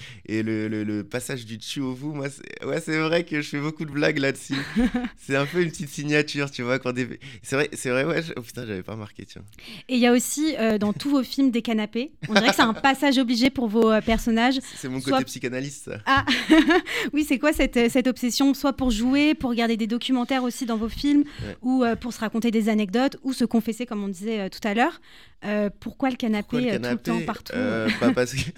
Le, 0.48 1.04
passage 1.04 1.46
du 1.46 1.58
tu 1.58 1.80
au 1.80 1.94
vous, 1.94 2.14
moi, 2.14 2.28
c'est 2.30 2.66
ouais, 2.66 2.80
vrai 3.00 3.24
que 3.24 3.42
je 3.42 3.50
fais 3.50 3.60
beaucoup 3.60 3.86
de 3.86 3.92
blagues 3.92 4.18
là-dessus. 4.18 4.56
c'est 5.18 5.36
un 5.36 5.46
peu 5.46 5.62
une 5.62 5.70
petite 5.70 5.90
signature, 5.90 6.52
tu 6.52 6.64
vois. 6.64 6.80
Quand 6.80 6.94
des... 6.94 7.20
C'est 7.44 7.56
vrai, 7.56 7.70
c'est 7.74 7.90
vrai, 7.90 8.04
ouais. 8.04 8.22
Oh 8.36 8.42
putain, 8.42 8.66
j'avais 8.66 8.84
pas 8.84 8.94
remarqué, 8.94 9.26
tiens. 9.26 9.44
Et 9.88 9.96
il 9.96 10.00
y 10.00 10.08
a 10.08 10.12
aussi 10.12 10.56
euh, 10.58 10.78
dans 10.78 10.94
tous 10.94 11.10
vos 11.10 11.24
films 11.24 11.52
des 11.52 11.62
canapés. 11.62 12.12
On 12.30 12.34
dirait 12.34 12.50
que 12.50 12.56
c'est 12.56 12.62
un 12.62 12.74
passage 12.74 13.18
obligé 13.18 13.50
pour 13.50 13.68
vos 13.68 13.92
euh, 13.92 14.02
personnages. 14.02 14.60
C'est 14.76 14.90
mon 14.90 15.02
côté 15.02 15.24
psychanalyste, 15.26 15.86
ça. 15.86 15.98
Ah, 16.06 16.26
oui, 17.14 17.26
c'est 17.28 17.40
quoi 17.40 17.54
cette, 17.54 17.78
euh, 17.78 17.90
cette 17.90 18.08
obsession 18.08 18.54
Soit 18.54 18.74
pour 18.74 18.92
jouer, 18.92 19.34
pour 19.34 19.50
regarder 19.50 19.78
des 19.78 19.88
documentaires 19.88 20.44
aussi 20.44 20.66
dans 20.66 20.78
vos 20.78 20.90
films, 20.90 21.24
ou 21.62 21.84
pour 22.02 22.14
se 22.14 22.20
raconter 22.20 22.52
des 22.52 22.70
anecdotes, 22.70 23.18
ou 23.24 23.34
se 23.34 23.46
confesser, 23.46 23.86
comme 23.86 24.04
on 24.04 24.08
disait 24.08 24.50
tout 24.50 24.66
à 24.66 24.74
l'heure. 24.74 25.02
pourquoi 25.80 26.10
le 26.10 26.16
canapé, 26.16 26.78
tout 26.82 26.90
le 26.90 26.98
temps, 26.98 27.22
partout? 27.22 27.54
Parce 28.16 28.34
que. 28.34 28.52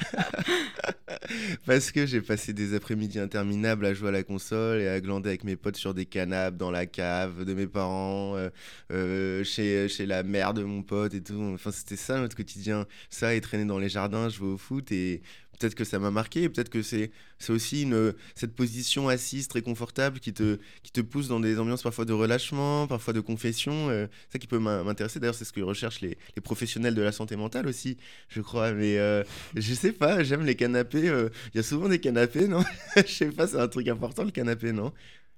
parce 1.65 1.91
que 1.91 2.05
j'ai 2.05 2.21
passé 2.21 2.53
des 2.53 2.73
après-midi 2.73 3.19
interminables 3.19 3.85
à 3.85 3.93
jouer 3.93 4.09
à 4.09 4.11
la 4.11 4.23
console 4.23 4.81
et 4.81 4.87
à 4.87 4.99
glander 5.01 5.29
avec 5.29 5.43
mes 5.43 5.55
potes 5.55 5.77
sur 5.77 5.93
des 5.93 6.05
canapes 6.05 6.57
dans 6.57 6.71
la 6.71 6.85
cave 6.85 7.45
de 7.45 7.53
mes 7.53 7.67
parents, 7.67 8.35
euh, 8.35 8.49
euh, 8.91 9.43
chez, 9.43 9.87
chez 9.87 10.05
la 10.05 10.23
mère 10.23 10.53
de 10.53 10.63
mon 10.63 10.83
pote 10.83 11.13
et 11.13 11.21
tout. 11.21 11.39
Enfin, 11.53 11.71
c'était 11.71 11.95
ça 11.95 12.19
notre 12.19 12.35
quotidien. 12.35 12.85
Ça 13.09 13.33
et 13.33 13.41
traîner 13.41 13.65
dans 13.65 13.79
les 13.79 13.89
jardins, 13.89 14.29
jouer 14.29 14.49
au 14.49 14.57
foot 14.57 14.91
et 14.91 15.21
peut-être 15.59 15.75
que 15.75 15.83
ça 15.83 15.99
m'a 15.99 16.09
marqué, 16.09 16.47
peut-être 16.49 16.69
que 16.69 16.81
c'est 16.81 17.11
aussi 17.49 17.83
une, 17.83 18.13
cette 18.35 18.55
position 18.55 19.09
assise 19.09 19.47
très 19.47 19.61
confortable 19.61 20.19
qui 20.19 20.33
te, 20.33 20.57
qui 20.83 20.91
te 20.91 21.01
pousse 21.01 21.27
dans 21.27 21.39
des 21.39 21.59
ambiances 21.59 21.83
parfois 21.83 22.05
de 22.05 22.13
relâchement, 22.13 22.87
parfois 22.87 23.13
de 23.13 23.19
confession. 23.19 23.89
Euh, 23.89 24.07
ça 24.31 24.39
qui 24.39 24.47
peut 24.47 24.59
m'intéresser. 24.59 25.19
D'ailleurs, 25.19 25.35
c'est 25.35 25.45
ce 25.45 25.53
que 25.53 25.61
recherchent 25.61 26.01
les, 26.01 26.17
les, 26.35 26.41
professionnels 26.41 26.95
de 26.95 27.01
la 27.01 27.11
santé 27.11 27.35
mentale 27.35 27.67
aussi, 27.67 27.97
je 28.29 28.41
crois. 28.41 28.71
Mais 28.71 28.97
euh, 28.97 29.23
je 29.55 29.73
sais 29.73 29.91
pas, 29.91 30.23
j'aime 30.23 30.45
les 30.45 30.55
canapés. 30.55 31.09
Euh, 31.09 31.29
il 31.53 31.57
y 31.57 31.59
a 31.59 31.63
souvent 31.63 31.89
des 31.89 31.99
canapés, 31.99 32.47
non? 32.47 32.63
Je 32.95 33.11
sais 33.11 33.29
pas, 33.29 33.47
c'est 33.47 33.59
un 33.59 33.67
truc 33.67 33.87
important 33.87 34.23
le 34.23 34.31
canapé, 34.31 34.71
non? 34.71 34.93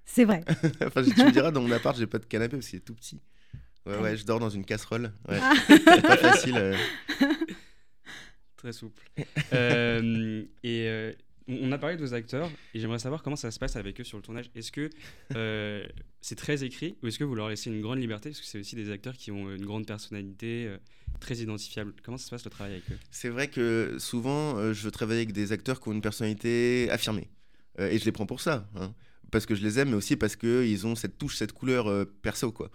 C'est 0.06 0.26
vrai. 0.26 0.44
enfin, 0.86 1.04
tu 1.04 1.10
me 1.24 1.32
diras, 1.32 1.52
dans 1.52 1.62
mon 1.62 1.72
appart, 1.72 1.98
j'ai 1.98 2.08
pas 2.08 2.20
de 2.20 2.26
canapé 2.26 2.58
parce 2.58 2.68
qu'il 2.68 2.78
est 2.78 2.82
tout 2.82 2.96
petit. 2.96 3.20
Ouais, 3.86 3.98
ouais, 3.98 4.18
je 4.18 4.26
dors 4.26 4.40
dans 4.40 4.50
une 4.50 4.66
casserole. 4.66 5.12
Ouais. 5.28 5.40
Ah. 5.42 5.54
pas 6.02 6.18
facile. 6.18 6.76
Très 8.62 8.74
souple. 8.74 9.02
Euh, 9.54 10.44
et 10.64 10.88
euh, 10.88 11.12
on 11.48 11.72
a 11.74 11.78
parlé 11.78 11.98
de 11.98 12.02
vos 12.02 12.14
acteurs 12.14 12.50
et 12.74 12.80
j'aimerais 12.80 13.00
savoir 13.00 13.22
comment 13.22 13.36
ça 13.36 13.52
se 13.52 13.60
passe 13.60 13.76
avec 13.76 14.00
eux 14.00 14.04
sur 14.04 14.18
le 14.18 14.24
tournage. 14.24 14.50
Est-ce 14.56 14.72
que 14.72 14.90
euh, 15.36 15.86
c'est 16.22 16.38
très 16.38 16.64
écrit 16.64 16.96
ou 17.02 17.08
est-ce 17.08 17.20
que 17.20 17.26
vous 17.26 17.36
leur 17.36 17.50
laissez 17.50 17.70
une 17.70 17.82
grande 17.82 18.00
liberté 18.00 18.30
Parce 18.30 18.40
que 18.40 18.46
c'est 18.46 18.60
aussi 18.60 18.76
des 18.76 18.90
acteurs 18.92 19.16
qui 19.16 19.32
ont 19.32 19.54
une 19.54 19.66
grande 19.66 19.86
personnalité, 19.86 20.74
très 21.20 21.38
identifiable. 21.38 21.94
Comment 22.04 22.18
ça 22.18 22.26
se 22.26 22.30
passe 22.30 22.46
le 22.46 22.52
travail 22.52 22.74
avec 22.74 22.92
eux? 22.92 22.98
C'est 23.10 23.28
vrai 23.28 23.50
que 23.50 23.98
souvent, 24.00 24.72
je 24.72 24.90
travaille 24.90 25.18
avec 25.18 25.34
des 25.34 25.52
acteurs 25.52 25.82
qui 25.82 25.90
ont 25.90 25.94
une 25.94 26.02
personnalité 26.02 26.88
affirmée. 26.92 27.28
et 27.78 27.98
je 27.98 28.06
les 28.06 28.12
prends 28.14 28.28
pour 28.28 28.40
ça. 28.40 28.70
Hein. 28.76 28.94
parce 29.32 29.46
que 29.46 29.56
je 29.56 29.64
les 29.64 29.80
aime, 29.80 29.90
mais 29.90 29.98
aussi 29.98 30.16
parce 30.16 30.38
qu'ils 30.38 30.88
ont 30.88 30.96
cette 30.96 31.18
touche, 31.18 31.36
cette 31.36 31.52
couleur 31.52 32.08
perso. 32.22 32.54
quoi. 32.54 32.72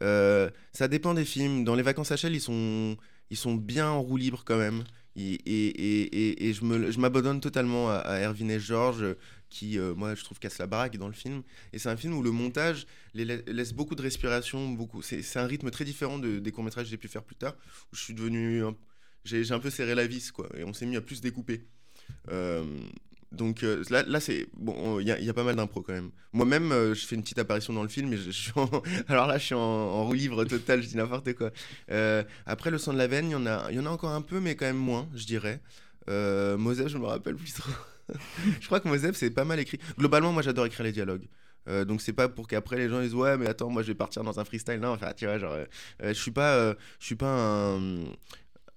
ça 0.00 0.86
dépend 0.88 1.14
des 1.14 1.24
films. 1.24 1.64
Dans 1.64 1.74
Les 1.74 1.82
Vacances 1.82 2.12
à 2.12 2.16
Chelles, 2.16 2.36
ils 2.36 2.40
sont, 2.40 2.96
ils 3.30 3.36
sont 3.36 3.54
bien 3.54 3.88
en 3.88 4.00
roue 4.00 4.16
libre 4.16 4.42
quand 4.44 4.58
même. 4.58 4.84
Et, 5.16 5.34
et, 5.34 6.48
et, 6.48 6.52
je 6.52 7.00
m'abandonne 7.00 7.40
totalement 7.40 7.90
à, 7.90 8.20
Erwin 8.20 8.50
et 8.50 8.60
Georges, 8.60 9.16
qui, 9.48 9.78
euh, 9.78 9.94
moi, 9.94 10.14
je 10.14 10.22
trouve, 10.22 10.38
casse 10.38 10.58
la 10.58 10.66
baraque 10.66 10.96
dans 10.96 11.08
le 11.08 11.12
film. 11.12 11.42
Et 11.72 11.78
c'est 11.78 11.88
un 11.88 11.96
film 11.96 12.16
où 12.16 12.22
le 12.22 12.30
montage 12.30 12.86
les 13.14 13.24
laisse 13.24 13.72
beaucoup 13.72 13.96
de 13.96 14.02
respiration. 14.02 14.68
beaucoup. 14.68 15.02
C'est 15.02 15.36
un 15.36 15.46
rythme 15.46 15.70
très 15.70 15.84
différent 15.84 16.18
de, 16.18 16.38
des 16.38 16.52
courts-métrages 16.52 16.84
que 16.84 16.90
j'ai 16.90 16.96
pu 16.96 17.08
faire 17.08 17.24
plus 17.24 17.36
tard, 17.36 17.54
où 17.92 17.96
je 17.96 18.02
suis 18.02 18.14
devenu. 18.14 18.62
J'ai 19.24 19.50
un 19.52 19.58
peu 19.58 19.70
serré 19.70 19.94
la 19.94 20.06
vis, 20.06 20.30
quoi. 20.30 20.48
Et 20.56 20.64
on 20.64 20.72
s'est 20.72 20.86
mis 20.86 20.96
à 20.96 21.00
plus 21.00 21.20
découper. 21.20 21.66
Euh, 22.30 22.64
donc 23.32 23.62
euh, 23.62 23.82
là, 23.90 24.02
là 24.02 24.18
c'est 24.18 24.48
bon, 24.54 24.98
il 24.98 25.04
y, 25.04 25.24
y, 25.24 25.28
a 25.28 25.34
pas 25.34 25.44
mal 25.44 25.54
d'impro 25.54 25.82
quand 25.82 25.92
même. 25.92 26.10
Moi-même, 26.32 26.72
euh, 26.72 26.94
je 26.94 27.06
fais 27.06 27.14
une 27.14 27.22
petite 27.22 27.38
apparition 27.38 27.72
dans 27.72 27.82
le 27.82 27.88
film, 27.88 28.12
et 28.12 28.16
je, 28.16 28.30
suis 28.30 28.52
alors 29.08 29.26
là, 29.28 29.38
je 29.38 29.44
suis 29.44 29.54
en, 29.54 29.60
en 29.60 30.04
roue 30.04 30.14
livre 30.14 30.44
total, 30.44 30.82
je 30.82 30.88
dis 30.88 30.96
n'importe 30.96 31.32
quoi. 31.34 31.50
Euh, 31.90 32.24
après, 32.46 32.70
le 32.70 32.78
sang 32.78 32.92
de 32.92 32.98
la 32.98 33.06
veine, 33.06 33.26
il 33.28 33.32
y 33.32 33.36
en 33.36 33.46
a, 33.46 33.70
il 33.70 33.76
y 33.76 33.78
en 33.78 33.86
a 33.86 33.90
encore 33.90 34.10
un 34.10 34.22
peu, 34.22 34.40
mais 34.40 34.56
quand 34.56 34.66
même 34.66 34.76
moins, 34.76 35.08
je 35.14 35.26
dirais. 35.26 35.60
Mosef, 36.08 36.88
je 36.88 36.98
me 36.98 37.06
rappelle 37.06 37.36
plus 37.36 37.52
trop. 37.52 37.70
je 38.60 38.66
crois 38.66 38.80
que 38.80 38.88
Mosef, 38.88 39.14
c'est 39.14 39.30
pas 39.30 39.44
mal 39.44 39.60
écrit. 39.60 39.78
Globalement, 39.96 40.32
moi, 40.32 40.42
j'adore 40.42 40.66
écrire 40.66 40.84
les 40.84 40.92
dialogues. 40.92 41.28
donc 41.86 42.00
c'est 42.00 42.12
pas 42.12 42.28
pour 42.28 42.48
qu'après 42.48 42.78
les 42.78 42.88
gens 42.88 43.00
disent 43.00 43.14
ouais 43.14 43.36
mais 43.36 43.46
attends 43.46 43.70
moi 43.70 43.82
je 43.82 43.88
vais 43.88 43.94
partir 43.94 44.24
dans 44.24 44.40
un 44.40 44.44
freestyle 44.44 44.80
non 44.80 44.88
enfin 44.88 45.12
tu 45.14 45.26
vois 45.26 45.38
genre 45.38 45.56
je 46.02 46.12
suis 46.14 46.32
pas 46.32 46.72
je 46.98 47.06
suis 47.06 47.14
pas 47.14 47.28
un, 47.28 48.06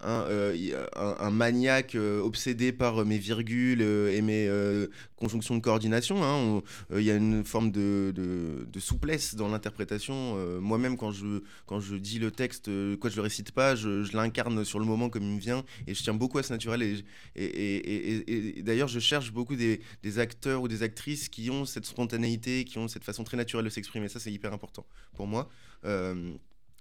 euh, 0.06 0.88
un, 0.96 1.32
maniaque 1.32 1.96
euh, 1.96 2.22
obsédé 2.22 2.72
par 2.72 3.06
mes 3.06 3.18
virgules 3.18 3.82
euh, 3.82 4.16
et 4.16 4.22
mes 4.22 4.50
conjonctions 5.16 5.56
de 5.56 5.62
coordination. 5.62 6.24
Hein. 6.24 6.62
Il 6.92 7.04
y 7.04 7.12
a 7.12 7.16
une 7.16 7.44
forme 7.44 7.72
de, 7.72 8.14
souplesse 8.80 9.36
dans 9.36 9.48
l'interprétation. 9.48 10.36
Moi-même, 10.60 10.98
quand 10.98 11.12
je, 11.12 11.96
dis 11.96 12.20
le 12.20 12.32
texte, 12.32 12.70
quoi 13.00 13.10
je 13.10 13.16
le 13.16 13.22
récite 13.22 13.52
pas, 13.52 13.76
je, 13.76 14.16
l'incarne 14.16 14.66
sur 14.66 14.80
le 14.80 14.86
moment 14.86 15.10
comme 15.10 15.24
il 15.24 15.36
me 15.36 15.40
vient 15.40 15.64
et 15.88 15.94
je 15.94 16.04
tiens 16.04 16.14
beaucoup 16.14 16.38
à 16.38 16.44
ce 16.44 16.52
naturel. 16.52 17.04
Et, 17.36 18.62
d'ailleurs, 18.64 18.88
je 18.90 19.00
cherche 19.00 19.32
beaucoup 19.32 19.56
des, 19.56 19.80
acteurs 20.18 20.62
ou 20.62 20.68
des 20.68 20.84
actrices 20.84 21.30
qui 21.30 21.50
ont 21.50 21.66
cette 21.66 21.86
spontanéité, 21.86 22.66
qui 22.66 22.78
ont 22.78 22.88
cette 22.88 23.04
façon 23.04 23.24
très 23.24 23.38
naturelle 23.38 23.66
de 23.66 23.70
s'exprimer. 23.70 24.10
Ça, 24.10 24.20
c'est 24.20 24.32
hyper 24.32 24.54
important 24.54 24.86
pour 25.16 25.28
moi. 25.28 25.50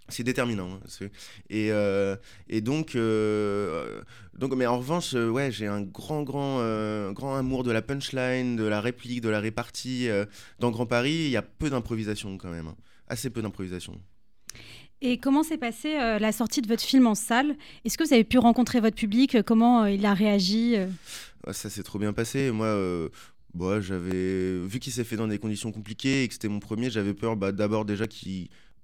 C'est 0.09 0.25
déterminant. 0.25 0.69
Hein, 0.73 1.07
et, 1.49 1.71
euh, 1.71 2.17
et 2.49 2.61
donc, 2.61 2.97
euh, 2.97 4.03
donc, 4.35 4.55
mais 4.55 4.67
en 4.67 4.79
revanche, 4.79 5.15
euh, 5.15 5.29
ouais, 5.29 5.51
j'ai 5.51 5.67
un 5.67 5.81
grand, 5.81 6.23
grand, 6.23 6.59
grand 7.13 7.37
amour 7.37 7.63
de 7.63 7.71
la 7.71 7.83
punchline, 7.83 8.57
de 8.57 8.65
la 8.65 8.81
réplique, 8.81 9.21
de 9.21 9.29
la 9.29 9.41
répartie. 9.41 10.09
dans 10.59 10.71
Grand 10.71 10.87
Paris, 10.87 11.13
il 11.27 11.31
y 11.31 11.37
a 11.37 11.43
peu 11.43 11.71
d'improvisation 11.71 12.37
quand 12.39 12.51
même, 12.51 12.69
hein. 12.69 12.77
assez 13.09 13.31
peu 13.31 13.43
d'improvisation. 13.43 14.01
Et 15.01 15.19
comment 15.19 15.43
s'est 15.43 15.59
passée 15.59 15.95
la 15.95 16.31
sortie 16.31 16.63
de 16.63 16.69
votre 16.69 16.83
film 16.83 17.07
en 17.07 17.17
salle? 17.17 17.57
Est-ce 17.85 17.99
que 17.99 18.05
vous 18.05 18.13
avez 18.13 18.25
pu 18.25 18.39
rencontrer 18.39 18.81
votre 18.81 18.95
public? 18.95 19.43
Comment 19.43 19.87
il 19.87 20.07
a 20.07 20.15
réagi 20.15 20.77
Ça 21.51 21.71
s'est 21.71 21.83
trop 21.83 21.99
bien 21.99 22.13
passé. 22.13 22.53
Moi, 22.53 23.09
bah, 23.55 23.81
j'avais 23.81 24.59
vu 24.61 24.79
qu'il 24.79 24.93
s'est 24.93 25.05
fait 25.05 25.17
dans 25.17 25.29
des 25.29 25.39
conditions 25.39 25.73
compliquées 25.73 26.23
et 26.23 26.29
que 26.29 26.35
c'était 26.35 26.49
mon 26.49 26.61
premier, 26.61 26.89
j'avais 26.89 27.15
peur 27.15 27.37
bah, 27.37 27.53
d'abord 27.53 27.85
déjà 27.85 28.07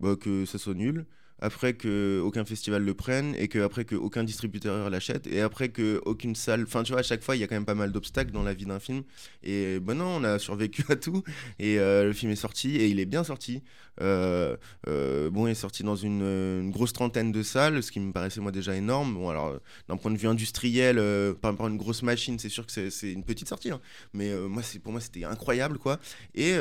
bah, 0.01 0.17
que 0.17 0.45
ça 0.45 0.59
soit 0.59 0.75
nul 0.75 1.07
après 1.41 1.75
que 1.75 2.21
aucun 2.25 2.45
festival 2.45 2.83
le 2.83 2.95
prenne 2.95 3.35
et 3.37 3.49
que 3.49 3.59
après 3.61 3.85
que 3.85 3.97
distributeur 4.23 4.91
l'achète 4.91 5.27
et 5.27 5.41
après 5.41 5.69
que 5.69 6.01
aucune 6.05 6.35
salle 6.35 6.65
enfin 6.65 6.83
tu 6.83 6.93
vois 6.93 7.01
à 7.01 7.05
chaque 7.05 7.23
fois 7.23 7.37
il 7.37 7.41
y 7.41 7.45
a 7.45 7.47
quand 7.47 7.55
même 7.55 7.65
pas 7.65 7.75
mal 7.75 7.93
d'obstacles 7.93 8.33
dans 8.33 8.43
la 8.43 8.55
vie 8.55 8.67
d'un 8.67 8.81
film 8.81 9.03
et 9.43 9.79
ben 9.81 9.95
non 9.95 10.17
on 10.17 10.25
a 10.25 10.39
survécu 10.39 10.85
à 10.89 10.97
tout 10.97 11.23
et 11.59 11.79
euh, 11.79 12.05
le 12.05 12.13
film 12.13 12.33
est 12.33 12.37
sorti 12.37 12.77
et 12.77 12.89
il 12.89 13.01
est 13.01 13.07
bien 13.07 13.25
sorti 13.25 13.63
euh, 14.01 14.57
euh, 14.89 15.31
bon 15.31 15.47
il 15.47 15.51
est 15.51 15.55
sorti 15.55 15.83
dans 15.83 15.97
une, 15.97 16.71
grosse 16.71 16.93
trentaine 16.93 17.33
de 17.33 17.43
salles 17.43 17.83
ce 17.83 17.91
qui 17.91 18.01
me 18.01 18.13
paraissait 18.13 18.41
moi 18.41 18.53
déjà 18.53 18.75
énorme 18.75 19.15
bon 19.15 19.29
alors 19.29 19.59
d'un 19.89 19.97
point 19.97 20.11
de 20.11 20.17
vue 20.17 20.29
industriel 20.29 20.97
par 21.41 21.53
rapport 21.53 21.67
à 21.67 21.71
une 21.71 21.77
grosse 21.77 22.03
machine 22.03 22.39
c'est 22.39 22.49
sûr 22.49 22.67
que 22.67 22.91
c'est 22.91 23.13
une 23.13 23.25
petite 23.25 23.49
sortie 23.49 23.71
hein. 23.71 23.81
mais 24.13 24.35
moi 24.49 24.63
pour 24.83 24.93
moi 24.93 25.01
c'était 25.01 25.25
incroyable 25.25 25.79
quoi 25.79 25.99
et 26.35 26.55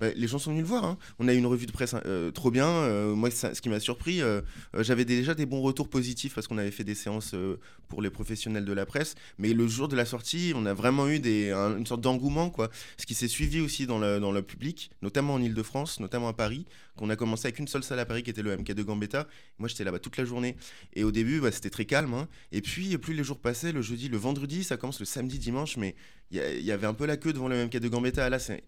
bah, 0.00 0.08
les 0.14 0.26
gens 0.26 0.38
sont 0.38 0.50
venus 0.50 0.62
le 0.62 0.68
voir 0.68 0.84
hein. 0.84 0.98
on 1.18 1.28
a 1.28 1.34
eu 1.34 1.38
une 1.38 1.46
revue 1.46 1.66
de 1.66 1.72
presse 1.72 1.94
trop 2.34 2.50
bien 2.50 2.88
moi 3.14 3.30
ce 3.30 3.60
qui 3.60 3.68
m'a 3.68 3.80
surpris 3.80 4.07
euh, 4.20 4.40
euh, 4.74 4.82
j'avais 4.82 5.04
déjà 5.04 5.34
des 5.34 5.46
bons 5.46 5.60
retours 5.60 5.88
positifs 5.88 6.34
parce 6.34 6.48
qu'on 6.48 6.58
avait 6.58 6.70
fait 6.70 6.84
des 6.84 6.94
séances 6.94 7.34
euh, 7.34 7.58
pour 7.88 8.02
les 8.02 8.10
professionnels 8.10 8.64
de 8.64 8.72
la 8.72 8.86
presse. 8.86 9.14
Mais 9.38 9.52
le 9.52 9.66
jour 9.66 9.88
de 9.88 9.96
la 9.96 10.04
sortie, 10.04 10.52
on 10.54 10.66
a 10.66 10.74
vraiment 10.74 11.08
eu 11.08 11.16
une 11.16 11.86
sorte 11.86 12.00
d'engouement, 12.00 12.50
quoi. 12.50 12.70
Ce 12.96 13.06
qui 13.06 13.14
s'est 13.14 13.28
suivi 13.28 13.60
aussi 13.60 13.86
dans 13.86 13.98
le, 13.98 14.20
dans 14.20 14.32
le 14.32 14.42
public, 14.42 14.90
notamment 15.02 15.34
en 15.34 15.42
Ile-de-France, 15.42 16.00
notamment 16.00 16.28
à 16.28 16.32
Paris, 16.32 16.66
qu'on 16.96 17.10
a 17.10 17.16
commencé 17.16 17.46
avec 17.46 17.58
une 17.58 17.68
seule 17.68 17.84
salle 17.84 17.98
à 17.98 18.06
Paris 18.06 18.22
qui 18.22 18.30
était 18.30 18.42
le 18.42 18.56
MK 18.56 18.72
de 18.72 18.82
Gambetta. 18.82 19.28
Moi, 19.58 19.68
j'étais 19.68 19.84
là-bas 19.84 19.98
toute 19.98 20.16
la 20.16 20.24
journée. 20.24 20.56
Et 20.94 21.04
au 21.04 21.12
début, 21.12 21.40
bah, 21.40 21.52
c'était 21.52 21.70
très 21.70 21.84
calme. 21.84 22.14
Hein. 22.14 22.28
Et 22.52 22.60
puis, 22.60 22.96
plus 22.98 23.14
les 23.14 23.24
jours 23.24 23.38
passaient, 23.38 23.72
le 23.72 23.82
jeudi, 23.82 24.08
le 24.08 24.18
vendredi, 24.18 24.64
ça 24.64 24.76
commence 24.76 25.00
le 25.00 25.06
samedi, 25.06 25.38
dimanche, 25.38 25.76
mais 25.76 25.94
il 26.30 26.38
y, 26.38 26.72
avait 26.72 26.86
un 26.86 26.94
peu 26.94 27.06
la 27.06 27.16
queue 27.16 27.32
devant 27.32 27.48
le 27.48 27.66
MK 27.66 27.78
de 27.78 27.88
Gambetta. 27.88 28.28
Là, 28.28 28.38
c'est 28.38 28.64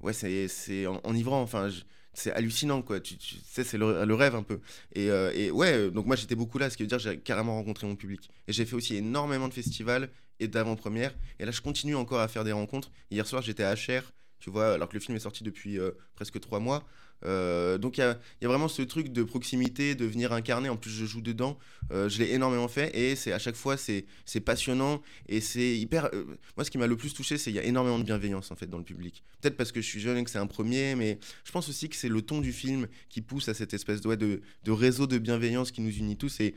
ouais, 0.00 0.12
c'est 0.12 0.86
enivrant. 1.04 1.40
Enfin, 1.40 1.70
c'est 2.18 2.32
hallucinant 2.32 2.82
quoi. 2.82 3.00
Tu, 3.00 3.16
sais 3.44 3.64
c'est 3.64 3.78
le, 3.78 4.14
rêve 4.14 4.34
un 4.34 4.42
peu. 4.42 4.60
Et, 4.94 5.10
euh, 5.10 5.32
et, 5.34 5.50
ouais 5.50 5.90
donc 5.90 6.06
moi 6.06 6.16
j'étais 6.16 6.34
beaucoup 6.34 6.58
là 6.58 6.70
ce 6.70 6.76
qui 6.76 6.82
veut 6.82 6.88
dire 6.88 6.98
j'ai 6.98 7.18
carrément 7.18 7.54
rencontré 7.54 7.86
mon 7.86 7.96
public. 7.96 8.30
Et 8.46 8.52
j'ai 8.52 8.64
fait 8.66 8.76
aussi 8.76 8.96
énormément 8.96 9.48
de 9.48 9.54
festivals 9.54 10.10
et 10.40 10.48
d'avant-premières. 10.48 11.14
Et 11.38 11.44
là 11.44 11.50
je 11.50 11.60
continue 11.60 11.96
encore 11.96 12.20
à 12.20 12.28
faire 12.28 12.44
des 12.44 12.52
rencontres. 12.52 12.90
Hier 13.10 13.26
soir 13.26 13.42
j'étais 13.42 13.64
à 13.64 13.74
HR 13.74 14.12
tu 14.40 14.50
vois 14.50 14.74
alors 14.74 14.88
que 14.88 14.94
le 14.94 15.00
film 15.00 15.16
est 15.16 15.20
sorti 15.20 15.42
depuis 15.42 15.78
euh, 15.78 15.90
presque 16.14 16.38
trois 16.40 16.60
mois 16.60 16.84
euh, 17.24 17.78
donc 17.78 17.98
il 17.98 18.00
y 18.00 18.04
a, 18.04 18.18
vraiment 18.48 18.68
ce 18.68 18.82
truc 18.82 19.12
de 19.12 19.22
proximité, 19.22 19.94
de 19.94 20.04
venir 20.04 20.32
incarner. 20.32 20.68
En 20.68 20.76
plus, 20.76 20.90
je 20.90 21.04
joue 21.04 21.20
dedans. 21.20 21.58
Euh, 21.90 22.08
je 22.08 22.18
l'ai 22.18 22.32
énormément 22.32 22.68
fait 22.68 22.96
et 22.96 23.16
c'est 23.16 23.32
à 23.32 23.38
chaque 23.38 23.56
fois 23.56 23.76
c'est 23.76 24.04
passionnant 24.44 25.02
et 25.28 25.40
c'est 25.40 25.76
hyper. 25.76 26.10
Euh, 26.12 26.24
moi, 26.56 26.64
ce 26.64 26.70
qui 26.70 26.78
m'a 26.78 26.86
le 26.86 26.96
plus 26.96 27.14
touché, 27.14 27.38
c'est 27.38 27.50
qu'il 27.50 27.56
y 27.56 27.58
a 27.58 27.64
énormément 27.64 27.98
de 27.98 28.04
bienveillance 28.04 28.50
en 28.50 28.56
fait 28.56 28.66
dans 28.66 28.78
le 28.78 28.84
public. 28.84 29.22
Peut-être 29.40 29.56
parce 29.56 29.72
que 29.72 29.80
je 29.80 29.86
suis 29.86 30.00
jeune 30.00 30.18
et 30.18 30.24
que 30.24 30.30
c'est 30.30 30.38
un 30.38 30.46
premier, 30.46 30.94
mais 30.94 31.18
je 31.44 31.52
pense 31.52 31.68
aussi 31.68 31.88
que 31.88 31.96
c'est 31.96 32.08
le 32.08 32.22
ton 32.22 32.40
du 32.40 32.52
film 32.52 32.86
qui 33.08 33.20
pousse 33.20 33.48
à 33.48 33.54
cette 33.54 33.74
espèce 33.74 34.00
de, 34.00 34.40
réseau 34.66 35.06
de 35.06 35.18
bienveillance 35.18 35.70
qui 35.70 35.80
nous 35.80 35.94
unit 35.94 36.16
tous. 36.16 36.40
Et 36.40 36.54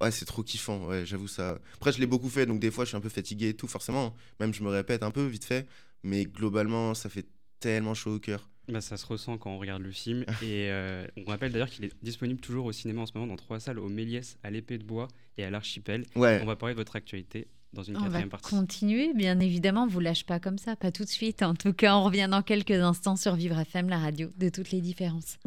Ouais, 0.00 0.12
c'est 0.12 0.26
trop 0.26 0.44
kiffant, 0.44 1.04
j'avoue 1.04 1.26
ça. 1.26 1.58
Après, 1.74 1.90
je 1.90 1.98
l'ai 1.98 2.06
beaucoup 2.06 2.28
fait, 2.28 2.46
donc 2.46 2.60
des 2.60 2.70
fois, 2.70 2.84
je 2.84 2.90
suis 2.90 2.96
un 2.96 3.00
peu 3.00 3.08
fatigué 3.08 3.48
et 3.48 3.54
tout, 3.54 3.66
forcément. 3.66 4.14
Même, 4.38 4.54
je 4.54 4.62
me 4.62 4.68
répète 4.68 5.02
un 5.02 5.10
peu, 5.10 5.26
vite 5.26 5.44
fait. 5.44 5.66
Mais 6.04 6.24
globalement, 6.24 6.94
ça 6.94 7.08
fait 7.08 7.26
tellement 7.58 7.94
chaud 7.94 8.14
au 8.14 8.20
cœur. 8.20 8.48
Bah, 8.68 8.80
ça 8.80 8.96
se 8.96 9.06
ressent 9.06 9.38
quand 9.38 9.50
on 9.50 9.58
regarde 9.58 9.82
le 9.82 9.90
film. 9.90 10.22
et 10.42 10.70
euh, 10.70 11.06
on 11.16 11.30
rappelle 11.30 11.52
d'ailleurs 11.52 11.70
qu'il 11.70 11.84
est 11.84 11.92
disponible 12.02 12.40
toujours 12.40 12.66
au 12.66 12.72
cinéma 12.72 13.02
en 13.02 13.06
ce 13.06 13.12
moment 13.14 13.26
dans 13.26 13.36
trois 13.36 13.60
salles, 13.60 13.78
au 13.78 13.88
Méliès, 13.88 14.38
à 14.42 14.50
l'Épée 14.50 14.78
de 14.78 14.84
Bois 14.84 15.08
et 15.36 15.44
à 15.44 15.50
l'Archipel. 15.50 16.04
Ouais. 16.16 16.40
On 16.42 16.46
va 16.46 16.56
parler 16.56 16.74
de 16.74 16.78
votre 16.80 16.96
actualité 16.96 17.48
dans 17.72 17.82
une 17.82 17.96
on 17.96 18.00
quatrième 18.02 18.28
va 18.28 18.30
partie. 18.30 18.50
continuer, 18.50 19.12
bien 19.14 19.40
évidemment. 19.40 19.86
Vous 19.86 20.00
lâche 20.00 20.24
pas 20.24 20.40
comme 20.40 20.58
ça, 20.58 20.76
pas 20.76 20.90
tout 20.90 21.04
de 21.04 21.08
suite. 21.08 21.42
En 21.42 21.54
tout 21.54 21.72
cas, 21.72 21.96
on 21.96 22.04
revient 22.04 22.28
dans 22.30 22.42
quelques 22.42 22.70
instants 22.70 23.16
sur 23.16 23.34
Vivre 23.34 23.58
FM, 23.58 23.88
la 23.88 23.98
radio 23.98 24.30
de 24.38 24.48
toutes 24.48 24.70
les 24.70 24.80
différences. 24.80 25.38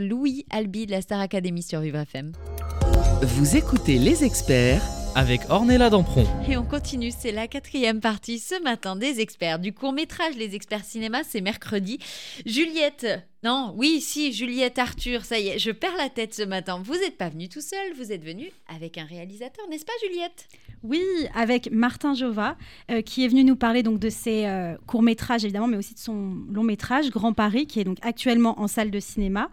Louis 0.00 0.44
Albi 0.50 0.86
de 0.86 0.90
la 0.92 1.02
Star 1.02 1.20
Academy 1.20 1.62
sur 1.62 1.80
Vivre 1.80 1.98
FM. 1.98 2.32
Vous 3.22 3.56
écoutez 3.56 3.98
les 3.98 4.24
experts 4.24 4.82
avec 5.14 5.42
Ornella 5.50 5.90
Dampron. 5.90 6.24
Et 6.48 6.56
on 6.56 6.64
continue, 6.64 7.10
c'est 7.16 7.32
la 7.32 7.46
quatrième 7.46 8.00
partie 8.00 8.38
ce 8.38 8.60
matin 8.62 8.96
des 8.96 9.20
experts 9.20 9.58
du 9.58 9.72
court 9.72 9.92
métrage 9.92 10.36
Les 10.36 10.54
experts 10.54 10.84
cinéma, 10.84 11.22
c'est 11.24 11.40
mercredi. 11.40 11.98
Juliette, 12.46 13.06
non, 13.42 13.74
oui, 13.76 14.00
si, 14.00 14.32
Juliette 14.32 14.78
Arthur, 14.78 15.24
ça 15.24 15.38
y 15.38 15.48
est, 15.48 15.58
je 15.58 15.70
perds 15.70 15.96
la 15.98 16.08
tête 16.08 16.34
ce 16.34 16.42
matin. 16.42 16.80
Vous 16.82 16.94
n'êtes 16.94 17.18
pas 17.18 17.28
venu 17.28 17.48
tout 17.48 17.60
seul, 17.60 17.92
vous 17.96 18.12
êtes 18.12 18.24
venu 18.24 18.50
avec 18.74 18.96
un 18.98 19.04
réalisateur, 19.04 19.66
n'est-ce 19.68 19.84
pas 19.84 19.92
Juliette? 20.06 20.48
Oui, 20.82 21.02
avec 21.34 21.70
Martin 21.70 22.14
Jova, 22.14 22.56
euh, 22.90 23.02
qui 23.02 23.24
est 23.24 23.28
venu 23.28 23.44
nous 23.44 23.56
parler 23.56 23.82
donc 23.82 23.98
de 23.98 24.10
ses 24.10 24.46
euh, 24.46 24.76
courts-métrages 24.86 25.44
évidemment, 25.44 25.68
mais 25.68 25.76
aussi 25.76 25.94
de 25.94 25.98
son 25.98 26.36
long-métrage 26.50 27.10
Grand 27.10 27.32
Paris, 27.32 27.66
qui 27.66 27.80
est 27.80 27.84
donc 27.84 27.98
actuellement 28.02 28.60
en 28.60 28.66
salle 28.66 28.90
de 28.90 29.00
cinéma. 29.00 29.50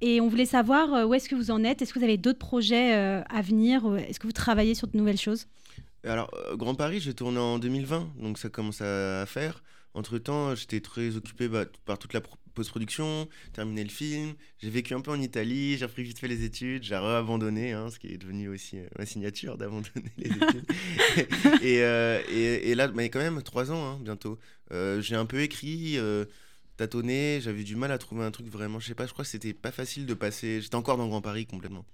Et 0.00 0.20
on 0.20 0.28
voulait 0.28 0.46
savoir 0.46 0.94
euh, 0.94 1.04
où 1.04 1.14
est-ce 1.14 1.28
que 1.28 1.34
vous 1.34 1.50
en 1.50 1.64
êtes? 1.64 1.82
Est-ce 1.82 1.92
que 1.92 1.98
vous 1.98 2.04
avez 2.04 2.18
d'autres 2.18 2.38
projets 2.38 2.94
euh, 2.94 3.22
à 3.28 3.42
venir? 3.42 3.84
Est-ce 3.96 4.20
que 4.20 4.26
vous 4.26 4.32
travaillez 4.32 4.74
sur 4.74 4.86
de 4.86 4.96
nouvelles 4.96 5.18
choses? 5.18 5.46
Alors, 6.04 6.30
euh, 6.34 6.56
Grand 6.56 6.74
Paris, 6.74 7.00
j'ai 7.00 7.14
tourné 7.14 7.38
en 7.38 7.58
2020, 7.58 8.12
donc 8.20 8.38
ça 8.38 8.48
commence 8.48 8.80
à, 8.80 9.26
faire. 9.26 9.62
Entre-temps, 9.94 10.54
j'étais 10.54 10.80
très 10.80 11.16
occupé 11.16 11.48
bah, 11.48 11.64
par 11.84 11.98
toute 11.98 12.12
la 12.12 12.20
pro- 12.20 12.36
post-production, 12.54 13.28
terminer 13.52 13.82
le 13.82 13.90
film. 13.90 14.34
J'ai 14.58 14.70
vécu 14.70 14.94
un 14.94 15.00
peu 15.00 15.10
en 15.10 15.20
Italie, 15.20 15.76
j'ai 15.76 15.86
repris 15.86 16.04
vite 16.04 16.20
fait 16.20 16.28
les 16.28 16.44
études, 16.44 16.84
j'ai 16.84 16.94
abandonné, 16.94 17.74
ce 17.90 17.98
qui 17.98 18.08
est 18.08 18.18
devenu 18.18 18.48
aussi 18.48 18.78
ma 18.96 19.06
signature 19.06 19.58
d'abandonner 19.58 20.12
les 20.16 20.30
études. 20.30 20.66
et, 21.62 21.82
euh, 21.82 22.20
et, 22.30 22.70
et 22.70 22.74
là, 22.76 22.84
a 22.84 23.02
quand 23.08 23.18
même 23.18 23.42
trois 23.42 23.72
ans, 23.72 23.84
hein, 23.84 23.98
bientôt. 24.00 24.38
J'ai 24.70 25.16
un 25.16 25.26
peu 25.26 25.40
écrit, 25.40 25.98
tâtonné, 26.78 27.40
j'avais 27.42 27.64
du 27.64 27.76
mal 27.76 27.92
à 27.92 27.98
trouver 27.98 28.24
un 28.24 28.30
truc 28.30 28.46
vraiment, 28.48 28.80
je 28.80 28.86
sais 28.86 28.94
pas, 28.94 29.06
je 29.06 29.12
crois 29.12 29.24
que 29.24 29.30
c'était 29.30 29.52
pas 29.52 29.72
facile 29.72 30.06
de 30.06 30.14
passer. 30.14 30.62
J'étais 30.62 30.76
encore 30.76 30.96
dans 30.96 31.08
Grand 31.08 31.20
Paris 31.20 31.44
complètement. 31.44 31.84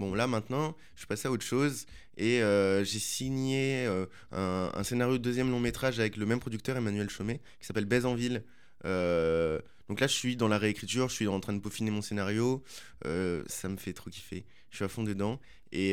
Bon, 0.00 0.12
là 0.12 0.26
maintenant, 0.26 0.74
je 0.94 1.00
suis 1.00 1.06
passé 1.06 1.28
à 1.28 1.30
autre 1.30 1.44
chose 1.44 1.86
et 2.16 2.42
euh, 2.42 2.82
j'ai 2.84 2.98
signé 2.98 3.86
euh, 3.86 4.06
un, 4.32 4.82
scénario 4.82 5.18
de 5.18 5.22
deuxième 5.22 5.50
long 5.50 5.60
métrage 5.60 6.00
avec 6.00 6.16
le 6.16 6.26
même 6.26 6.40
producteur, 6.40 6.76
Emmanuel 6.76 7.08
Chaumet, 7.08 7.40
qui 7.60 7.66
s'appelle 7.66 7.84
Baise 7.84 8.06
en 8.06 8.14
ville. 8.14 8.42
Euh, 8.86 9.60
donc 9.88 10.00
là, 10.00 10.08
je 10.08 10.14
suis 10.14 10.34
dans 10.34 10.48
la 10.48 10.58
réécriture, 10.58 11.10
je 11.10 11.14
suis 11.14 11.28
en 11.28 11.38
train 11.38 11.52
de 11.52 11.60
peaufiner 11.60 11.92
mon 11.92 12.02
scénario. 12.02 12.64
Ça 13.04 13.68
me 13.68 13.76
fait 13.76 13.92
trop 13.92 14.10
kiffer. 14.10 14.46
Je 14.70 14.76
suis 14.76 14.84
à 14.84 14.88
fond 14.88 15.04
dedans. 15.04 15.38
Et, 15.70 15.90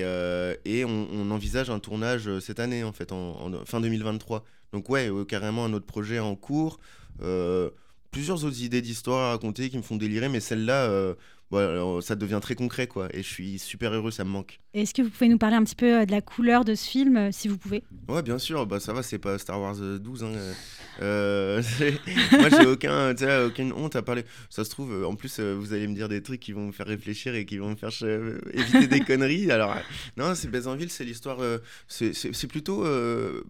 et 0.66 0.86
on, 0.86 1.32
envisage 1.32 1.70
un 1.70 1.80
tournage 1.80 2.40
cette 2.40 2.62
année, 2.62 2.86
en 2.86 2.94
fait, 2.94 3.12
en, 3.12 3.66
fin 3.66 3.82
2023. 3.82 4.46
Donc 4.72 4.90
ouais, 4.90 5.12
carrément 5.28 5.66
un 5.66 5.74
autre 5.74 5.86
projet 5.86 6.20
en 6.20 6.38
cours. 6.38 6.80
Euh, 8.12 8.18
plusieurs 8.22 8.44
autres 8.46 8.62
idées 8.62 8.82
d'histoire 8.82 9.28
à 9.28 9.32
raconter 9.32 9.70
qui 9.70 9.78
me 9.78 9.84
font 9.84 9.96
délirer, 9.96 10.30
mais 10.30 10.40
celle-là, 10.40 11.16
ça 12.02 12.16
devient 12.16 12.40
très 12.42 12.56
concret, 12.56 12.88
quoi. 12.88 13.08
Et 13.14 13.24
je 13.24 13.28
suis 13.28 13.60
super 13.60 13.94
heureux, 13.94 14.12
ça 14.12 14.24
me 14.24 14.30
manque. 14.30 14.60
Est-ce 14.74 14.94
que 14.94 15.02
vous 15.02 15.10
pouvez 15.10 15.28
nous 15.28 15.38
parler 15.38 15.58
un 15.58 15.64
petit 15.64 15.76
peu 15.76 16.02
euh, 16.02 16.06
de 16.06 16.12
la 16.12 16.22
couleur 16.22 16.64
de 16.64 16.76
ce 16.76 16.90
film, 16.90 17.18
euh, 17.18 17.30
si 17.32 17.50
vous 17.50 17.58
pouvez? 17.58 17.84
Ouais, 18.08 18.22
bien 18.22 18.38
sûr. 18.38 18.66
Bah, 18.66 18.80
ça 18.80 18.94
va, 18.94 19.04
c'est 19.04 19.18
pas 19.18 19.38
Star 19.38 19.60
Wars 19.60 19.76
12. 19.76 20.24
Hein. 20.24 20.32
Euh, 21.02 21.62
moi, 22.32 22.50
j'ai 22.50 22.66
aucun, 22.66 23.14
aucune 23.46 23.74
honte 23.74 23.96
à 23.98 24.02
parler. 24.02 24.24
Ça 24.50 24.64
se 24.64 24.70
trouve, 24.70 25.06
en 25.06 25.16
plus, 25.16 25.40
vous 25.40 25.74
allez 25.74 25.88
me 25.88 25.96
dire 25.96 26.08
des 26.08 26.24
trucs 26.24 26.40
qui 26.40 26.54
vont 26.54 26.68
me 26.68 26.72
faire 26.72 26.88
réfléchir 26.88 27.36
et 27.36 27.46
qui 27.46 27.58
vont 27.58 27.72
me 27.72 27.76
faire 27.76 27.92
éviter 28.54 28.88
des 28.88 29.00
conneries. 29.06 29.52
Alors, 29.52 29.76
non, 30.16 30.36
c'est 30.36 30.50
Bézanville, 30.50 30.90
c'est 30.90 31.06
l'histoire. 31.06 31.40
c'est 31.88 32.48
plutôt, 32.48 32.86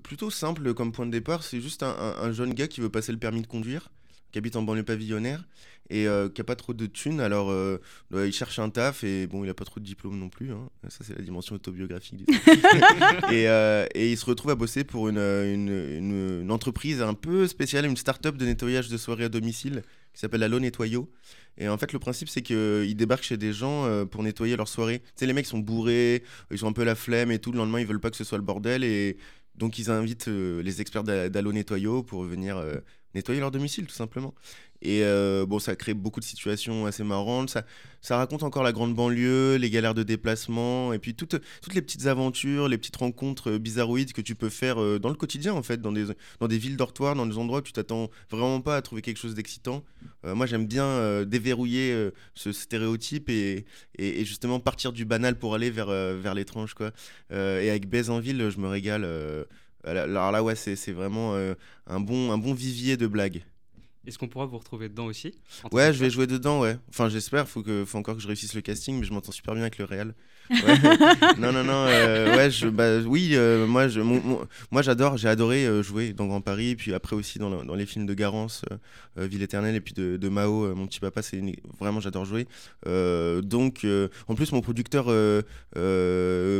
plutôt 0.04 0.32
simple 0.32 0.74
comme 0.74 0.92
point 0.92 1.06
de 1.06 1.12
départ. 1.12 1.44
C'est 1.44 1.62
juste 1.62 1.84
un, 1.84 1.96
un 2.20 2.32
jeune 2.32 2.54
gars 2.54 2.68
qui 2.68 2.82
veut 2.82 2.90
passer 2.90 3.12
le 3.12 3.20
permis 3.20 3.42
de 3.42 3.48
conduire 3.48 3.90
qui 4.32 4.38
habite 4.38 4.56
en 4.56 4.64
banlieue 4.64 4.84
pavillonnaire 4.84 5.44
et 5.92 6.08
euh, 6.08 6.30
qui 6.30 6.42
a 6.42 6.44
pas 6.44 6.56
trop 6.56 6.74
de 6.74 6.86
thunes. 6.86 7.20
Alors, 7.20 7.52
euh, 7.52 7.78
il 8.14 8.32
cherche 8.32 8.60
un 8.60 8.70
taf 8.70 9.04
et 9.04 9.28
bon, 9.28 9.44
il 9.44 9.50
a 9.50 9.54
pas 9.54 9.66
trop 9.66 9.80
de 9.80 9.86
diplôme 9.86 10.18
non 10.18 10.30
plus. 10.30 10.52
Hein. 10.52 10.70
Ça, 10.88 11.04
c'est 11.04 11.18
la 11.18 11.24
dimension 11.24 11.56
autobiographique. 11.56 12.24
et, 13.32 13.50
euh, 13.50 13.86
et, 13.94 14.12
il 14.12 14.18
se 14.18 14.26
retrouve 14.26 14.52
à 14.52 14.56
bosser 14.56 14.86
pour 14.86 15.10
une, 15.10 15.18
une, 15.18 16.42
une, 16.42 16.52
entreprise 16.52 17.02
un 17.02 17.14
peu 17.14 17.46
spéciale, 17.46 17.86
une 17.86 17.98
start-up 17.98 18.38
de 18.38 18.46
nettoyage 18.46 18.88
de 18.88 18.98
soirée 18.98 19.26
à 19.26 19.30
domicile 19.30 19.84
qui 20.14 20.22
s'appelle 20.22 20.44
Allo 20.44 20.60
Nettoyo. 20.60 21.10
Et 21.58 21.68
en 21.68 21.78
fait, 21.78 21.92
le 21.92 22.00
principe, 22.00 22.30
c'est 22.30 22.42
qu'ils 22.42 22.96
débarquent 22.96 23.24
chez 23.24 23.38
des 23.38 23.52
gens 23.52 24.06
pour 24.08 24.24
nettoyer 24.24 24.56
leur 24.56 24.70
soirée. 24.70 25.00
Tu 25.00 25.12
sais, 25.18 25.26
les 25.26 25.34
mecs 25.34 25.46
sont 25.46 25.60
bourrés, 25.60 26.24
ils 26.50 26.66
ont 26.66 26.70
un 26.70 26.74
peu 26.74 26.84
la 26.84 26.96
flemme 26.96 27.32
et 27.32 27.40
tout. 27.40 27.52
Le 27.52 27.58
lendemain, 27.58 27.80
ils 27.80 27.86
veulent 27.86 28.00
pas 28.00 28.10
que 28.10 28.18
ce 28.18 28.24
soit 28.24 28.38
le 28.38 28.44
bordel. 28.44 28.84
Et 28.84 29.18
donc, 29.56 29.78
ils 29.78 29.90
invitent 29.90 30.28
les 30.28 30.82
experts 30.82 31.04
d'Allo 31.04 31.52
Nettoyo 31.52 32.04
pour 32.04 32.24
venir 32.24 32.62
nettoyer 33.16 33.40
leur 33.40 33.52
domicile 33.52 33.86
tout 33.86 33.94
simplement. 33.94 34.34
Et 34.84 35.04
euh, 35.04 35.46
bon, 35.46 35.60
ça 35.60 35.76
crée 35.76 35.94
beaucoup 35.94 36.20
de 36.20 36.26
situations 36.26 36.86
assez 36.88 37.04
marrantes. 37.04 37.52
Ça, 37.52 37.66
ça 38.02 38.18
raconte 38.18 38.42
encore 38.42 38.64
la 38.64 38.72
grande 38.72 38.96
banlieue, 38.96 39.58
les 39.58 39.70
galères 39.70 39.94
de 39.94 40.02
déplacement, 40.02 40.92
et 40.92 40.98
puis 40.98 41.14
toutes, 41.14 41.36
les 41.74 41.82
petites 41.84 42.08
aventures, 42.08 42.68
les 42.68 42.80
petites 42.80 42.96
rencontres 42.96 43.52
euh, 43.52 43.60
bizarroïdes 43.60 44.12
que 44.12 44.22
tu 44.22 44.34
peux 44.34 44.50
faire 44.50 44.82
euh, 44.82 44.98
dans 44.98 45.10
le 45.10 45.16
quotidien, 45.16 45.54
en 45.54 45.62
fait, 45.62 45.82
dans 45.82 45.92
des, 45.92 46.58
villes 46.58 46.78
dortoirs, 46.78 47.16
dans 47.16 47.28
des 47.28 47.38
endroits 47.38 47.60
où 47.60 47.62
tu 47.62 47.74
t'attends 47.74 48.10
vraiment 48.32 48.62
pas 48.62 48.76
à 48.76 48.82
trouver 48.82 49.04
quelque 49.04 49.20
chose 49.20 49.36
d'excitant. 49.36 49.84
moi, 50.24 50.46
j'aime 50.46 50.66
bien 50.66 51.24
déverrouiller 51.26 52.12
ce 52.34 52.52
stéréotype 52.52 53.30
et, 53.30 53.66
justement 54.00 54.60
partir 54.60 54.94
du 54.94 55.06
banal 55.06 55.38
pour 55.38 55.56
aller 55.56 55.70
vers, 55.70 56.34
l'étrange, 56.34 56.76
et 57.32 57.70
avec 57.70 57.88
Baise 57.88 58.10
en 58.10 58.20
ville, 58.20 58.50
je 58.50 58.60
me 58.60 58.68
régale. 58.68 59.06
Alors 59.84 60.32
là, 60.32 60.44
ouais, 60.44 60.56
c'est 60.56 60.92
vraiment 60.92 61.36
euh, 61.36 61.54
un, 61.88 62.00
bon, 62.00 62.32
un 62.32 62.38
bon 62.38 62.54
vivier 62.54 62.98
de 62.98 63.08
blagues. 63.08 63.44
Est-ce 64.06 64.18
qu'on 64.18 64.28
pourra 64.28 64.48
vous 64.48 64.58
retrouver 64.58 64.90
dedans 64.90 65.06
aussi 65.06 65.36
Ouais, 65.72 65.94
je 65.94 66.00
vais 66.00 66.10
jouer 66.10 66.26
dedans, 66.26 66.60
ouais. 66.60 66.78
Enfin, 66.90 67.08
j'espère. 67.08 67.48
Faut 67.48 67.62
que, 67.62 67.86
faut 67.86 68.00
encore 68.00 68.16
que 68.16 68.22
je 68.22 68.28
réussisse 68.28 68.56
le 68.56 68.62
casting, 68.62 69.00
mais 69.00 69.06
je 69.06 69.14
m'entends 69.14 69.32
super 69.32 69.54
bien 69.54 69.62
avec 69.62 69.78
le 69.78 69.86
réel. 69.86 70.16
non, 71.40 71.52
non, 71.52 71.64
non. 71.64 71.86
Euh, 71.88 72.36
ouais, 72.36 72.52
je, 72.52 72.68
bah, 72.68 73.00
oui, 73.00 73.32
euh, 73.34 73.66
moi, 73.66 73.88
je, 73.88 74.02
moi, 74.02 74.82
j'adore, 74.82 75.18
j'ai 75.18 75.30
adoré 75.30 75.66
euh, 75.66 75.82
jouer 75.82 76.14
dans 76.14 76.28
Grand 76.28 76.42
Paris, 76.42 76.76
puis 76.76 76.94
après 76.94 77.16
aussi 77.16 77.40
dans, 77.40 77.64
dans 77.64 77.76
les 77.76 77.86
films 77.86 78.06
de 78.06 78.14
Garance, 78.14 78.64
Ville 79.16 79.42
éternelle, 79.42 79.76
et 79.76 79.82
puis 79.82 79.94
de, 79.94 80.18
de 80.18 80.30
Mao, 80.30 80.74
mon 80.76 80.88
petit 80.88 81.00
papa, 81.00 81.22
c'est 81.22 81.42
vraiment, 81.80 82.00
j'adore 82.00 82.26
jouer. 82.26 82.48
donc, 82.86 83.86
en 84.28 84.36
plus, 84.36 84.52
mon 84.52 84.62
producteur 84.62 85.08
me, 85.08 85.42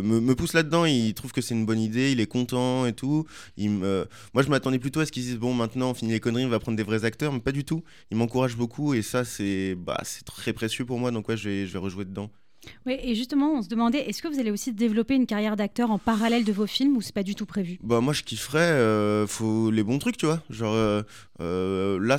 me, 0.02 0.36
pousse 0.36 0.54
là-dedans. 0.54 0.86
Il 0.86 1.14
trouve 1.14 1.32
que 1.32 1.42
c'est 1.42 1.54
une 1.54 1.66
bonne 1.66 1.80
idée, 1.80 2.12
il 2.12 2.20
est 2.20 2.28
content 2.28 2.86
et 2.86 2.94
tout. 2.94 3.26
Il 3.58 3.72
moi, 3.72 4.44
je 4.44 4.50
m'attendais 4.50 4.80
plutôt 4.80 5.00
à 5.00 5.06
ce 5.06 5.12
qu'ils 5.12 5.24
disent 5.24 5.38
bon, 5.38 5.54
maintenant, 5.54 5.92
on 5.92 5.94
finit 5.94 6.12
les 6.12 6.20
conneries, 6.20 6.46
on 6.46 6.50
va 6.50 6.60
prendre 6.60 6.78
des 6.78 6.84
vrais 6.84 7.06
acteurs, 7.06 7.32
mais 7.32 7.40
pas 7.40 7.52
du 7.52 7.66
tout. 7.66 7.84
Il 8.10 8.18
m'encourage 8.18 8.56
beaucoup, 8.56 8.94
et 8.94 9.02
ça, 9.02 9.26
c'est 9.26 9.76
bah, 9.76 10.02
très 10.26 10.54
précieux 10.54 10.86
pour 10.86 11.00
moi. 11.00 11.12
Donc, 11.12 11.28
ouais, 11.30 11.38
je 11.38 11.50
vais, 11.50 11.68
je 11.68 11.74
vais 11.74 11.80
rejouer 11.80 12.06
dedans. 12.06 12.30
Oui, 12.86 12.98
et 13.02 13.16
justement, 13.16 13.54
on 13.54 13.62
se 13.62 13.68
demandait, 13.70 14.00
est-ce 14.10 14.22
que 14.22 14.28
vous 14.28 14.40
allez 14.40 14.52
aussi 14.52 14.74
développer 14.74 15.16
une 15.16 15.26
carrière 15.26 15.56
d'acteur 15.56 15.92
en 15.92 15.98
parallèle 15.98 16.44
de 16.44 16.52
vos 16.52 16.68
films 16.68 16.96
ou 16.98 17.02
c'est 17.02 17.14
pas 17.14 17.24
du 17.24 17.36
tout 17.36 17.46
prévu? 17.46 17.80
Bah 17.84 18.02
moi 18.02 18.14
je 18.14 18.24
kifferais, 18.24 18.60
euh, 18.60 19.28
faut 19.28 19.72
les 19.72 19.84
bons 19.84 20.00
trucs, 20.00 20.18
tu 20.18 20.26
vois. 20.26 20.42
Genre 20.50 20.74
euh, 20.74 21.02
euh, 21.42 22.00
là, 22.00 22.18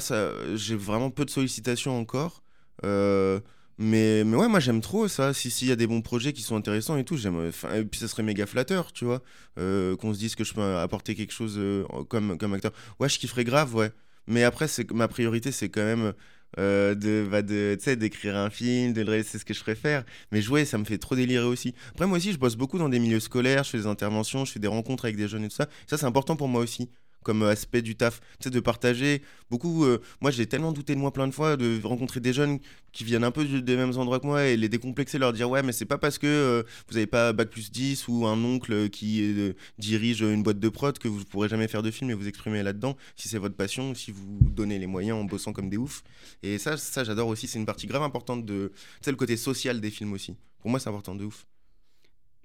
j'ai 0.54 0.76
vraiment 0.76 1.10
peu 1.10 1.24
de 1.24 1.30
sollicitations 1.30 1.98
encore. 1.98 2.42
mais, 2.82 4.24
mais 4.24 4.36
ouais, 4.36 4.48
moi 4.48 4.60
j'aime 4.60 4.80
trop 4.80 5.08
ça. 5.08 5.32
Si 5.32 5.50
s'il 5.50 5.68
y 5.68 5.72
a 5.72 5.76
des 5.76 5.86
bons 5.86 6.02
projets 6.02 6.32
qui 6.32 6.42
sont 6.42 6.56
intéressants 6.56 6.96
et 6.96 7.04
tout, 7.04 7.16
j'aime. 7.16 7.50
Et 7.74 7.84
puis 7.84 8.00
ça 8.00 8.08
serait 8.08 8.22
méga 8.22 8.46
flatteur, 8.46 8.92
tu 8.92 9.04
vois, 9.04 9.22
qu'on 9.56 10.14
se 10.14 10.18
dise 10.18 10.34
que 10.34 10.44
je 10.44 10.54
peux 10.54 10.76
apporter 10.76 11.14
quelque 11.14 11.32
chose 11.32 11.60
comme 12.08 12.36
comme 12.38 12.54
acteur. 12.54 12.72
Ouais, 13.00 13.08
je 13.08 13.18
kifferais 13.18 13.44
grave, 13.44 13.74
ouais. 13.74 13.92
Mais 14.28 14.44
après, 14.44 14.68
c'est 14.68 14.90
ma 14.92 15.08
priorité, 15.08 15.50
c'est 15.50 15.68
quand 15.68 15.82
même 15.82 16.12
euh, 16.58 16.94
de, 16.94 17.26
bah 17.30 17.42
de 17.42 17.76
d'écrire 17.94 18.36
un 18.36 18.50
film, 18.50 18.92
de 18.92 19.22
c'est 19.22 19.38
ce 19.38 19.44
que 19.44 19.54
je 19.54 19.60
préfère. 19.60 20.04
Mais 20.30 20.42
jouer, 20.42 20.64
ça 20.64 20.78
me 20.78 20.84
fait 20.84 20.98
trop 20.98 21.16
délirer 21.16 21.44
aussi. 21.44 21.74
Après, 21.90 22.06
moi 22.06 22.18
aussi, 22.18 22.32
je 22.32 22.38
bosse 22.38 22.56
beaucoup 22.56 22.78
dans 22.78 22.88
des 22.88 22.98
milieux 22.98 23.20
scolaires, 23.20 23.64
je 23.64 23.70
fais 23.70 23.78
des 23.78 23.86
interventions, 23.86 24.44
je 24.44 24.52
fais 24.52 24.60
des 24.60 24.68
rencontres 24.68 25.04
avec 25.04 25.16
des 25.16 25.28
jeunes 25.28 25.44
et 25.44 25.48
tout 25.48 25.56
ça. 25.56 25.68
Ça, 25.86 25.98
c'est 25.98 26.06
important 26.06 26.36
pour 26.36 26.48
moi 26.48 26.60
aussi 26.62 26.90
comme 27.22 27.42
aspect 27.42 27.82
du 27.82 27.96
taf, 27.96 28.20
tu 28.38 28.44
sais, 28.44 28.50
de 28.50 28.60
partager. 28.60 29.22
Beaucoup, 29.50 29.84
euh, 29.84 30.00
moi 30.20 30.30
j'ai 30.30 30.46
tellement 30.46 30.72
douté 30.72 30.94
de 30.94 31.00
moi 31.00 31.12
plein 31.12 31.28
de 31.28 31.32
fois, 31.32 31.56
de 31.56 31.80
rencontrer 31.82 32.20
des 32.20 32.32
jeunes 32.32 32.58
qui 32.92 33.04
viennent 33.04 33.24
un 33.24 33.30
peu 33.30 33.44
des 33.44 33.76
mêmes 33.76 33.96
endroits 33.96 34.20
que 34.20 34.26
moi 34.26 34.44
et 34.46 34.56
les 34.56 34.68
décomplexer, 34.68 35.18
leur 35.18 35.32
dire 35.32 35.48
ouais, 35.50 35.62
mais 35.62 35.72
c'est 35.72 35.86
pas 35.86 35.98
parce 35.98 36.18
que 36.18 36.26
euh, 36.26 36.62
vous 36.88 36.96
avez 36.96 37.06
pas 37.06 37.32
bac 37.32 37.48
plus 37.48 37.70
10 37.70 38.08
ou 38.08 38.26
un 38.26 38.42
oncle 38.44 38.88
qui 38.90 39.22
euh, 39.22 39.52
dirige 39.78 40.22
une 40.22 40.42
boîte 40.42 40.58
de 40.58 40.68
prod 40.68 40.98
que 40.98 41.08
vous 41.08 41.24
pourrez 41.24 41.48
jamais 41.48 41.68
faire 41.68 41.82
de 41.82 41.90
film 41.90 42.10
et 42.10 42.14
vous 42.14 42.28
exprimer 42.28 42.62
là-dedans, 42.62 42.96
si 43.16 43.28
c'est 43.28 43.38
votre 43.38 43.56
passion, 43.56 43.94
si 43.94 44.10
vous 44.10 44.38
donnez 44.40 44.78
les 44.78 44.86
moyens 44.86 45.18
en 45.18 45.24
bossant 45.24 45.52
comme 45.52 45.70
des 45.70 45.76
oufs. 45.76 46.02
Et 46.42 46.58
ça, 46.58 46.76
ça 46.76 47.04
j'adore 47.04 47.28
aussi, 47.28 47.46
c'est 47.46 47.58
une 47.58 47.66
partie 47.66 47.86
grave 47.86 48.02
importante 48.02 48.44
de, 48.44 48.72
tu 48.74 48.80
sais, 49.02 49.10
le 49.10 49.16
côté 49.16 49.36
social 49.36 49.80
des 49.80 49.90
films 49.90 50.12
aussi. 50.12 50.36
Pour 50.60 50.70
moi, 50.70 50.78
c'est 50.78 50.88
important 50.88 51.14
de 51.14 51.24
ouf. 51.24 51.46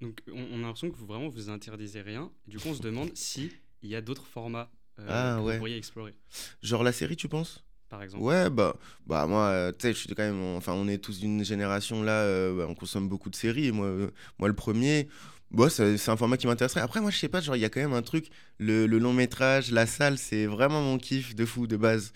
Donc 0.00 0.20
on, 0.32 0.58
a 0.58 0.58
l'impression 0.58 0.90
que 0.90 0.96
vous 0.96 1.06
vraiment 1.06 1.28
vous 1.28 1.50
interdisez 1.50 2.02
rien. 2.02 2.30
Du 2.46 2.58
coup, 2.58 2.68
on 2.68 2.74
se 2.74 2.82
demande 2.82 3.10
si 3.14 3.50
il 3.82 3.90
y 3.90 3.96
a 3.96 4.00
d'autres 4.00 4.26
formats 4.26 4.70
euh, 5.00 5.06
ah, 5.08 5.36
que 5.38 5.44
ouais. 5.44 5.52
vous 5.54 5.58
pourriez 5.58 5.76
explorer. 5.76 6.14
Genre 6.62 6.82
la 6.82 6.92
série, 6.92 7.16
tu 7.16 7.28
penses? 7.28 7.64
Par 7.88 8.02
exemple 8.02 8.24
Ouais, 8.24 8.50
bah, 8.50 8.76
bah 9.06 9.26
moi, 9.26 9.46
euh, 9.46 9.72
tu 9.72 9.78
sais, 9.80 9.92
je 9.94 9.98
suis 9.98 10.08
quand 10.14 10.22
même. 10.22 10.42
Enfin, 10.56 10.72
on 10.74 10.88
est 10.88 10.98
tous 10.98 11.20
d'une 11.20 11.44
génération 11.44 12.02
là, 12.02 12.22
euh, 12.22 12.56
bah, 12.56 12.66
on 12.68 12.74
consomme 12.74 13.08
beaucoup 13.08 13.30
de 13.30 13.36
séries. 13.36 13.72
moi, 13.72 13.90
moi 14.38 14.48
le 14.48 14.54
premier, 14.54 15.08
bah, 15.50 15.70
c'est 15.70 16.08
un 16.08 16.16
format 16.16 16.36
qui 16.36 16.46
m'intéresserait. 16.46 16.80
Après, 16.80 17.00
moi, 17.00 17.10
je 17.10 17.16
sais 17.18 17.28
pas, 17.28 17.40
genre, 17.40 17.56
il 17.56 17.60
y 17.60 17.64
a 17.64 17.70
quand 17.70 17.80
même 17.80 17.94
un 17.94 18.02
truc. 18.02 18.28
Le, 18.58 18.86
le 18.86 18.98
long 18.98 19.14
métrage, 19.14 19.70
la 19.70 19.86
salle, 19.86 20.18
c'est 20.18 20.46
vraiment 20.46 20.82
mon 20.82 20.98
kiff 20.98 21.34
de 21.34 21.46
fou, 21.46 21.66
de 21.66 21.76
base. 21.76 22.12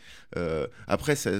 après, 0.87 1.17
ça 1.17 1.31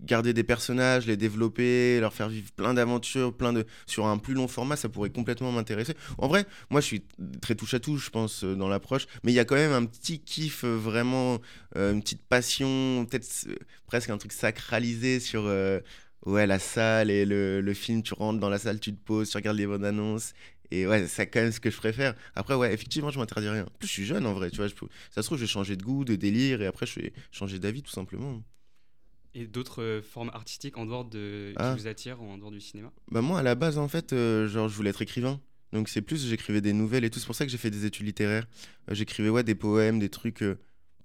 garder 0.00 0.32
des 0.32 0.44
personnages, 0.44 1.06
les 1.06 1.16
développer, 1.16 2.00
leur 2.00 2.12
faire 2.12 2.28
vivre 2.28 2.50
plein 2.52 2.74
d'aventures, 2.74 3.34
plein 3.34 3.52
de 3.52 3.66
sur 3.86 4.06
un 4.06 4.18
plus 4.18 4.34
long 4.34 4.48
format, 4.48 4.76
ça 4.76 4.88
pourrait 4.88 5.10
complètement 5.10 5.52
m'intéresser. 5.52 5.94
En 6.18 6.28
vrai, 6.28 6.46
moi 6.70 6.80
je 6.80 6.86
suis 6.86 7.02
très 7.40 7.54
touche 7.54 7.74
à 7.74 7.80
tout, 7.80 7.96
je 7.96 8.10
pense 8.10 8.44
euh, 8.44 8.54
dans 8.54 8.68
l'approche, 8.68 9.06
mais 9.24 9.32
il 9.32 9.34
y 9.34 9.40
a 9.40 9.44
quand 9.44 9.56
même 9.56 9.72
un 9.72 9.84
petit 9.84 10.20
kiff 10.20 10.64
euh, 10.64 10.76
vraiment 10.76 11.38
euh, 11.76 11.92
une 11.92 12.02
petite 12.02 12.22
passion, 12.22 13.06
peut-être 13.08 13.26
presque 13.86 14.10
un 14.10 14.18
truc 14.18 14.32
sacralisé 14.32 15.20
sur 15.20 15.44
ouais 16.24 16.46
la 16.46 16.58
salle 16.58 17.10
et 17.10 17.24
le, 17.24 17.60
le, 17.60 17.74
film, 17.74 18.02
tu 18.02 18.14
rentres 18.14 18.40
dans 18.40 18.48
la 18.48 18.58
salle, 18.58 18.80
tu 18.80 18.92
te 18.92 19.04
poses, 19.04 19.30
tu 19.30 19.36
regardes 19.36 19.56
les 19.56 19.66
bonnes 19.66 19.84
annonces 19.84 20.32
et 20.70 20.86
ouais, 20.86 21.06
c'est 21.06 21.28
quand 21.28 21.40
même 21.40 21.52
ce 21.52 21.60
que 21.60 21.70
je 21.70 21.76
préfère. 21.76 22.14
Après, 22.34 22.54
ouais, 22.54 22.72
effectivement, 22.72 23.10
je 23.10 23.18
m'interdis 23.18 23.48
rien. 23.48 23.62
En 23.64 23.78
plus, 23.78 23.86
je 23.86 23.92
suis 23.92 24.04
jeune 24.04 24.26
en 24.26 24.34
vrai, 24.34 24.50
tu 24.50 24.56
vois. 24.56 24.68
Ça 24.68 25.22
se 25.22 25.26
trouve, 25.26 25.38
je 25.38 25.44
vais 25.44 25.48
changer 25.48 25.76
de 25.76 25.82
goût, 25.82 26.04
de 26.04 26.16
délire, 26.16 26.62
et 26.62 26.66
après, 26.66 26.86
je 26.86 27.00
vais 27.00 27.12
changer 27.30 27.58
d'avis 27.58 27.82
tout 27.82 27.92
simplement. 27.92 28.42
Et 29.38 29.46
d'autres 29.46 29.82
euh, 29.82 30.02
formes 30.02 30.30
artistiques 30.32 30.78
en 30.78 30.86
dehors 30.86 31.04
de 31.04 31.50
qui 31.50 31.62
ah. 31.62 31.74
vous 31.74 31.86
attirent 31.86 32.22
en 32.22 32.38
dehors 32.38 32.50
du 32.50 32.60
cinéma 32.60 32.90
Bah 33.10 33.20
moi 33.20 33.40
à 33.40 33.42
la 33.42 33.54
base 33.54 33.76
en 33.76 33.86
fait, 33.86 34.14
euh, 34.14 34.48
genre 34.48 34.66
je 34.66 34.74
voulais 34.74 34.88
être 34.88 35.02
écrivain. 35.02 35.40
Donc 35.74 35.90
c'est 35.90 36.00
plus 36.00 36.26
j'écrivais 36.26 36.62
des 36.62 36.72
nouvelles 36.72 37.04
et 37.04 37.10
tout. 37.10 37.18
C'est 37.18 37.26
pour 37.26 37.34
ça 37.34 37.44
que 37.44 37.50
j'ai 37.50 37.58
fait 37.58 37.70
des 37.70 37.84
études 37.84 38.06
littéraires. 38.06 38.46
Euh, 38.90 38.94
j'écrivais 38.94 39.28
ouais 39.28 39.44
des 39.44 39.54
poèmes, 39.54 39.98
des 39.98 40.08
trucs. 40.08 40.42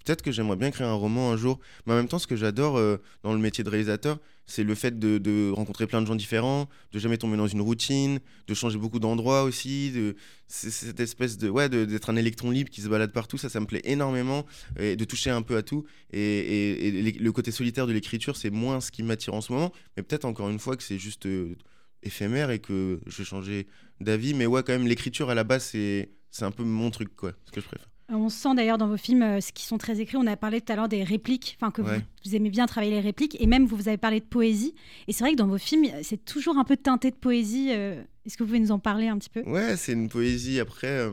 Peut-être 0.06 0.22
que 0.22 0.32
j'aimerais 0.32 0.56
bien 0.56 0.70
écrire 0.70 0.88
un 0.88 0.94
roman 0.94 1.32
un 1.32 1.38
jour. 1.38 1.60
Mais 1.86 1.94
en 1.94 1.96
même 1.96 2.08
temps, 2.08 2.20
ce 2.20 2.28
que 2.28 2.36
j'adore 2.36 2.80
dans 3.24 3.34
le 3.34 3.40
métier 3.40 3.64
de 3.64 3.70
réalisateur, 3.70 4.18
c'est 4.52 4.64
le 4.64 4.76
fait 4.76 5.00
de, 5.00 5.52
rencontrer 5.52 5.88
plein 5.88 6.02
de 6.02 6.08
gens 6.08 6.16
différents, 6.16 6.68
de 6.92 7.00
jamais 7.00 7.18
tomber 7.18 7.38
dans 7.38 7.48
une 7.48 7.62
routine, 7.62 8.20
de 8.48 8.54
changer 8.54 8.78
beaucoup 8.78 9.00
d'endroits 9.00 9.44
aussi, 9.44 9.92
de 9.92 10.16
cette 10.48 11.00
espèce 11.00 11.38
de 11.38 11.50
ouais 11.50 11.70
d'être 11.70 12.10
un 12.10 12.18
électron 12.18 12.52
libre 12.52 12.70
qui 12.70 12.82
se 12.82 12.90
balade 12.90 13.14
partout, 13.14 13.38
ça 13.38 13.50
ça 13.50 13.62
me 13.62 13.66
plaît 13.66 13.82
énormément 13.86 14.46
et 14.78 14.98
de 14.98 15.06
toucher 15.06 15.30
un 15.30 15.42
peu 15.42 15.56
à 15.56 15.64
tout 15.64 15.86
et, 16.12 17.16
le 17.18 17.32
côté 17.32 17.52
solitaire 17.52 17.88
de 17.88 17.94
l'écriture 17.94 18.36
c'est 18.36 18.50
moins 18.50 18.82
ce 18.82 18.92
qui 18.92 19.04
m'attire 19.04 19.34
en 19.34 19.42
ce 19.42 19.54
moment, 19.54 19.72
mais 19.96 20.04
peut-être 20.04 20.26
encore 20.26 20.50
une 20.50 20.60
fois 20.60 20.76
que 20.76 20.84
c'est 20.84 21.00
juste 21.00 21.26
euh, 21.26 21.56
éphémère 22.04 22.52
et 22.52 22.60
que 22.60 23.00
je 23.08 23.18
vais 23.20 23.24
changer 23.24 23.68
d'avis, 24.02 24.34
mais 24.34 24.46
ouais 24.46 24.64
quand 24.64 24.74
même 24.74 24.88
l'écriture 24.88 25.30
à 25.30 25.36
la 25.36 25.46
base 25.46 25.64
c'est 25.64 26.12
c'est 26.30 26.46
un 26.46 26.52
peu 26.52 26.64
mon 26.64 26.92
truc 26.92 27.16
quoi, 27.16 27.32
ce 27.46 27.52
que 27.52 27.62
je 27.62 27.68
préfère. 27.68 27.91
On 28.14 28.30
sent 28.30 28.56
d'ailleurs 28.56 28.78
dans 28.78 28.88
vos 28.88 28.98
films 28.98 29.24
euh, 29.24 29.42
ce 29.42 29.52
qui 29.52 29.66
sont 29.66 29.78
très 29.78 30.00
écrits. 30.00 30.18
On 30.18 30.28
a 30.28 30.36
parlé 30.36 30.62
tout 30.62 30.72
à 30.72 30.76
l'heure 30.76 30.90
des 30.90 31.04
répliques, 31.04 31.58
enfin 31.60 31.72
que 31.72 31.82
vous, 31.82 32.36
aimez 32.36 32.50
bien 32.50 32.66
travailler 32.66 32.94
les 32.94 33.00
répliques, 33.00 33.38
et 33.40 33.48
même 33.48 33.66
vous, 33.66 33.76
vous 33.76 33.88
avez 33.88 33.98
parlé 33.98 34.20
de 34.20 34.26
poésie. 34.26 34.76
Et 35.08 35.14
c'est 35.14 35.24
vrai 35.24 35.34
que 35.34 35.38
dans 35.38 35.48
vos 35.48 35.58
films, 35.58 35.86
c'est 36.04 36.24
toujours 36.24 36.58
un 36.58 36.64
peu 36.64 36.78
teinté 36.78 37.12
de 37.12 37.16
poésie. 37.16 37.70
Euh. 37.72 38.02
Est-ce 38.26 38.38
que 38.38 38.44
vous 38.44 38.48
pouvez 38.48 38.60
nous 38.60 38.72
en 38.72 38.80
parler 38.80 39.08
un 39.08 39.18
petit 39.18 39.30
peu? 39.30 39.42
Ouais, 39.44 39.76
c'est 39.78 39.94
une 39.94 40.10
poésie 40.10 40.60
après. 40.60 40.88
Euh, 40.88 41.12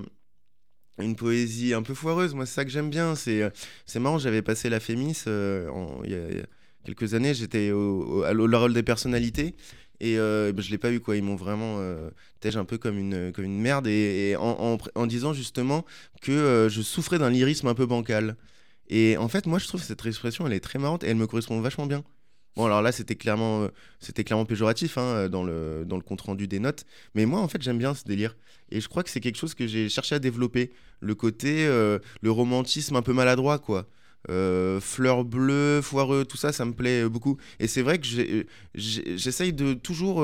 une 1.01 1.15
poésie 1.15 1.75
un 1.75 1.83
peu 1.83 1.95
foireuse, 1.95 2.35
moi 2.35 2.45
c'est 2.45 2.55
ça 2.55 2.65
que 2.65 2.71
j'aime 2.71 2.91
bien. 2.91 3.15
C'est, 3.15 3.49
c'est 3.87 4.01
marrant, 4.01 4.19
j'avais 4.19 4.43
passé 4.43 4.69
la 4.69 4.81
Fémis 4.81 5.23
il 5.27 6.11
y, 6.11 6.43
quelques 6.85 7.15
années, 7.15 7.35
j'étais 7.35 7.71
au, 7.71 8.25
au, 8.25 8.59
rôle 8.59 8.75
des 8.75 8.83
personnalités. 8.83 9.55
Et 10.01 10.19
euh, 10.19 10.53
je 10.57 10.71
l'ai 10.71 10.79
pas 10.79 10.93
eu 10.93 11.01
quoi. 11.01 11.17
Ils 11.17 11.23
m'ont 11.23 11.37
vraiment 11.37 11.77
euh, 11.79 12.11
un 12.45 12.65
peu 12.65 12.79
comme 12.79 12.99
une, 12.99 13.33
comme 13.33 13.45
une 13.45 13.61
merde 13.61 13.87
et, 13.87 14.37
en, 14.39 14.79
en, 14.95 15.07
disant 15.07 15.33
justement 15.33 15.85
que 16.23 16.33
euh, 16.33 16.69
je 16.69 16.83
souffrais 16.83 17.19
d'un 17.19 17.31
lyrisme 17.31 17.67
un 17.67 17.75
peu 17.75 17.87
bancal. 17.87 18.37
Et 18.89 19.17
en 19.19 19.29
fait, 19.29 19.47
moi, 19.47 19.59
je 19.59 19.67
trouve 19.67 19.83
cette 19.83 20.05
expression, 20.07 20.47
elle 20.47 20.53
est 20.55 20.61
très 20.61 20.79
marrante 20.79 21.05
et 21.05 21.09
elle 21.09 21.17
me 21.17 21.27
correspond 21.27 21.61
vachement 21.61 21.87
bien. 21.87 22.05
Bon, 22.57 22.65
alors 22.65 22.83
là, 22.83 22.91
c'était 22.91 23.17
clairement, 23.17 23.63
euh, 23.63 23.69
c'était 24.01 24.25
clairement 24.25 24.47
péjoratif 24.47 24.99
hein, 24.99 25.29
dans, 25.29 25.45
le, 25.45 25.85
dans 25.87 25.97
le 25.97 26.03
compte 26.03 26.23
rendu 26.23 26.49
des 26.49 26.59
notes. 26.59 26.85
Mais 27.15 27.27
moi, 27.27 27.41
en 27.41 27.49
fait, 27.49 27.61
j'aime 27.63 27.79
bien 27.79 27.95
ce 27.95 28.05
délire. 28.05 28.37
Et 28.71 28.81
je 28.81 28.89
crois 28.89 29.03
que 29.03 29.11
c'est 29.11 29.21
quelque 29.21 29.37
chose 29.37 29.55
que 29.55 29.67
j'ai 29.67 29.89
cherché 29.89 30.15
à 30.15 30.19
développer. 30.19 30.73
Le 31.01 31.15
côté, 31.15 31.67
le 31.67 32.31
romantisme 32.31 32.97
un 32.97 33.03
peu 33.03 33.13
maladroit, 33.13 33.59
quoi. 33.59 33.87
Euh, 34.31 34.81
fleurs 34.81 35.25
bleues, 35.25 35.81
foireux, 35.81 36.25
tout 36.25 36.37
ça, 36.37 36.53
ça 36.53 36.65
me 36.65 36.73
plaît 36.73 37.09
beaucoup. 37.09 37.39
Et 37.61 37.67
c'est 37.67 37.83
vrai 37.83 37.99
que 37.99 38.07
j'essaye 38.75 39.53
de 39.53 39.75
toujours 39.75 40.23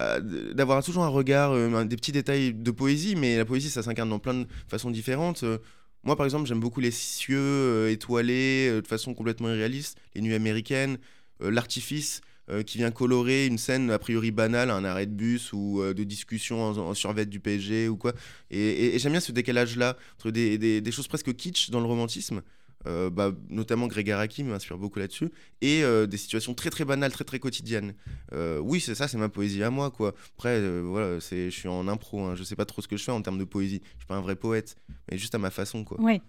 euh, 0.00 0.20
d'avoir 0.54 0.82
toujours 0.82 1.04
un 1.04 1.08
regard, 1.08 1.52
euh, 1.52 1.84
des 1.84 1.96
petits 1.96 2.12
détails 2.12 2.52
de 2.52 2.70
poésie, 2.70 3.14
mais 3.16 3.36
la 3.36 3.44
poésie, 3.44 3.70
ça 3.70 3.82
s'incarne 3.82 4.08
dans 4.08 4.18
plein 4.18 4.34
de 4.34 4.46
façons 4.68 4.90
différentes. 4.90 5.44
moi, 6.04 6.16
par 6.16 6.26
exemple, 6.26 6.48
j'aime 6.48 6.60
beaucoup 6.60 6.80
les 6.80 6.90
cieux 6.90 7.88
étoilés 7.90 8.80
de 8.82 8.86
façon 8.86 9.14
complètement 9.14 9.48
irréaliste, 9.48 9.98
les 10.14 10.20
nuits 10.20 10.34
américaines, 10.34 10.98
l'artifice. 11.40 12.20
qui 12.66 12.76
vient 12.76 12.90
colorer 12.90 13.46
une 13.46 13.56
scène 13.56 13.90
a 13.90 13.98
priori 13.98 14.30
banale, 14.30 14.70
un 14.70 14.84
arrêt 14.84 15.06
de 15.06 15.14
bus 15.14 15.54
ou 15.54 15.82
de 15.82 16.04
discussion 16.04 16.62
en, 16.62 16.92
survêt 16.92 17.24
du 17.24 17.40
PSG 17.40 17.88
ou 17.88 17.96
quoi. 17.96 18.12
Et, 18.50 18.98
j'aime 18.98 19.12
bien 19.12 19.20
ce 19.20 19.32
décalage-là 19.32 19.96
entre 20.18 20.30
des, 20.30 20.58
des, 20.58 20.92
choses 20.92 21.08
presque 21.08 21.34
kitsch 21.34 21.70
dans 21.70 21.80
le 21.80 21.86
romantisme, 21.86 22.42
euh, 22.86 23.10
bah, 23.10 23.32
notamment 23.48 23.86
Greg 23.86 24.10
Araki 24.10 24.44
m'inspire 24.44 24.78
beaucoup 24.78 24.98
là-dessus, 24.98 25.30
et 25.60 25.82
euh, 25.82 26.06
des 26.06 26.16
situations 26.16 26.54
très 26.54 26.70
très 26.70 26.84
banales, 26.84 27.12
très 27.12 27.24
très 27.24 27.38
quotidiennes. 27.38 27.94
Euh, 28.32 28.58
oui, 28.58 28.80
c'est 28.80 28.94
ça, 28.94 29.08
c'est 29.08 29.18
ma 29.18 29.28
poésie 29.28 29.62
à 29.62 29.70
moi, 29.70 29.90
quoi. 29.90 30.14
Après, 30.36 30.60
voilà, 30.80 31.18
je 31.18 31.50
suis 31.50 31.68
en 31.68 31.88
impro, 31.88 32.22
hein, 32.22 32.34
je 32.34 32.42
sais 32.44 32.56
pas 32.56 32.64
trop 32.64 32.82
ce 32.82 32.88
que 32.88 32.96
je 32.96 33.04
fais 33.04 33.12
en 33.12 33.22
termes 33.22 33.38
de 33.38 33.44
poésie. 33.44 33.80
Je 33.94 34.00
suis 34.00 34.06
pas 34.06 34.16
un 34.16 34.20
vrai 34.20 34.36
poète, 34.36 34.76
mais 35.10 35.18
juste 35.18 35.34
à 35.34 35.38
ma 35.38 35.50
façon, 35.50 35.84
quoi. 35.84 36.00
Ouais. 36.00 36.20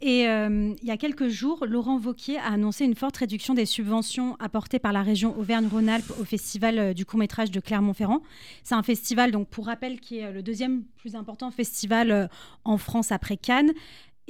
Et 0.00 0.22
il 0.22 0.84
y 0.84 0.90
a 0.90 0.96
quelques 0.96 1.28
jours, 1.28 1.66
Laurent 1.66 1.98
Vauquier 1.98 2.38
a 2.38 2.52
annoncé 2.52 2.86
une 2.86 2.94
forte 2.94 3.18
réduction 3.18 3.52
des 3.52 3.66
subventions 3.66 4.36
apportées 4.40 4.78
par 4.78 4.94
la 4.94 5.02
région 5.02 5.38
Auvergne-Rhône-Alpes 5.38 6.12
au 6.18 6.24
festival 6.24 6.94
du 6.94 7.04
court-métrage 7.04 7.50
de 7.50 7.60
Clermont-Ferrand. 7.60 8.22
C'est 8.62 8.74
un 8.74 8.82
festival, 8.82 9.32
donc 9.32 9.48
pour 9.48 9.66
rappel, 9.66 10.00
qui 10.00 10.16
est 10.18 10.32
le 10.32 10.42
deuxième 10.42 10.84
plus 10.96 11.14
important 11.14 11.50
festival 11.50 12.30
en 12.64 12.78
France 12.78 13.12
après 13.12 13.36
Cannes 13.36 13.72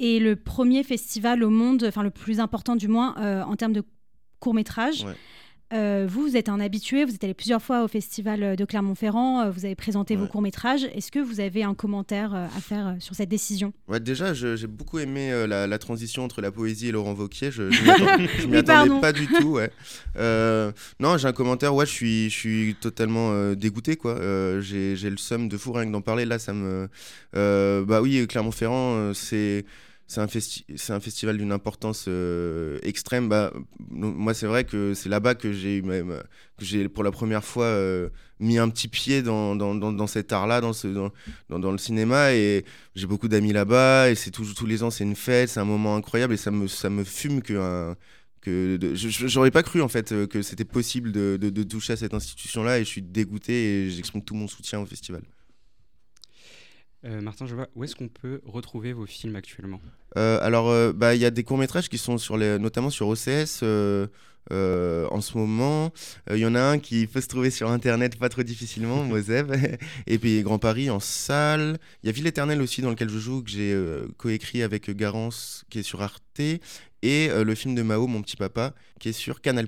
et 0.01 0.19
le 0.19 0.35
premier 0.35 0.83
festival 0.83 1.43
au 1.43 1.51
monde, 1.51 1.85
enfin 1.87 2.01
le 2.01 2.09
plus 2.09 2.39
important 2.39 2.75
du 2.75 2.87
moins 2.87 3.15
euh, 3.19 3.43
en 3.43 3.55
termes 3.55 3.71
de 3.71 3.83
court 4.39 4.55
métrage. 4.55 5.05
Euh, 5.73 6.05
vous, 6.09 6.23
vous 6.23 6.35
êtes 6.35 6.49
un 6.49 6.59
habitué, 6.59 7.05
vous 7.05 7.13
êtes 7.13 7.23
allé 7.23 7.33
plusieurs 7.33 7.61
fois 7.61 7.85
au 7.85 7.87
festival 7.87 8.57
de 8.57 8.65
Clermont-Ferrand, 8.65 9.43
euh, 9.43 9.51
vous 9.51 9.63
avez 9.63 9.75
présenté 9.75 10.17
vos 10.17 10.27
courts-métrages. 10.27 10.83
Est-ce 10.95 11.11
que 11.11 11.19
vous 11.19 11.39
avez 11.39 11.63
un 11.63 11.75
commentaire 11.75 12.33
à 12.33 12.49
faire 12.59 12.97
sur 12.99 13.15
cette 13.15 13.29
décision? 13.29 13.71
Ouais, 13.87 14.01
Déjà, 14.01 14.33
j'ai 14.33 14.67
beaucoup 14.67 14.99
aimé 14.99 15.45
la, 15.47 15.77
transition 15.77 16.25
entre 16.25 16.41
la 16.41 16.51
poésie 16.51 16.89
et 16.89 16.91
Laurent 16.91 17.13
Vauquier. 17.13 17.51
Je 17.51 17.63
ne 17.63 18.47
m'y 18.47 18.57
attendais 18.57 18.99
pas 18.99 19.13
du 19.13 19.27
tout. 19.27 19.51
Ouais. 19.59 19.71
non, 20.99 21.17
j'ai 21.17 21.27
un 21.27 21.31
commentaire. 21.31 21.73
Ouais, 21.75 21.85
je 21.85 21.91
suis, 21.91 22.29
je 22.29 22.35
suis 22.35 22.75
totalement 22.81 23.53
dégoûté. 23.53 23.97
J'ai 24.61 25.09
le 25.09 25.17
somme 25.17 25.47
de 25.47 25.57
fou 25.57 25.71
rien 25.71 25.85
que 25.85 25.91
d'en 25.91 26.01
parler. 26.01 26.25
Là, 26.25 26.39
ça 26.39 26.53
me. 26.53 26.89
bah 27.33 28.01
oui, 28.01 28.25
Clermont-Ferrand, 28.27 29.13
c'est 29.13 29.63
c'est 30.11 30.19
un, 30.19 30.27
c'est 30.75 30.91
un 30.91 30.99
festival 30.99 31.37
d'une 31.37 31.53
importance 31.53 32.03
euh, 32.09 32.79
extrême. 32.83 33.29
Bah, 33.29 33.53
moi, 33.89 34.33
c'est 34.33 34.45
vrai 34.45 34.65
que 34.65 34.93
c'est 34.93 35.07
là-bas 35.07 35.35
que 35.35 35.53
j'ai 35.53 35.81
j'ai 36.59 36.89
pour 36.89 37.05
la 37.05 37.11
première 37.11 37.45
fois 37.45 37.63
euh, 37.63 38.09
mis 38.41 38.57
un 38.57 38.67
petit 38.67 38.89
pied 38.89 39.21
dans, 39.21 39.55
dans, 39.55 39.73
dans, 39.73 40.07
cet 40.07 40.33
art-là, 40.33 40.59
dans, 40.59 40.73
dans, 41.47 41.59
dans, 41.59 41.71
le 41.71 41.77
cinéma. 41.77 42.33
Et 42.33 42.65
j'ai 42.93 43.07
beaucoup 43.07 43.29
d'amis 43.29 43.53
là-bas. 43.53 44.09
Et 44.09 44.15
c'est 44.15 44.31
tous 44.31 44.65
les 44.65 44.83
ans, 44.83 44.91
c'est 44.91 45.05
une 45.05 45.15
fête, 45.15 45.47
c'est 45.47 45.61
un 45.61 45.65
moment 45.65 45.95
incroyable. 45.95 46.33
Et 46.33 46.37
ça 46.37 46.51
me, 46.51 46.67
ça 46.67 46.89
me 46.89 47.05
fume 47.05 47.41
que 47.41 47.95
que 48.41 48.77
j'aurais 48.95 49.51
pas 49.51 49.63
cru 49.63 49.81
en 49.81 49.87
fait 49.87 50.11
euh, 50.11 50.25
que 50.25 50.41
c'était 50.41 50.65
possible 50.65 51.11
de, 51.11 51.37
de, 51.39 51.51
de 51.51 51.63
toucher 51.63 51.93
à 51.93 51.95
cette 51.95 52.13
institution-là. 52.13 52.79
Et 52.79 52.83
je 52.83 52.89
suis 52.89 53.01
dégoûté 53.01 53.53
et 53.53 53.89
j'exprime 53.89 54.23
tout 54.23 54.35
mon 54.35 54.49
soutien 54.49 54.81
au 54.81 54.85
festival. 54.85 55.21
Euh, 57.03 57.21
Martin, 57.21 57.47
je 57.47 57.55
vois, 57.55 57.67
où 57.75 57.83
est-ce 57.83 57.95
qu'on 57.95 58.07
peut 58.07 58.41
retrouver 58.45 58.93
vos 58.93 59.05
films 59.05 59.35
actuellement? 59.35 59.81
Euh, 60.17 60.39
Alors, 60.41 60.69
euh, 60.69 60.93
bah, 60.93 61.15
il 61.15 61.21
y 61.21 61.25
a 61.25 61.31
des 61.31 61.43
courts-métrages 61.43 61.89
qui 61.89 61.97
sont 61.97 62.17
sur 62.17 62.37
les, 62.37 62.59
notamment 62.59 62.89
sur 62.89 63.07
OCS 63.07 63.63
en 64.51 65.21
ce 65.21 65.37
moment. 65.37 65.91
Il 66.29 66.37
y 66.37 66.45
en 66.45 66.55
a 66.55 66.61
un 66.61 66.79
qui 66.79 67.07
peut 67.07 67.21
se 67.21 67.27
trouver 67.27 67.49
sur 67.49 67.71
Internet 67.71 68.17
pas 68.17 68.29
trop 68.29 68.43
difficilement, 68.43 69.03
Moseb. 69.05 69.51
Et 70.05 70.19
puis 70.19 70.41
Grand 70.43 70.59
Paris 70.59 70.89
en 70.89 70.99
salle. 70.99 71.79
Il 72.03 72.07
y 72.07 72.09
a 72.09 72.11
Ville 72.11 72.27
Éternelle 72.27 72.61
aussi 72.61 72.81
dans 72.81 72.89
lequel 72.89 73.09
je 73.09 73.19
joue, 73.19 73.43
que 73.43 73.49
j'ai 73.49 73.75
coécrit 74.17 74.61
avec 74.61 74.89
Garance, 74.91 75.63
qui 75.69 75.79
est 75.79 75.83
sur 75.83 76.01
Arte. 76.01 76.21
Et 77.03 77.29
le 77.29 77.55
film 77.55 77.73
de 77.73 77.81
Mao, 77.81 78.05
Mon 78.05 78.21
Petit 78.21 78.37
Papa, 78.37 78.75
qui 78.99 79.09
est 79.09 79.13
sur 79.13 79.41
Canal+. 79.41 79.67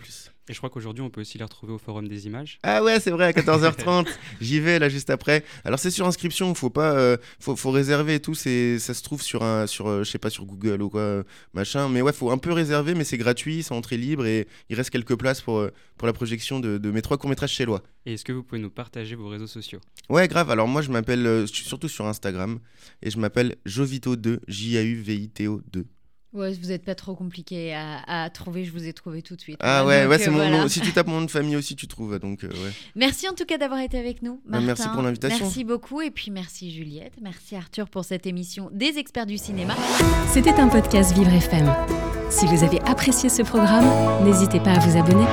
Et 0.50 0.54
je 0.54 0.58
crois 0.58 0.70
qu'aujourd'hui, 0.70 1.02
on 1.02 1.10
peut 1.10 1.22
aussi 1.22 1.38
les 1.38 1.44
retrouver 1.46 1.72
au 1.72 1.78
Forum 1.78 2.10
des 2.10 2.26
images. 2.28 2.60
Ah 2.64 2.84
ouais, 2.84 3.00
c'est 3.00 3.12
vrai, 3.12 3.26
à 3.26 3.32
14h30. 3.32 4.08
J'y 4.42 4.60
vais 4.60 4.78
là 4.78 4.90
juste 4.90 5.10
après. 5.10 5.46
Alors 5.64 5.80
c'est 5.80 5.90
sur 5.90 6.06
inscription, 6.06 6.54
faut 6.54 6.70
pas, 6.70 6.92
euh, 6.92 7.16
faut, 7.40 7.56
faut, 7.56 7.72
réserver 7.72 8.16
et 8.16 8.20
tout. 8.20 8.36
C'est, 8.36 8.78
ça 8.78 8.94
se 8.94 9.04
trouve 9.04 9.22
sur 9.22 9.44
un, 9.44 9.68
sur, 9.68 9.88
euh, 9.88 10.04
je 10.04 10.12
sais 10.12 10.18
pas, 10.18 10.30
sur 10.30 10.46
Google 10.46 10.82
ou 10.82 10.90
quoi, 10.90 11.24
machin. 11.54 11.88
Mais 11.88 12.02
ouais, 12.02 12.12
faut 12.12 12.30
un 12.30 12.38
peu 12.38 12.52
réserver, 12.52 12.94
mais 12.94 13.06
c'est 13.06 13.18
gratuit, 13.18 13.64
c'est 13.64 13.74
entrée 13.74 13.96
libre 13.96 14.26
et 14.26 14.48
il 14.70 14.76
reste 14.76 14.90
quelques 14.90 15.16
places 15.16 15.40
pour, 15.40 15.60
euh, 15.60 15.72
pour 15.98 16.08
la 16.08 16.14
projection 16.14 16.60
de, 16.60 16.78
de 16.78 16.92
mes 16.92 17.02
trois 17.02 17.18
courts 17.18 17.30
métrages 17.30 17.54
chez 17.54 17.64
Loi. 17.64 17.82
Et 18.06 18.16
est-ce 18.16 18.26
que 18.26 18.34
vous 18.34 18.44
pouvez 18.44 18.60
nous 18.60 18.70
partager 18.70 19.16
vos 19.16 19.30
réseaux 19.30 19.48
sociaux? 19.48 19.80
Ouais, 20.10 20.28
grave. 20.28 20.52
Alors 20.52 20.68
moi, 20.68 20.82
je 20.82 20.92
m'appelle, 20.92 21.24
je 21.24 21.46
suis 21.54 21.64
surtout 21.64 21.88
sur 21.88 22.06
Instagram 22.06 22.60
et 23.02 23.10
je 23.10 23.18
m'appelle 23.18 23.56
Jovito2, 23.66 24.40
J-A-U-V-I-T-O 24.50 25.62
2. 25.72 25.86
Ouais, 26.34 26.52
vous 26.54 26.70
n'êtes 26.70 26.84
pas 26.84 26.96
trop 26.96 27.16
compliqué 27.16 27.76
à, 27.76 28.30
trouver, 28.32 28.66
je 28.66 28.72
vous 28.72 28.88
ai 28.88 28.94
trouvé 28.94 29.22
tout 29.22 29.36
de 29.36 29.42
suite. 29.42 29.58
Ah 29.60 29.86
ouais, 29.86 30.06
ouais 30.06 30.18
c'est 30.18 30.32
mon 30.32 30.50
nom. 30.50 30.68
Si 30.68 30.82
tu 30.82 30.92
tapes 30.92 31.08
mon 31.08 31.20
nom 31.20 31.26
de 31.26 31.32
famille 31.32 31.56
aussi, 31.56 31.76
tu 31.76 31.88
trouves. 31.88 32.18
Donc, 32.20 32.44
euh, 32.44 32.48
ouais. 32.48 32.72
Merci 32.96 33.28
en 33.30 33.34
tout 33.34 33.46
cas 33.46 33.58
d'avoir 33.58 33.80
été 33.80 33.98
avec 33.98 34.22
nous. 34.22 34.42
Martin. 34.46 34.66
Merci 34.66 34.88
pour 34.90 35.02
l'invitation. 35.04 35.46
Merci 35.46 35.64
beaucoup. 35.64 36.02
Et 36.02 36.12
puis 36.12 36.32
merci 36.32 36.72
Juliette. 36.72 37.14
Merci 37.22 37.56
Arthur 37.56 37.88
pour 37.88 38.04
cette 38.04 38.26
émission 38.26 38.70
des 38.72 38.98
experts 38.98 39.26
du 39.26 39.38
cinéma. 39.38 39.76
C'était 40.28 40.54
un 40.54 40.68
podcast 40.68 41.14
Vivre 41.14 41.34
FM. 41.34 41.72
Si 42.30 42.48
vous 42.48 42.64
avez 42.64 42.82
apprécié 42.82 43.30
ce 43.30 43.44
programme, 43.44 44.26
n'hésitez 44.26 44.60
pas 44.60 44.72
à 44.72 44.80
vous 44.80 44.98
abonner. 44.98 45.26